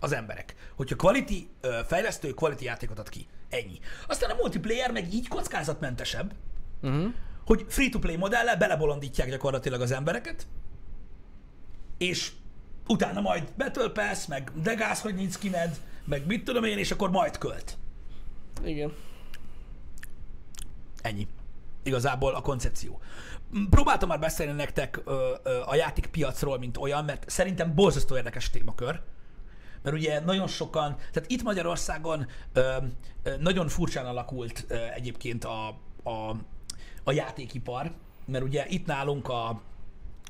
az 0.00 0.12
emberek. 0.12 0.54
Hogyha 0.76 0.96
quality 0.96 1.46
fejlesztő, 1.86 2.30
quality 2.30 2.62
játékot 2.64 2.98
ad 2.98 3.08
ki. 3.08 3.26
Ennyi. 3.48 3.78
Aztán 4.08 4.30
a 4.30 4.34
multiplayer 4.34 4.90
meg 4.90 5.14
így 5.14 5.28
kockázatmentesebb, 5.28 6.34
Uh-huh. 6.84 7.12
Hogy 7.46 7.64
free-to-play 7.68 8.16
modellel 8.16 8.56
belebolondítják 8.56 9.30
gyakorlatilag 9.30 9.80
az 9.80 9.90
embereket, 9.90 10.46
és 11.98 12.32
utána 12.88 13.20
majd 13.20 13.52
Battle 13.56 13.88
Pass, 13.88 14.26
meg 14.26 14.50
de 14.62 14.74
gáz, 14.74 15.00
hogy 15.00 15.14
nincs 15.14 15.32
skined, 15.32 15.80
meg 16.04 16.26
mit 16.26 16.44
tudom 16.44 16.64
én, 16.64 16.78
és 16.78 16.90
akkor 16.90 17.10
majd 17.10 17.38
költ. 17.38 17.76
Igen. 18.64 18.92
Ennyi. 21.02 21.28
Igazából 21.82 22.34
a 22.34 22.40
koncepció. 22.40 23.00
Próbáltam 23.70 24.08
már 24.08 24.18
beszélni 24.18 24.52
nektek 24.52 25.00
ö, 25.04 25.34
ö, 25.42 25.60
a 25.66 25.74
játékpiacról, 25.74 26.58
mint 26.58 26.76
olyan, 26.76 27.04
mert 27.04 27.30
szerintem 27.30 27.74
borzasztó 27.74 28.16
érdekes 28.16 28.50
témakör, 28.50 29.00
mert 29.82 29.96
ugye 29.96 30.20
nagyon 30.20 30.46
sokan, 30.46 30.96
tehát 31.12 31.30
itt 31.30 31.42
Magyarországon 31.42 32.26
ö, 32.52 32.76
ö, 33.22 33.36
nagyon 33.36 33.68
furcsán 33.68 34.06
alakult 34.06 34.64
ö, 34.68 34.74
egyébként 34.94 35.44
a, 35.44 35.68
a, 36.04 36.36
a 37.04 37.12
játékipar, 37.12 37.90
mert 38.24 38.44
ugye 38.44 38.64
itt 38.68 38.86
nálunk 38.86 39.28
a, 39.28 39.60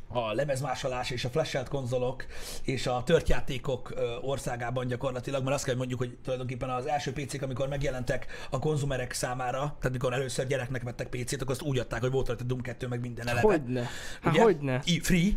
a 0.08 0.32
lemezmásolás 0.32 1.10
és 1.10 1.24
a 1.24 1.28
flashelt 1.28 1.68
konzolok 1.68 2.26
és 2.62 2.86
a 2.86 3.02
tört 3.04 3.28
játékok 3.28 3.92
ö, 3.94 4.16
országában 4.20 4.86
gyakorlatilag, 4.86 5.42
mert 5.42 5.54
azt 5.54 5.64
kell 5.64 5.76
mondjuk, 5.76 5.98
hogy 5.98 6.16
tulajdonképpen 6.22 6.70
az 6.70 6.86
első 6.86 7.12
PC-k, 7.12 7.42
amikor 7.42 7.68
megjelentek 7.68 8.26
a 8.50 8.58
konzumerek 8.58 9.12
számára, 9.12 9.58
tehát 9.58 9.92
mikor 9.92 10.12
először 10.12 10.46
gyereknek 10.46 10.82
vettek 10.82 11.08
PC-t, 11.08 11.40
akkor 11.42 11.50
azt 11.54 11.62
úgy 11.62 11.78
adták, 11.78 12.00
hogy 12.00 12.10
volt 12.10 12.26
rajta 12.26 12.44
Doom 12.44 12.60
2, 12.60 12.86
meg 12.86 13.00
minden 13.00 13.28
eleve. 13.28 13.46
Hogyne. 13.46 13.88
Hát 14.22 14.32
Ugye? 14.32 14.42
hogyne. 14.42 14.80
I- 14.84 15.00
free. 15.00 15.30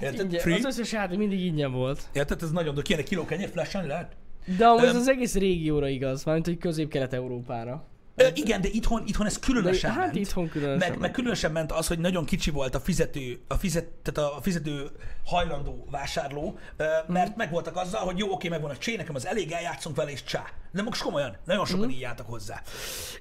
Érted? 0.00 0.24
Ingyen, 0.24 0.40
Free. 0.40 0.54
az 0.54 0.64
összes 0.64 0.92
játék 0.92 1.18
mindig 1.18 1.40
ingyen 1.40 1.72
volt. 1.72 2.02
Érted? 2.12 2.42
Ez 2.42 2.50
nagyon, 2.50 2.74
de 2.74 2.82
kéne 2.82 3.02
kiló 3.02 3.24
kenyér 3.24 3.48
flashen 3.48 3.86
lehet? 3.86 4.16
De 4.56 4.66
amúgy 4.66 4.84
ez 4.84 4.94
Öm. 4.94 5.00
az 5.00 5.08
egész 5.08 5.34
régióra 5.34 5.88
igaz, 5.88 6.24
mármint 6.24 6.46
hogy 6.46 6.58
közép-kelet-európára. 6.58 7.84
Ö, 8.18 8.26
igen, 8.34 8.60
de 8.60 8.68
itthon, 8.68 9.02
itthon 9.06 9.26
ez 9.26 9.38
De, 9.38 9.46
különösen 9.46 9.90
hát 9.90 10.04
ment. 10.04 10.16
itthon 10.16 10.48
különösen. 10.48 10.90
Meg, 10.90 10.98
meg 10.98 11.10
különösen 11.10 11.52
ment 11.52 11.72
az, 11.72 11.86
hogy 11.86 11.98
nagyon 11.98 12.24
kicsi 12.24 12.50
volt 12.50 12.74
a 12.74 12.80
fizető, 12.80 13.40
a 13.48 13.54
fizet, 13.54 13.84
tehát 14.02 14.30
a 14.30 14.38
fizető 14.42 14.90
hajlandó 15.24 15.86
vásárló, 15.90 16.58
mert 17.06 17.36
meg 17.36 17.50
voltak 17.50 17.76
azzal, 17.76 18.04
hogy 18.04 18.18
jó, 18.18 18.30
oké, 18.32 18.48
megvan 18.48 18.70
a 18.70 18.76
csé, 18.76 18.96
nekem 18.96 19.14
az 19.14 19.26
elég, 19.26 19.52
eljátszunk 19.52 19.96
vele, 19.96 20.10
és 20.10 20.24
csá. 20.24 20.44
De 20.72 20.82
most 20.82 21.02
komolyan, 21.02 21.36
nagyon 21.44 21.66
sokan 21.66 21.90
így 21.90 22.02
álltak 22.04 22.26
hozzá. 22.26 22.62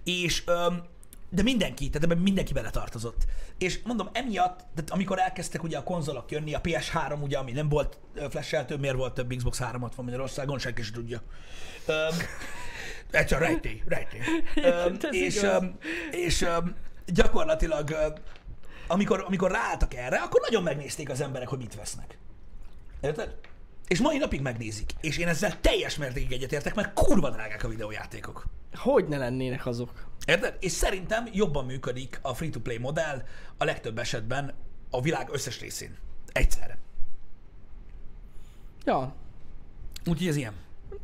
És 0.03 0.43
öm, 0.45 0.83
de 1.29 1.41
mindenki, 1.43 1.89
tehát 1.89 2.03
ebben 2.03 2.17
mindenki 2.23 2.53
beletartozott. 2.53 3.25
És 3.57 3.79
mondom, 3.83 4.09
emiatt, 4.13 4.57
tehát 4.75 4.89
amikor 4.89 5.19
elkezdtek 5.19 5.63
ugye 5.63 5.77
a 5.77 5.83
konzolok 5.83 6.31
jönni, 6.31 6.53
a 6.53 6.61
PS3 6.61 7.21
ugye, 7.21 7.37
ami 7.37 7.51
nem 7.51 7.69
volt 7.69 7.97
ö, 8.13 8.25
flasheltő, 8.29 8.75
miért 8.75 8.95
volt 8.95 9.13
több 9.13 9.33
Xbox 9.35 9.59
360 9.59 10.05
Magyarországon, 10.05 10.59
senki 10.59 10.81
sem 10.81 10.93
tudja. 10.93 11.21
Öm, 11.85 11.95
ez 13.11 13.31
a 13.31 13.37
rejtély, 13.37 13.83
rejtély. 13.85 14.21
Ez 14.55 14.91
és, 15.09 15.45
és 16.11 16.47
gyakorlatilag, 17.05 17.95
amikor, 18.87 19.23
amikor 19.27 19.51
ráálltak 19.51 19.93
erre, 19.93 20.17
akkor 20.17 20.41
nagyon 20.41 20.63
megnézték 20.63 21.09
az 21.09 21.21
emberek, 21.21 21.47
hogy 21.47 21.57
mit 21.57 21.75
vesznek. 21.75 22.17
Érted? 23.01 23.35
És 23.87 23.99
mai 23.99 24.17
napig 24.17 24.41
megnézik. 24.41 24.91
És 25.01 25.17
én 25.17 25.27
ezzel 25.27 25.59
teljes 25.61 25.97
mértékig 25.97 26.31
egyetértek, 26.31 26.75
mert 26.75 26.93
kurva 26.93 27.29
drágák 27.29 27.63
a 27.63 27.67
videójátékok. 27.67 28.45
Hogy 28.73 29.07
ne 29.07 29.17
lennének 29.17 29.65
azok? 29.65 30.07
Érted? 30.25 30.57
És 30.59 30.71
szerintem 30.71 31.27
jobban 31.33 31.65
működik 31.65 32.19
a 32.21 32.33
free-to-play 32.33 32.77
modell 32.77 33.23
a 33.57 33.63
legtöbb 33.63 33.97
esetben 33.97 34.53
a 34.89 35.01
világ 35.01 35.29
összes 35.31 35.59
részén. 35.59 35.97
Egyszerre. 36.31 36.77
Ja. 38.85 39.15
Úgyhogy 40.05 40.27
ez 40.27 40.35
ilyen. 40.35 40.53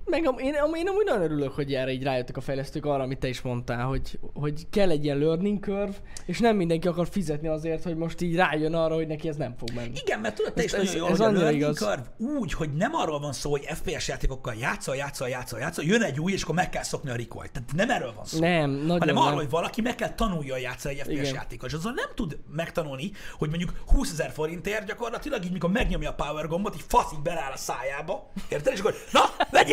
Meg 0.06 0.26
am- 0.28 0.38
én, 0.38 0.54
am- 0.56 0.74
én 0.74 0.88
amúgy 0.88 1.06
nagyon 1.06 1.22
örülök, 1.22 1.52
hogy 1.54 1.74
erre 1.74 1.92
így 1.92 2.04
rájöttek 2.04 2.38
a 2.38 2.42
fejlesztők 2.42 2.86
arra, 2.86 3.04
amit 3.04 3.20
te 3.20 3.28
is 3.28 3.42
mondtál, 3.42 3.86
hogy, 3.86 4.20
hogy 4.34 4.70
kell 4.70 4.90
egy 4.90 5.04
ilyen 5.04 5.18
learning 5.18 5.64
curve, 5.64 5.94
és 6.26 6.40
nem 6.40 6.56
mindenki 6.56 6.88
akar 6.88 7.08
fizetni 7.12 7.48
azért, 7.48 7.84
hogy 7.84 7.96
most 7.96 8.22
így 8.22 8.36
rájön 8.36 8.74
arra, 8.74 8.96
hogy 8.96 9.08
neki 9.08 9.28
ez 9.28 9.36
nem 9.36 9.56
fog 9.58 9.70
menni. 9.76 9.92
Igen, 10.06 10.20
mert 10.20 10.36
tudod, 10.36 10.54
te 10.54 10.60
Ez- 10.64 10.66
is 10.66 10.72
nagyon 10.78 10.96
jól, 10.96 11.10
ez 11.10 11.18
hogy 11.18 11.28
a 11.28 11.32
learning 11.32 11.62
igaz. 11.62 11.78
curve 11.78 12.04
úgy, 12.40 12.54
hogy 12.54 12.74
nem 12.74 12.94
arról 12.94 13.20
van 13.20 13.34
szó, 13.34 13.50
hogy 13.52 13.64
FPS 13.66 14.08
játékokkal 14.08 14.54
játszol, 14.60 14.96
játszol, 14.96 15.28
játszol, 15.30 15.60
játszol, 15.60 15.84
jön 15.86 16.02
egy 16.02 16.20
új, 16.20 16.32
és 16.32 16.44
akkor 16.44 16.56
meg 16.56 16.70
kell 16.70 16.84
szokni 16.84 17.10
a 17.10 17.16
recoil 17.16 17.48
Tehát 17.52 17.70
nem 17.76 17.90
erről 17.90 18.14
van 18.16 18.26
szó. 18.26 18.40
Nem, 18.40 18.70
nagyon 18.72 19.00
hanem 19.00 19.16
nem. 19.16 19.24
arról, 19.24 19.38
hogy 19.38 19.50
valaki 19.50 19.82
meg 19.82 19.96
kell 19.96 20.14
tanulja 20.14 20.58
játszani 20.58 20.94
egy 20.94 21.02
FPS 21.02 21.12
Igen. 21.12 21.34
játékot, 21.34 21.70
és 21.70 21.76
azon 21.76 21.94
nem 21.94 22.10
tud 22.16 22.38
megtanulni, 22.56 23.12
hogy 23.38 23.50
mondjuk 23.50 23.72
20 23.88 24.12
ezer 24.12 24.32
forintért 24.32 24.86
gyakorlatilag 24.86 25.44
így, 25.46 25.52
mikor 25.52 25.70
megnyomja 25.72 26.10
a 26.10 26.14
power 26.14 26.48
gombot, 26.48 26.76
így 26.76 26.84
faszig 26.88 27.22
beláll 27.22 27.52
a 27.52 27.58
szájába, 27.58 28.32
érted? 28.50 28.74
És 28.74 28.80
akkor, 28.80 28.94
na, 29.12 29.22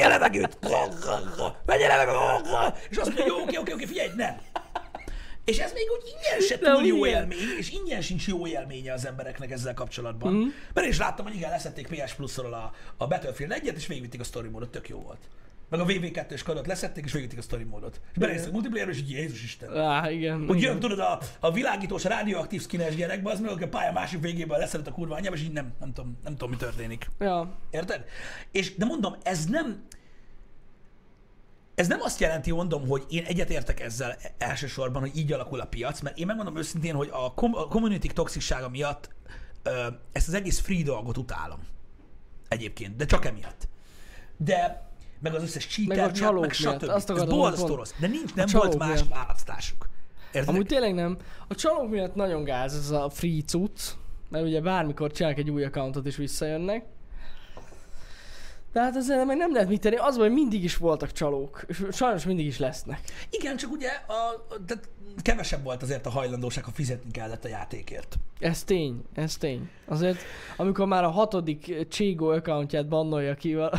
vegyél 0.01 0.19
levegőt! 0.19 0.59
Vegyél 1.67 1.89
levegőt! 1.89 2.89
És 2.89 2.97
azt 2.97 3.07
mondja, 3.07 3.27
jó, 3.27 3.43
oké, 3.43 3.57
oké, 3.57 3.73
oké, 3.73 3.85
figyelj, 3.85 4.11
nem. 4.17 4.41
És 5.45 5.59
ez 5.59 5.73
még 5.73 5.85
úgy 5.99 6.15
ingyen 6.15 6.49
se 6.49 6.59
túl 6.59 6.87
jó 6.87 7.05
igen. 7.05 7.21
élmény, 7.21 7.39
és 7.59 7.71
ingyen 7.71 8.01
sincs 8.03 8.27
jó 8.27 8.47
élménye 8.47 8.93
az 8.93 9.07
embereknek 9.07 9.51
ezzel 9.51 9.75
kapcsolatban. 9.75 10.33
Mm. 10.33 10.47
Mert 10.75 10.87
én 10.87 10.93
is 10.93 10.99
láttam, 10.99 11.27
hogy 11.27 11.35
igen, 11.35 11.51
leszették 11.51 11.87
PS 11.87 12.15
Plus-ról 12.15 12.53
a, 12.53 12.73
a 12.97 13.07
Battlefield 13.07 13.61
1-et, 13.63 13.75
és 13.77 13.87
végigvitték 13.87 14.21
a 14.21 14.25
story 14.25 14.49
módot, 14.49 14.71
tök 14.71 14.89
jó 14.89 15.01
volt. 15.01 15.29
Meg 15.71 15.81
a 15.81 15.85
VV2-es 15.85 16.41
kadot 16.45 16.67
leszették, 16.67 17.05
és 17.05 17.13
végigvitték 17.13 17.45
a 17.45 17.47
story 17.47 17.65
módot. 17.65 18.01
És 18.13 18.19
benéztek 18.19 18.53
multiplayerre, 18.53 18.91
és 18.91 18.99
így 18.99 19.11
Jézus 19.11 19.43
Isten. 19.43 19.77
Á, 19.77 20.11
igen. 20.11 20.47
Hogy 20.47 20.61
jön, 20.61 20.79
tudod, 20.79 20.99
a, 20.99 21.21
a 21.41 21.53
világítós, 21.53 22.05
a 22.05 22.09
rádióaktív 22.09 22.63
skines 22.63 22.95
gyerekbe, 22.97 23.31
az 23.31 23.41
meg 23.41 23.51
aki 23.51 23.63
a 23.63 23.69
pálya 23.69 23.93
másik 23.93 24.21
végéből 24.21 24.59
leszedett 24.59 24.87
a 24.87 24.93
kurva 24.93 25.15
anyjába, 25.15 25.37
és 25.37 25.43
így 25.43 25.53
nem, 25.53 25.73
nem, 25.81 25.93
tudom, 25.93 26.19
nem 26.25 26.33
tudom, 26.33 26.51
mi 26.51 26.57
történik. 26.57 27.09
Ja. 27.19 27.59
Érted? 27.71 28.05
És, 28.51 28.75
de 28.75 28.85
mondom, 28.85 29.17
ez 29.23 29.47
nem, 29.47 29.85
ez 31.75 31.89
nem 31.89 32.01
azt 32.01 32.21
jelenti, 32.21 32.51
mondom, 32.51 32.89
hogy 32.89 33.05
én 33.09 33.25
egyetértek 33.25 33.81
ezzel 33.81 34.17
elsősorban, 34.39 35.01
hogy 35.01 35.17
így 35.17 35.33
alakul 35.33 35.61
a 35.61 35.67
piac, 35.67 36.01
mert 36.01 36.19
én 36.19 36.27
megmondom 36.27 36.57
őszintén, 36.57 36.95
hogy 36.95 37.09
a, 37.13 37.35
kom- 37.35 37.57
a 37.57 37.67
community 37.67 38.07
toxissága 38.07 38.69
miatt 38.69 39.09
ö, 39.63 39.87
ezt 40.13 40.29
az 40.29 40.35
egész 40.35 40.61
free 40.61 40.83
dolgot 40.83 41.17
utálom. 41.17 41.61
Egyébként, 42.49 42.97
de 42.97 43.05
csak 43.05 43.25
emiatt. 43.25 43.69
De 44.37 44.90
meg 45.21 45.35
az 45.35 45.43
összes 45.43 45.67
cheater 45.67 45.97
Meg 45.97 46.07
a 46.07 46.13
csalók 46.13 46.41
meg 46.41 46.53
stb. 46.53 46.89
Azt 46.89 47.11
Ez 47.11 47.25
borzasztó 47.25 47.75
rossz. 47.75 47.93
De 47.99 48.07
nincs, 48.07 48.35
nem 48.35 48.47
volt 48.53 48.79
más 48.79 48.95
miatt. 48.95 49.15
választásuk. 49.15 49.89
Érted? 50.33 50.49
Amúgy 50.55 50.67
tényleg 50.67 50.95
nem. 50.95 51.17
A 51.49 51.55
csalók 51.55 51.91
miatt 51.91 52.15
nagyon 52.15 52.45
gáz 52.45 52.75
ez 52.75 52.91
a 52.91 53.11
free 53.11 53.43
cucc, 53.43 53.81
mert 54.29 54.45
ugye 54.45 54.61
bármikor 54.61 55.13
csinálnak 55.13 55.41
egy 55.41 55.51
új 55.51 55.65
accountot 55.65 56.07
és 56.07 56.17
visszajönnek. 56.17 56.85
De 58.73 58.81
hát 58.81 58.97
ezzel 58.97 59.25
meg 59.25 59.37
nem 59.37 59.53
lehet 59.53 59.69
mit 59.69 59.81
tenni. 59.81 59.97
Az, 59.97 60.17
hogy 60.17 60.33
mindig 60.33 60.65
is 60.65 60.77
voltak 60.77 61.13
csalók, 61.13 61.65
és 61.69 61.85
sajnos 61.91 62.25
mindig 62.25 62.47
is 62.47 62.59
lesznek. 62.59 63.01
Igen, 63.31 63.57
csak 63.57 63.71
ugye 63.71 63.89
a, 63.89 64.47
tehát 64.67 64.89
kevesebb 65.23 65.63
volt 65.63 65.83
azért 65.83 66.07
a 66.07 66.11
hajlandóság, 66.11 66.65
ha 66.65 66.71
fizetni 66.71 67.11
kellett 67.11 67.45
a 67.45 67.49
játékért. 67.49 68.17
Ez 68.39 68.65
tény, 68.65 69.05
ez 69.15 69.37
tény. 69.37 69.71
Azért, 69.87 70.19
amikor 70.57 70.87
már 70.87 71.05
a 71.05 71.11
hatodik 71.11 71.89
Cségo 71.89 72.33
accountját 72.33 72.89
bannolja 72.89 73.35
ki 73.35 73.55
a, 73.55 73.73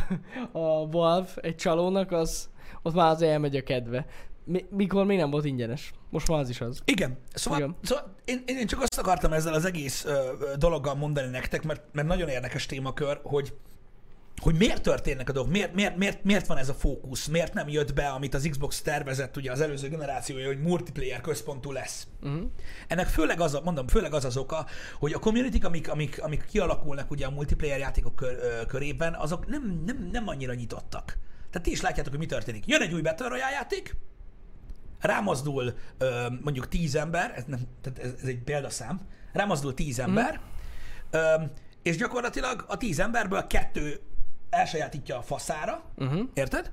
a 0.51 0.87
Valve 0.87 1.29
egy 1.35 1.55
csalónak, 1.55 2.11
az 2.11 2.49
ott 2.81 2.93
már 2.93 3.11
az 3.11 3.21
elmegy 3.21 3.55
a 3.55 3.63
kedve. 3.63 4.05
Mi, 4.43 4.65
mikor 4.69 5.05
még 5.05 5.17
nem 5.17 5.29
volt 5.29 5.45
ingyenes. 5.45 5.93
Most 6.09 6.27
már 6.27 6.39
az 6.39 6.49
is 6.49 6.61
az. 6.61 6.81
Igen. 6.85 7.17
Szóval, 7.33 7.59
Igen. 7.59 7.75
szóval 7.81 8.15
én, 8.25 8.43
én 8.45 8.67
csak 8.67 8.81
azt 8.81 8.99
akartam 8.99 9.33
ezzel 9.33 9.53
az 9.53 9.65
egész 9.65 10.05
ö, 10.05 10.33
dologgal 10.57 10.95
mondani 10.95 11.29
nektek, 11.29 11.63
mert, 11.63 11.83
mert 11.91 12.07
nagyon 12.07 12.29
érdekes 12.29 12.65
témakör, 12.65 13.19
hogy 13.23 13.53
hogy 14.41 14.55
miért 14.55 14.81
történnek 14.81 15.29
a 15.29 15.31
dolgok, 15.31 15.51
miért, 15.51 15.73
miért, 15.73 15.97
miért, 15.97 16.23
miért 16.23 16.47
van 16.47 16.57
ez 16.57 16.69
a 16.69 16.73
fókusz, 16.73 17.27
miért 17.27 17.53
nem 17.53 17.69
jött 17.69 17.93
be, 17.93 18.07
amit 18.07 18.33
az 18.33 18.47
Xbox 18.49 18.81
tervezett 18.81 19.37
ugye 19.37 19.51
az 19.51 19.61
előző 19.61 19.87
generációja, 19.87 20.47
hogy 20.47 20.61
multiplayer 20.61 21.21
központú 21.21 21.71
lesz. 21.71 22.07
Uh-huh. 22.21 22.41
Ennek 22.87 23.07
főleg 23.07 23.39
az, 23.39 23.53
a, 23.53 23.61
mondom, 23.63 23.87
főleg 23.87 24.13
az 24.13 24.25
az 24.25 24.37
oka, 24.37 24.65
hogy 24.99 25.13
a 25.13 25.19
community 25.19 25.63
amik, 25.63 25.89
amik, 25.89 26.23
amik 26.23 26.45
kialakulnak 26.45 27.11
ugye 27.11 27.25
a 27.25 27.29
multiplayer 27.29 27.79
játékok 27.79 28.15
kör, 28.15 28.37
ö, 28.41 28.65
körében, 28.65 29.13
azok 29.13 29.47
nem, 29.47 29.83
nem, 29.85 30.09
nem 30.11 30.27
annyira 30.27 30.53
nyitottak. 30.53 31.17
Tehát 31.49 31.67
ti 31.67 31.71
is 31.71 31.81
látjátok, 31.81 32.11
hogy 32.11 32.21
mi 32.21 32.25
történik. 32.25 32.67
Jön 32.67 32.81
egy 32.81 32.93
új 32.93 33.01
Battle 33.01 33.27
Royale 33.27 33.51
játék, 33.51 33.95
rámozdul 34.99 35.73
ö, 35.97 36.27
mondjuk 36.43 36.67
10 36.67 36.95
ember, 36.95 37.33
ez, 37.35 37.43
nem, 37.47 37.59
tehát 37.81 37.99
ez, 37.99 38.13
ez 38.21 38.27
egy 38.27 38.43
példaszám, 38.43 39.01
rámozdul 39.33 39.73
10 39.73 39.99
ember, 39.99 40.39
ö, 41.09 41.33
és 41.81 41.97
gyakorlatilag 41.97 42.65
a 42.67 42.77
10 42.77 42.99
emberből 42.99 43.47
kettő 43.47 43.99
elsajátítja 44.51 45.17
a 45.17 45.21
faszára, 45.21 45.83
Uh-huh. 45.95 46.29
érted? 46.33 46.71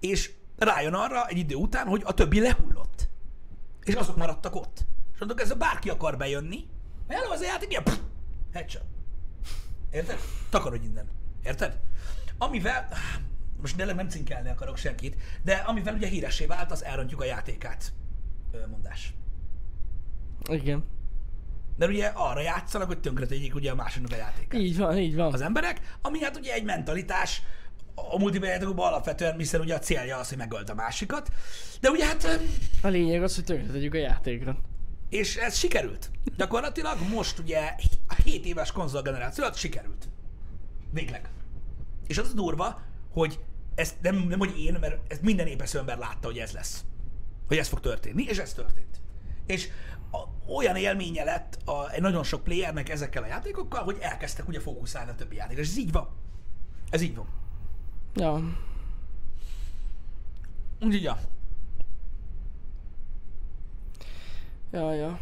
És 0.00 0.32
rájön 0.58 0.94
arra 0.94 1.26
egy 1.26 1.36
idő 1.38 1.54
után, 1.54 1.86
hogy 1.86 2.02
a 2.04 2.14
többi 2.14 2.40
lehullott. 2.40 3.08
És 3.84 3.94
azok 3.94 4.16
maradtak 4.16 4.54
ott. 4.54 4.84
És 5.12 5.18
mondok, 5.18 5.40
ez 5.40 5.52
bárki 5.52 5.88
akar 5.90 6.16
bejönni, 6.16 6.66
hello, 7.08 7.30
az 7.32 7.40
a 7.40 7.44
játék, 7.44 7.70
ilyen, 7.70 7.82
pff, 7.82 7.98
headshot. 8.52 8.84
Érted? 9.90 10.18
Takarodj 10.50 10.84
innen. 10.84 11.08
Érted? 11.44 11.80
Amivel, 12.38 12.88
most 13.60 13.76
tényleg 13.76 13.94
nem 13.96 14.08
cinkelni 14.08 14.48
akarok 14.48 14.76
senkit, 14.76 15.16
de 15.42 15.54
amivel 15.54 15.94
ugye 15.94 16.06
híressé 16.06 16.46
vált, 16.46 16.70
az 16.70 16.84
elrontjuk 16.84 17.20
a 17.20 17.24
játékát 17.24 17.92
mondás. 18.70 19.14
Igen. 20.50 20.84
De 21.76 21.86
ugye 21.86 22.06
arra 22.06 22.40
játszanak, 22.40 22.86
hogy 22.86 23.00
tönkretegyék 23.00 23.54
ugye 23.54 23.70
a 23.70 23.74
másiknak 23.74 24.12
a 24.12 24.16
játékát. 24.16 24.60
Így 24.60 24.78
van, 24.78 24.98
így 24.98 25.14
van. 25.14 25.32
Az 25.32 25.40
emberek, 25.40 25.96
ami 26.02 26.22
hát 26.22 26.36
ugye 26.36 26.52
egy 26.52 26.64
mentalitás, 26.64 27.42
a 27.94 28.18
multiplayer 28.18 28.62
alapvetően, 28.76 29.36
hiszen 29.38 29.60
ugye 29.60 29.74
a 29.74 29.78
célja 29.78 30.16
az, 30.18 30.28
hogy 30.28 30.38
megöld 30.38 30.70
a 30.70 30.74
másikat, 30.74 31.30
de 31.80 31.90
ugye 31.90 32.06
hát, 32.06 32.40
A 32.82 32.88
lényeg 32.88 33.22
az, 33.22 33.34
hogy 33.34 33.44
tönkre 33.44 33.72
tegyük 33.72 33.94
a 33.94 33.98
játékra. 33.98 34.56
és 35.08 35.36
ez 35.36 35.56
sikerült. 35.56 36.10
Gyakorlatilag 36.36 36.96
most 37.12 37.38
ugye 37.38 37.74
a 38.08 38.14
7 38.24 38.44
éves 38.46 38.72
konzolgeneráció 38.72 39.44
alatt 39.44 39.56
sikerült. 39.56 40.08
Végleg. 40.90 41.28
És 42.06 42.18
az 42.18 42.30
a 42.32 42.34
durva, 42.34 42.80
hogy 43.12 43.38
ezt 43.74 43.94
nem, 44.02 44.16
nem 44.16 44.38
hogy 44.38 44.60
én, 44.60 44.76
mert 44.80 45.12
ezt 45.12 45.22
minden 45.22 45.46
épesző 45.46 45.78
ember 45.78 45.98
látta, 45.98 46.26
hogy 46.26 46.38
ez 46.38 46.52
lesz. 46.52 46.84
Hogy 47.46 47.56
ez 47.56 47.68
fog 47.68 47.80
történni, 47.80 48.22
és 48.22 48.38
ez 48.38 48.52
történt. 48.52 49.00
És 49.46 49.68
olyan 50.56 50.76
élménye 50.76 51.24
lett 51.24 51.58
a, 51.64 51.90
egy 51.90 52.00
nagyon 52.00 52.24
sok 52.24 52.44
playernek 52.44 52.88
ezekkel 52.88 53.22
a 53.22 53.26
játékokkal, 53.26 53.84
hogy 53.84 53.98
elkezdtek 54.00 54.48
ugye 54.48 54.60
fókuszálni 54.60 55.10
a 55.10 55.14
többi 55.14 55.36
játékra. 55.36 55.62
És 55.62 55.68
ez 55.68 55.76
így 55.76 55.92
van. 55.92 56.08
Ez 56.90 57.00
így 57.00 57.14
van. 57.16 57.26
Ja. 58.14 58.40
Úgyhogy, 60.80 61.02
ja. 61.02 61.18
Ja, 64.70 64.92
ja. 64.92 65.18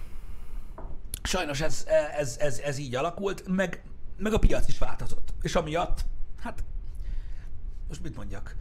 Sajnos 1.22 1.60
ez, 1.60 1.86
ez, 2.16 2.36
ez, 2.38 2.58
ez 2.58 2.78
így 2.78 2.94
alakult, 2.94 3.48
meg, 3.48 3.82
meg 4.16 4.32
a 4.32 4.38
piac 4.38 4.68
is 4.68 4.78
változott. 4.78 5.34
És 5.42 5.54
amiatt, 5.54 6.04
hát, 6.40 6.64
most 7.88 8.02
mit 8.02 8.16
mondjak, 8.16 8.56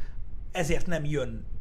ezért 0.51 0.85
nem 0.85 1.03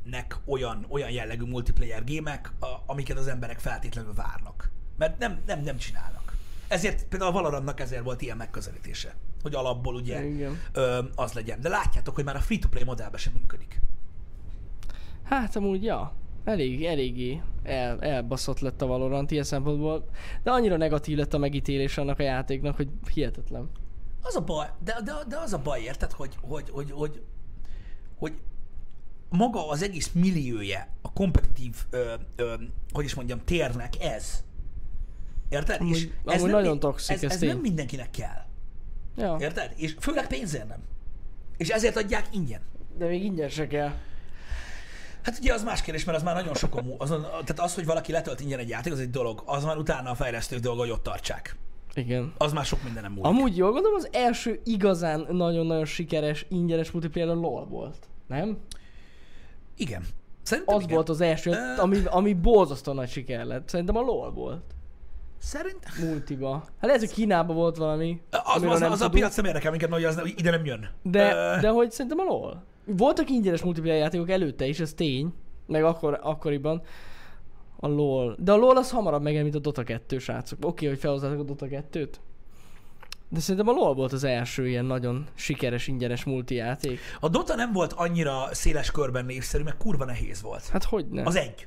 jönnek 0.08 0.36
olyan, 0.44 0.86
olyan 0.88 1.10
jellegű 1.10 1.44
multiplayer 1.44 2.04
gémek, 2.04 2.52
amiket 2.86 3.18
az 3.18 3.26
emberek 3.26 3.58
feltétlenül 3.58 4.14
várnak. 4.14 4.70
Mert 4.96 5.18
nem, 5.18 5.40
nem, 5.46 5.60
nem 5.60 5.76
csinálnak. 5.76 6.36
Ezért 6.68 7.04
például 7.04 7.30
a 7.30 7.34
Valorantnak 7.34 7.80
ezért 7.80 8.02
volt 8.02 8.22
ilyen 8.22 8.36
megközelítése, 8.36 9.14
hogy 9.42 9.54
alapból 9.54 9.94
ugye 9.94 10.24
Igen. 10.24 10.58
ö, 10.72 10.98
az 11.14 11.32
legyen. 11.32 11.60
De 11.60 11.68
látjátok, 11.68 12.14
hogy 12.14 12.24
már 12.24 12.36
a 12.36 12.40
free-to-play 12.40 12.84
modellben 12.84 13.20
sem 13.20 13.32
működik. 13.38 13.80
Hát 15.22 15.56
amúgy, 15.56 15.84
ja. 15.84 16.12
Elég, 16.44 16.84
eléggé 16.84 17.42
el, 17.62 18.02
elbaszott 18.02 18.58
lett 18.58 18.82
a 18.82 18.86
Valorant 18.86 19.30
ilyen 19.30 19.44
szempontból, 19.44 20.08
de 20.42 20.50
annyira 20.50 20.76
negatív 20.76 21.16
lett 21.16 21.34
a 21.34 21.38
megítélés 21.38 21.98
annak 21.98 22.18
a 22.18 22.22
játéknak, 22.22 22.76
hogy 22.76 22.88
hihetetlen. 23.14 23.70
Az 24.22 24.36
a 24.36 24.44
baj, 24.44 24.66
de, 24.84 25.00
de, 25.04 25.12
de 25.28 25.38
az 25.38 25.52
a 25.52 25.58
baj, 25.58 25.80
érted, 25.80 26.12
hogy, 26.12 26.34
hogy, 26.40 26.70
hogy, 26.70 26.90
hogy, 26.90 27.22
hogy 28.18 28.32
maga 29.28 29.68
az 29.68 29.82
egész 29.82 30.10
millióje, 30.14 30.88
a 31.02 31.12
kompetitív, 31.12 31.74
ö, 31.90 32.12
ö, 32.36 32.54
hogy 32.92 33.04
is 33.04 33.14
mondjam, 33.14 33.40
térnek 33.44 33.92
ez. 34.00 34.44
Érted? 35.48 35.80
Amúgy- 35.80 35.96
és 35.96 36.10
amúgy 36.24 36.50
nem, 36.50 36.50
nagyon 36.60 36.78
toxik, 36.78 37.16
ez, 37.16 37.22
ez 37.22 37.32
ez 37.32 37.40
nem 37.40 37.58
mindenkinek 37.58 38.10
kell. 38.10 38.44
Ja, 39.16 39.36
Érted? 39.40 39.72
És 39.76 39.94
főleg 40.00 40.26
pénzért 40.26 40.68
nem. 40.68 40.82
És 41.56 41.68
ezért 41.68 41.96
adják 41.96 42.26
ingyen. 42.32 42.60
de 42.98 43.06
még 43.06 43.24
ingyen 43.24 43.48
se 43.48 43.66
kell. 43.66 43.92
Hát 45.22 45.38
ugye 45.38 45.52
az 45.52 45.62
más 45.64 45.82
kérdés, 45.82 46.04
mert 46.04 46.18
az 46.18 46.24
már 46.24 46.34
nagyon 46.34 46.54
sokan. 46.54 46.94
Azon, 46.98 47.20
tehát 47.22 47.60
az, 47.60 47.74
hogy 47.74 47.84
valaki 47.84 48.12
letölt 48.12 48.40
ingyen 48.40 48.58
egy 48.58 48.68
játék, 48.68 48.92
az 48.92 48.98
egy 49.00 49.10
dolog. 49.10 49.42
Az 49.46 49.64
már 49.64 49.76
utána 49.76 50.10
a 50.10 50.14
fejlesztők 50.14 50.60
dolga, 50.60 50.80
hogy 50.80 50.90
ott 50.90 51.02
tartsák. 51.02 51.56
Igen. 51.94 52.32
Az 52.38 52.52
már 52.52 52.64
sok 52.64 52.82
mindenem 52.82 53.10
múlik. 53.12 53.24
Amúgy 53.26 53.56
jól 53.56 53.72
gondolom, 53.72 53.96
az 53.96 54.08
első 54.12 54.60
igazán 54.64 55.26
nagyon-nagyon 55.30 55.84
sikeres 55.84 56.46
ingyenes 56.48 56.90
multiplayer 56.90 57.28
a 57.28 57.34
LOL 57.34 57.66
volt. 57.66 57.96
Nem? 58.26 58.58
Igen. 59.78 60.02
Szerintem 60.42 60.76
Az 60.76 60.82
igen. 60.82 60.94
volt 60.94 61.08
az 61.08 61.20
első, 61.20 61.50
Ö. 61.50 61.80
ami, 61.80 61.98
ami 62.04 62.34
borzasztó 62.34 62.92
nagy 62.92 63.08
siker 63.08 63.44
lett. 63.44 63.68
Szerintem 63.68 63.96
a 63.96 64.00
LOL 64.00 64.30
volt. 64.32 64.62
Szerintem... 65.38 65.92
Multiba. 66.08 66.52
Hát 66.52 66.80
lehet, 66.80 67.00
hogy 67.00 67.12
Kínában 67.12 67.56
volt 67.56 67.76
valami. 67.76 68.20
Az, 68.30 68.62
az, 68.62 68.80
az 68.80 69.00
a 69.00 69.08
piac 69.08 69.36
nem 69.36 69.44
érdekel 69.44 69.70
minket, 69.70 69.94
ugye 69.94 70.08
az 70.08 70.20
ide 70.36 70.50
nem 70.50 70.64
jön. 70.64 70.88
De, 71.02 71.34
Ö, 71.34 71.60
de 71.60 71.68
hogy 71.68 71.90
szerintem 71.90 72.18
a 72.18 72.22
LOL. 72.22 72.62
Voltak 72.84 73.30
ingyenes 73.30 73.62
multiplayer 73.62 73.98
játékok 73.98 74.30
előtte 74.30 74.66
is, 74.66 74.80
ez 74.80 74.94
tény. 74.94 75.32
Meg 75.66 75.84
akkor, 75.84 76.18
akkoriban. 76.22 76.82
A 77.76 77.86
LOL. 77.86 78.36
De 78.38 78.52
a 78.52 78.56
LOL 78.56 78.76
az 78.76 78.90
hamarabb 78.90 79.22
meg, 79.22 79.42
mint 79.42 79.54
a 79.54 79.58
Dota 79.58 79.82
2, 79.82 80.18
srácok. 80.18 80.58
Oké, 80.64 80.86
hogy 80.86 80.98
felhozzátok 80.98 81.40
a 81.40 81.42
Dota 81.42 81.66
2-t. 81.70 82.08
De 83.28 83.40
szerintem 83.40 83.68
a 83.68 83.78
LOL 83.78 83.94
volt 83.94 84.12
az 84.12 84.24
első 84.24 84.68
ilyen 84.68 84.84
nagyon 84.84 85.26
sikeres 85.34 85.86
ingyenes 85.86 86.24
multi 86.24 86.54
játék. 86.54 86.98
A 87.20 87.28
Dota 87.28 87.54
nem 87.54 87.72
volt 87.72 87.92
annyira 87.92 88.48
széles 88.54 88.90
körben 88.90 89.24
népszerű, 89.24 89.62
mert 89.62 89.76
kurva 89.76 90.04
nehéz 90.04 90.42
volt. 90.42 90.66
Hát 90.68 90.84
hogy 90.84 91.08
ne? 91.08 91.22
Az 91.22 91.36
egy. 91.36 91.66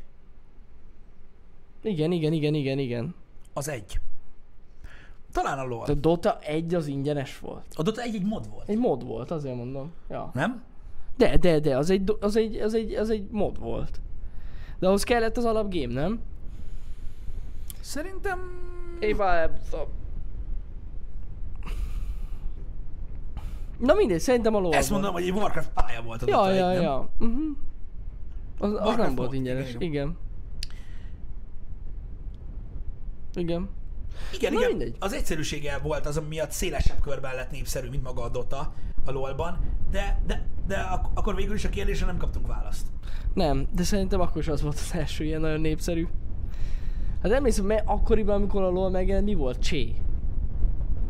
Igen, 1.84 2.12
igen, 2.12 2.34
igen, 2.34 2.54
igen, 2.54 2.80
igen. 2.80 3.16
Az 3.54 3.68
egy. 3.68 4.00
Talán 5.32 5.60
a 5.60 5.64
LoL. 5.64 5.86
A 5.86 5.94
Dota 5.94 6.40
1 6.40 6.76
az 6.76 6.88
ingyenes 6.88 7.40
volt. 7.40 7.66
A 7.76 7.82
Dota 7.82 8.02
egy 8.02 8.16
egy 8.16 8.26
mod 8.26 8.50
volt. 8.50 8.70
Egy 8.70 8.78
mod 8.78 9.06
volt, 9.06 9.32
azért 9.32 9.56
mondom. 9.56 9.92
Ja. 10.10 10.32
Nem? 10.34 10.64
De, 11.18 11.38
de, 11.38 11.60
de, 11.60 11.78
az 11.78 11.90
egy, 11.90 12.18
az 12.20 12.36
egy, 12.36 12.56
az 12.56 12.74
egy, 12.74 12.94
az 12.94 13.10
egy 13.10 13.28
mod 13.30 13.60
volt. 13.60 14.02
De 14.80 14.88
ahhoz 14.88 15.04
kellett 15.04 15.38
az 15.38 15.46
alapgame, 15.46 15.94
nem? 15.94 16.20
Szerintem... 17.80 18.40
Éva, 19.00 19.50
Na 23.82 23.94
mindegy, 23.94 24.20
szerintem 24.20 24.56
a 24.56 24.60
LoL 24.60 24.74
Ezt 24.74 24.90
mondom, 24.90 25.14
hogy 25.14 25.24
egy 25.24 25.32
Warcraft 25.32 25.70
pálya 25.74 26.02
volt 26.02 26.24
Ja, 26.28 26.52
ja, 26.52 26.70
egy, 26.70 26.74
nem? 26.76 26.84
ja. 26.84 27.10
Uh-huh. 27.20 27.42
Az, 28.60 28.74
az 28.74 28.96
nem 28.96 28.98
volt 28.98 29.16
volt, 29.18 29.34
ingyenes. 29.34 29.70
igen, 29.74 29.82
Igen. 29.82 30.18
Igen. 33.34 33.70
Igen, 34.34 34.54
Na 34.54 34.60
igen. 34.60 34.70
mindegy. 34.70 34.96
Az 35.00 35.14
egyszerűsége 35.14 35.78
volt 35.84 36.06
az, 36.06 36.18
ami 36.18 36.28
miatt 36.28 36.52
szélesebb 36.52 37.00
körben 37.02 37.36
lett 37.36 37.52
népszerű, 37.52 37.90
mint 37.90 38.04
maga 38.04 38.22
a 38.24 38.30
Dota 38.30 38.74
a 39.06 39.12
LoL-ban, 39.12 39.58
de, 39.92 40.22
de, 40.28 40.46
de 40.68 40.76
ak- 40.78 41.18
akkor 41.18 41.36
végül 41.36 41.56
is 41.56 41.66
a 41.66 41.70
kérdésre 41.70 42.06
nem 42.06 42.18
kaptunk 42.18 42.48
választ. 42.48 42.88
Nem, 43.34 43.68
de 43.76 43.84
szerintem 43.84 44.20
akkor 44.22 44.42
is 44.42 44.48
az 44.48 44.62
volt 44.62 44.76
az 44.76 44.92
első 44.94 45.24
ilyen 45.24 45.42
nagyon 45.42 45.60
népszerű. 45.62 46.08
Hát 47.24 47.32
emlékszem, 47.32 47.66
mert 47.66 47.84
akkoriban, 47.88 48.36
amikor 48.36 48.62
a 48.64 48.70
LoL 48.70 48.90
megjelent, 48.90 49.26
mi 49.26 49.34
volt? 49.34 49.60
Csé. 49.60 49.96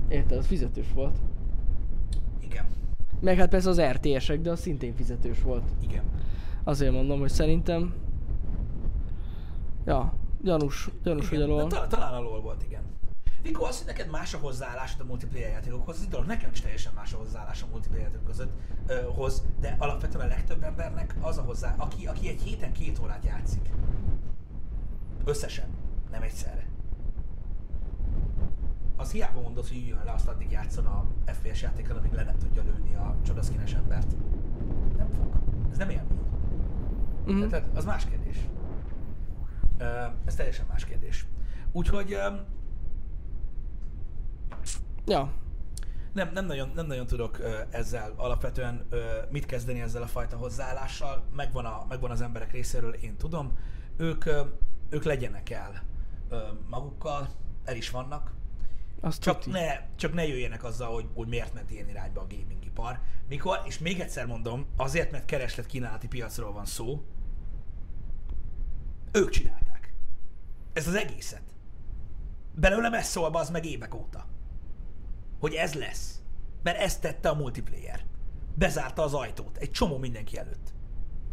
Érted? 0.09 0.37
Az 0.37 0.45
fizetős 0.47 0.85
volt. 0.93 1.15
Igen. 3.21 3.33
Meg 3.33 3.37
hát 3.37 3.49
persze 3.49 3.69
az 3.69 3.81
RTS-ek, 3.81 4.41
de 4.41 4.51
az 4.51 4.59
szintén 4.59 4.95
fizetős 4.95 5.41
volt. 5.41 5.63
Igen. 5.79 6.03
Azért 6.63 6.91
mondom, 6.91 7.19
hogy 7.19 7.29
szerintem... 7.29 7.93
Ja, 9.85 10.13
gyanús, 10.41 10.89
gyanús, 11.03 11.29
hogy 11.29 11.41
a 11.41 11.43
igen. 11.43 11.55
LoL. 11.55 11.67
Ta- 11.67 11.87
talán 11.87 12.13
a 12.13 12.19
LoL 12.19 12.41
volt, 12.41 12.63
igen. 12.63 12.81
Vikó, 13.41 13.63
az, 13.63 13.77
hogy 13.77 13.87
neked 13.87 14.09
más 14.09 14.33
a 14.33 14.37
hozzáállásod 14.37 14.99
a 15.01 15.03
multiplayer 15.03 15.49
játékokhoz, 15.49 15.99
az 15.99 16.07
dolog. 16.07 16.25
Nekem 16.25 16.49
is 16.53 16.61
teljesen 16.61 16.93
más 16.95 17.13
a 17.13 17.17
hozzáállás 17.17 17.61
a 17.61 17.65
multiplayer 17.71 18.09
között, 18.25 18.51
hoz, 19.15 19.43
de 19.59 19.75
alapvetően 19.79 20.25
a 20.25 20.27
legtöbb 20.27 20.63
embernek 20.63 21.15
az 21.21 21.37
a 21.37 21.41
hozzá, 21.41 21.75
aki, 21.77 22.07
aki 22.07 22.27
egy 22.27 22.41
héten 22.41 22.71
két 22.71 22.99
órát 22.99 23.25
játszik. 23.25 23.69
Összesen, 25.25 25.67
nem 26.11 26.21
egyszerre. 26.21 26.67
Az 29.01 29.11
hiába 29.11 29.41
mondod, 29.41 29.67
hogy 29.67 29.77
üljön 29.77 30.01
le, 30.05 30.11
azt 30.11 30.27
addig 30.27 30.51
játszon 30.51 30.85
a 30.85 31.05
FPS 31.25 31.61
játékkal, 31.61 31.97
amíg 31.97 32.11
le 32.13 32.23
nem 32.23 32.37
tudja 32.37 32.61
lőni 32.63 32.95
a 32.95 33.15
csodaszkines 33.25 33.73
embert. 33.73 34.15
Nem 34.97 35.11
fog. 35.11 35.35
Ez 35.71 35.77
nem 35.77 35.89
élmény. 35.89 36.19
Mhm. 37.25 37.47
Tehát 37.47 37.77
az 37.77 37.85
más 37.85 38.05
kérdés. 38.05 38.37
Ez 40.25 40.35
teljesen 40.35 40.65
más 40.69 40.85
kérdés. 40.85 41.25
Úgyhogy 41.71 42.17
Ja, 45.05 45.31
nem, 46.13 46.29
nem, 46.33 46.45
nagyon, 46.45 46.71
nem 46.75 46.85
nagyon 46.85 47.05
tudok 47.05 47.39
ezzel 47.69 48.13
alapvetően 48.15 48.87
mit 49.29 49.45
kezdeni 49.45 49.81
ezzel 49.81 50.01
a 50.01 50.07
fajta 50.07 50.37
hozzáállással. 50.37 51.23
Megvan, 51.35 51.65
a, 51.65 51.85
megvan 51.89 52.11
az 52.11 52.21
emberek 52.21 52.51
részéről, 52.51 52.93
én 52.93 53.17
tudom. 53.17 53.57
Ők, 53.97 54.25
ők 54.89 55.03
legyenek 55.03 55.49
el 55.49 55.83
magukkal, 56.69 57.29
el 57.63 57.75
is 57.75 57.89
vannak. 57.89 58.39
Azt 59.01 59.21
Csak 59.21 59.45
ne, 59.45 59.95
csak 59.95 60.13
ne 60.13 60.27
jöjjenek 60.27 60.63
azzal, 60.63 60.93
hogy, 60.93 61.07
hogy 61.13 61.27
miért 61.27 61.53
ment 61.53 61.71
ilyen 61.71 61.89
irányba 61.89 62.21
a 62.21 62.27
gamingipar. 62.27 62.99
Mikor, 63.27 63.61
és 63.65 63.79
még 63.79 63.99
egyszer 63.99 64.25
mondom, 64.25 64.65
azért, 64.77 65.11
mert 65.11 65.25
kereslet 65.25 65.65
kínálati 65.65 66.07
piacról 66.07 66.51
van 66.51 66.65
szó, 66.65 67.03
ők 69.11 69.29
csinálták. 69.29 69.93
Ez 70.73 70.87
az 70.87 70.93
egészet. 70.93 71.43
Belőlem 72.55 72.93
ez 72.93 73.07
szól 73.07 73.35
az 73.35 73.49
meg 73.49 73.65
évek 73.65 73.95
óta. 73.95 74.25
Hogy 75.39 75.53
ez 75.53 75.73
lesz. 75.73 76.21
Mert 76.63 76.79
ezt 76.79 77.01
tette 77.01 77.29
a 77.29 77.35
multiplayer. 77.35 78.05
Bezárta 78.55 79.03
az 79.03 79.13
ajtót. 79.13 79.57
Egy 79.57 79.71
csomó 79.71 79.97
mindenki 79.97 80.37
előtt. 80.37 80.73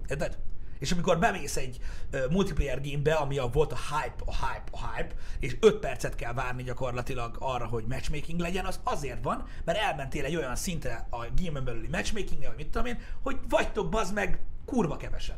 Érted? 0.08 0.38
És 0.78 0.92
amikor 0.92 1.18
bemész 1.18 1.56
egy 1.56 1.78
uh, 2.12 2.30
multiplayer 2.30 2.80
gamebe, 2.80 3.14
ami 3.14 3.38
a, 3.38 3.46
volt 3.46 3.72
a 3.72 3.76
hype, 3.76 4.22
a 4.24 4.34
hype, 4.46 4.64
a 4.70 4.94
hype, 4.94 5.14
és 5.38 5.56
5 5.60 5.76
percet 5.76 6.14
kell 6.14 6.32
várni 6.32 6.62
gyakorlatilag 6.62 7.36
arra, 7.38 7.66
hogy 7.66 7.84
matchmaking 7.88 8.40
legyen, 8.40 8.64
az 8.64 8.80
azért 8.82 9.22
van, 9.22 9.44
mert 9.64 9.78
elmentél 9.78 10.24
egy 10.24 10.36
olyan 10.36 10.56
szintre 10.56 11.06
a 11.10 11.26
game 11.42 11.60
belüli 11.60 11.88
matchmaking 11.88 12.44
vagy 12.44 12.56
mit 12.56 12.68
tudom 12.68 12.86
én, 12.86 12.98
hogy 13.22 13.38
vagytok 13.48 13.88
bazd 13.88 14.14
meg 14.14 14.40
kurva 14.64 14.96
kevesen. 14.96 15.36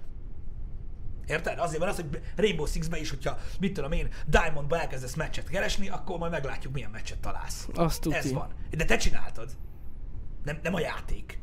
Érted? 1.31 1.59
Azért 1.59 1.81
van 1.81 1.89
az, 1.89 1.95
hogy 1.97 2.21
Rainbow 2.37 2.67
Six-be 2.67 3.01
is, 3.01 3.11
hogyha 3.11 3.39
mit 3.61 3.73
tudom 3.73 3.93
én, 3.93 4.09
Diamondba 4.27 4.81
elkezdesz 4.81 5.15
meccset 5.15 5.49
keresni, 5.49 5.89
akkor 5.89 6.19
majd 6.19 6.33
meglátjuk, 6.33 6.73
milyen 6.73 6.91
meccset 6.91 7.19
találsz. 7.19 7.69
Azt 7.75 8.01
tuti. 8.01 8.17
Ez 8.17 8.33
van. 8.33 8.49
De 8.71 8.85
te 8.85 8.97
csináltad. 8.97 9.57
Nem, 10.45 10.59
nem 10.63 10.75
a 10.75 10.81
játék. 10.81 11.41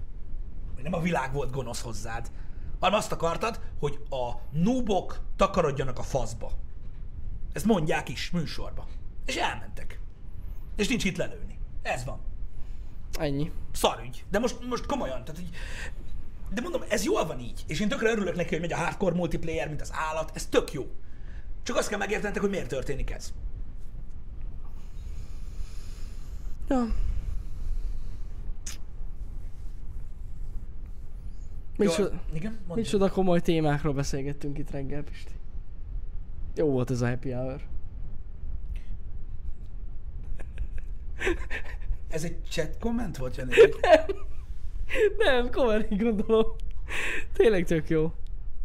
Nem 0.83 0.93
a 0.93 0.99
világ 0.99 1.33
volt 1.33 1.51
gonosz 1.51 1.81
hozzád. 1.81 2.31
Hanem 2.79 2.99
azt 2.99 3.11
akartad, 3.11 3.59
hogy 3.79 3.99
a 4.09 4.31
noobok 4.51 5.19
takarodjanak 5.35 5.99
a 5.99 6.03
faszba. 6.03 6.51
Ezt 7.53 7.65
mondják 7.65 8.09
is 8.09 8.31
műsorba. 8.31 8.87
És 9.25 9.35
elmentek. 9.35 9.99
És 10.75 10.87
nincs 10.87 11.03
itt 11.03 11.17
lelőni. 11.17 11.59
Ez 11.81 12.05
van. 12.05 12.19
Ennyi. 13.19 13.51
Szarügy. 13.71 14.25
De 14.29 14.39
most, 14.39 14.67
most 14.67 14.85
komolyan, 14.85 15.23
tehát 15.23 15.41
hogy 15.41 15.49
de 16.49 16.61
mondom, 16.61 16.81
ez 16.89 17.03
jól 17.03 17.25
van 17.25 17.39
így. 17.39 17.63
És 17.67 17.79
én 17.79 17.87
tökre 17.87 18.11
örülök 18.11 18.35
neki, 18.35 18.49
hogy 18.49 18.59
megy 18.59 18.73
a 18.73 18.77
hardcore 18.77 19.15
multiplayer, 19.15 19.67
mint 19.67 19.81
az 19.81 19.91
állat. 19.93 20.31
Ez 20.33 20.45
tök 20.45 20.73
jó. 20.73 20.91
Csak 21.63 21.75
azt 21.75 21.89
kell 21.89 21.97
megértenetek, 21.97 22.41
hogy 22.41 22.49
miért 22.49 22.67
történik 22.67 23.11
ez. 23.11 23.33
Ja. 26.69 26.87
Micsoda, 31.77 32.21
igen, 32.33 32.59
micsoda 32.73 33.09
komoly 33.09 33.41
témákról 33.41 33.93
beszélgettünk 33.93 34.57
itt 34.57 34.71
reggel, 34.71 35.03
Pisti. 35.03 35.31
Jó 36.55 36.69
volt 36.69 36.91
ez 36.91 37.01
a 37.01 37.07
happy 37.07 37.31
hour. 37.31 37.61
Ez 42.09 42.23
egy 42.23 42.37
chat 42.49 42.77
komment 42.79 43.17
volt, 43.17 43.35
Jani? 43.35 43.53
Nem, 45.17 45.51
komolyan 45.51 45.85
gondolom. 45.89 46.45
Tényleg 47.33 47.65
tök 47.65 47.89
jó. 47.89 48.13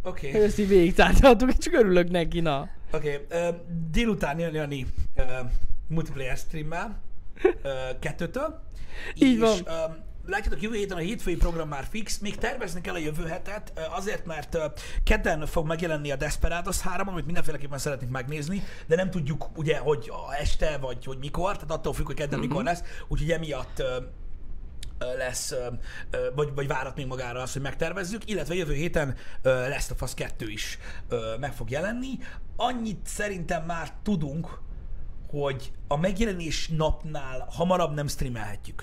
Oké. 0.03 0.31
Hogy 0.31 0.41
ezt 0.41 0.59
így 0.59 0.69
végig 0.69 0.95
tárgyaltuk, 0.95 1.59
csak 1.59 1.75
örülök 1.75 2.11
neki, 2.11 2.41
na. 2.41 2.69
Oké, 2.93 3.27
okay. 3.31 3.51
délután 3.91 4.39
jön 4.39 4.55
Jani 4.55 4.87
uh, 5.17 5.25
multiplayer 5.87 6.37
streammel 6.37 7.01
uh, 7.45 7.99
kettőtől. 7.99 8.63
Így 9.15 9.33
és, 9.33 9.39
van. 9.39 9.59
Uh, 9.61 9.97
látjátok, 10.27 10.63
jövő 10.63 10.77
héten 10.77 10.97
a 10.97 11.01
hétfői 11.01 11.37
program 11.37 11.69
már 11.69 11.87
fix, 11.91 12.19
még 12.19 12.37
tervezni 12.37 12.81
kell 12.81 12.95
a 12.95 12.99
jövő 12.99 13.27
hetet, 13.27 13.73
azért, 13.91 14.27
mert 14.27 14.59
kedden 15.05 15.47
fog 15.47 15.67
megjelenni 15.67 16.11
a 16.11 16.17
Desperados 16.17 16.81
3, 16.81 17.09
amit 17.09 17.25
mindenféleképpen 17.25 17.79
szeretnénk 17.79 18.13
megnézni, 18.13 18.63
de 18.87 18.97
nem 18.97 19.11
tudjuk 19.11 19.59
ugye, 19.59 19.79
hogy 19.79 20.11
a 20.29 20.35
este, 20.35 20.79
vagy 20.79 21.05
hogy 21.05 21.19
mikor, 21.19 21.55
tehát 21.55 21.71
attól 21.71 21.93
függ, 21.93 22.07
hogy 22.07 22.15
kedden 22.15 22.39
Mhm. 22.39 22.49
mikor 22.49 22.65
lesz, 22.65 22.83
úgyhogy 23.09 23.31
emiatt 23.31 23.83
lesz, 25.17 25.55
vagy, 26.35 26.55
vagy 26.55 26.67
várat 26.67 26.97
még 26.97 27.07
magára 27.07 27.43
az, 27.43 27.53
hogy 27.53 27.63
megtervezzük, 27.63 28.31
illetve 28.31 28.55
jövő 28.55 28.73
héten 28.75 29.17
lesz 29.43 29.91
a 29.91 29.95
Fasz 29.95 30.15
2 30.15 30.49
is 30.49 30.79
meg 31.41 31.53
fog 31.53 31.71
jelenni. 31.71 32.09
Annyit 32.57 33.07
szerintem 33.07 33.65
már 33.65 33.93
tudunk, 34.03 34.59
hogy 35.31 35.73
a 35.89 35.97
megjelenés 35.97 36.69
napnál 36.69 37.47
hamarabb 37.51 37.95
nem 37.95 38.09
streamelhetjük. 38.09 38.83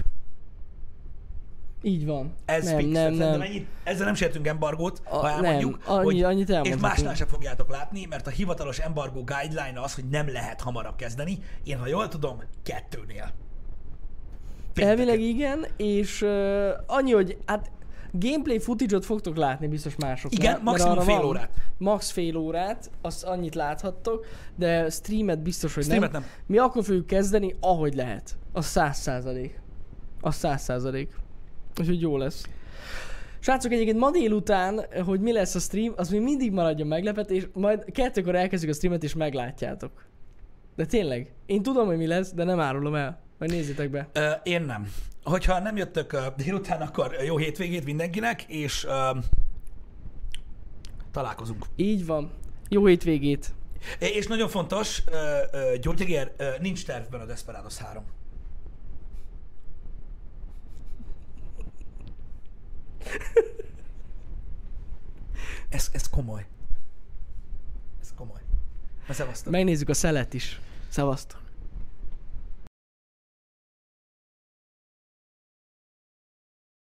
Így 1.82 2.06
van. 2.06 2.34
Ez 2.46 2.66
nem, 2.66 2.78
fix. 2.78 2.92
nem, 2.92 3.14
nem. 3.14 3.42
Ennyit, 3.42 3.68
ezzel 3.84 4.06
nem 4.06 4.14
sértünk 4.14 4.48
embargót, 4.48 5.02
A- 5.04 5.16
ha 5.18 5.30
elmondjuk. 5.30 5.86
nem, 5.86 5.96
annyi- 5.96 6.04
hogy, 6.06 6.24
annyit 6.24 6.50
és 6.64 6.76
másnál 6.82 7.16
sem 7.16 7.28
fogjátok 7.28 7.70
látni, 7.70 8.06
mert 8.06 8.28
a 8.28 8.30
hivatalos 8.30 8.80
embargó 8.80 9.24
guideline 9.24 9.82
az, 9.82 9.96
hogy 9.96 10.06
nem 10.10 10.32
lehet 10.32 10.62
hamarabb 10.62 10.96
kezdeni. 10.96 11.38
Én, 11.64 11.78
ha 11.78 11.88
jól 11.88 12.08
tudom, 12.08 12.44
kettőnél. 12.64 13.32
Elvileg 14.76 15.20
igen, 15.22 15.66
és 15.78 16.22
uh, 16.22 16.70
annyi, 16.86 17.12
hogy 17.12 17.38
hát 17.46 17.72
gameplay 18.12 18.60
footage-ot 18.60 19.06
fogtok 19.06 19.36
látni 19.36 19.68
biztos 19.68 19.96
másoknál. 19.96 20.42
Igen, 20.42 20.60
maximum 20.64 21.00
fél 21.00 21.16
van. 21.18 21.26
órát. 21.26 21.50
Max 21.78 22.10
fél 22.10 22.38
órát, 22.38 22.90
azt 23.02 23.24
annyit 23.24 23.56
láthattok, 23.56 24.26
de 24.56 24.90
streamet 24.90 25.40
biztos, 25.42 25.74
hogy 25.74 25.84
Streamet 25.84 26.12
nem. 26.12 26.22
nem. 26.22 26.30
Mi 26.46 26.58
akkor 26.58 26.84
fogjuk 26.84 27.06
kezdeni, 27.08 27.56
ahogy 27.60 27.96
lehet. 27.96 28.38
Az 28.52 28.66
száz 28.66 28.98
százalék. 28.98 29.62
Az 30.22 30.36
száz 30.36 30.62
százalék. 30.62 31.16
Úgyhogy 31.80 32.02
jó 32.02 32.18
lesz. 32.18 32.46
Srácok, 33.40 33.72
egyébként 33.72 33.98
ma 33.98 34.12
délután, 34.12 34.86
hogy 35.06 35.20
mi 35.20 35.32
lesz 35.32 35.56
a 35.56 35.60
stream, 35.60 35.94
az 35.96 36.10
még 36.10 36.22
mindig 36.22 36.52
maradjon 36.52 36.88
meglepetés, 36.88 37.48
majd 37.54 37.92
kettőkor 37.92 38.36
elkezdjük 38.36 38.72
a 38.72 38.76
streamet 38.76 39.04
és 39.04 39.14
meglátjátok. 39.14 40.06
De 40.76 40.86
tényleg, 40.86 41.34
én 41.46 41.62
tudom, 41.62 41.88
hogy 41.88 41.98
mi 41.98 42.08
lesz, 42.08 42.34
de 42.34 42.44
nem 42.44 42.60
árulom 42.60 42.96
el. 42.96 43.22
Majd 43.38 43.52
nézzétek 43.52 43.90
be. 43.90 44.10
Ö, 44.14 44.32
én 44.44 44.62
nem. 44.62 44.92
Hogyha 45.24 45.60
nem 45.60 45.78
jöttök 45.78 46.14
ö, 46.14 46.22
délután, 46.38 46.82
akkor 46.82 47.16
jó 47.26 47.38
hétvégét 47.38 47.86
mindenkinek, 47.86 48.44
és 48.44 48.86
ö, 48.86 49.18
találkozunk. 51.12 51.66
Így 51.76 52.06
van. 52.06 52.32
Jó 52.70 52.86
hétvégét. 52.86 53.54
És 54.00 54.28
nagyon 54.28 54.48
fontos, 54.48 55.04
ö, 55.12 56.44
nincs 56.62 56.86
tervben 56.86 57.22
a 57.22 57.26
Desperados 57.26 57.78
3. 57.78 58.04
Ez, 65.70 65.90
ez 65.94 66.10
komoly. 66.10 66.46
Ez 68.02 68.14
komoly. 68.16 68.42
Na, 69.08 69.14
szevasztok. 69.14 69.52
Megnézzük 69.52 69.90
a 69.90 69.94
szelet 69.94 70.34
is. 70.34 70.60
Szevasztok. 70.90 71.49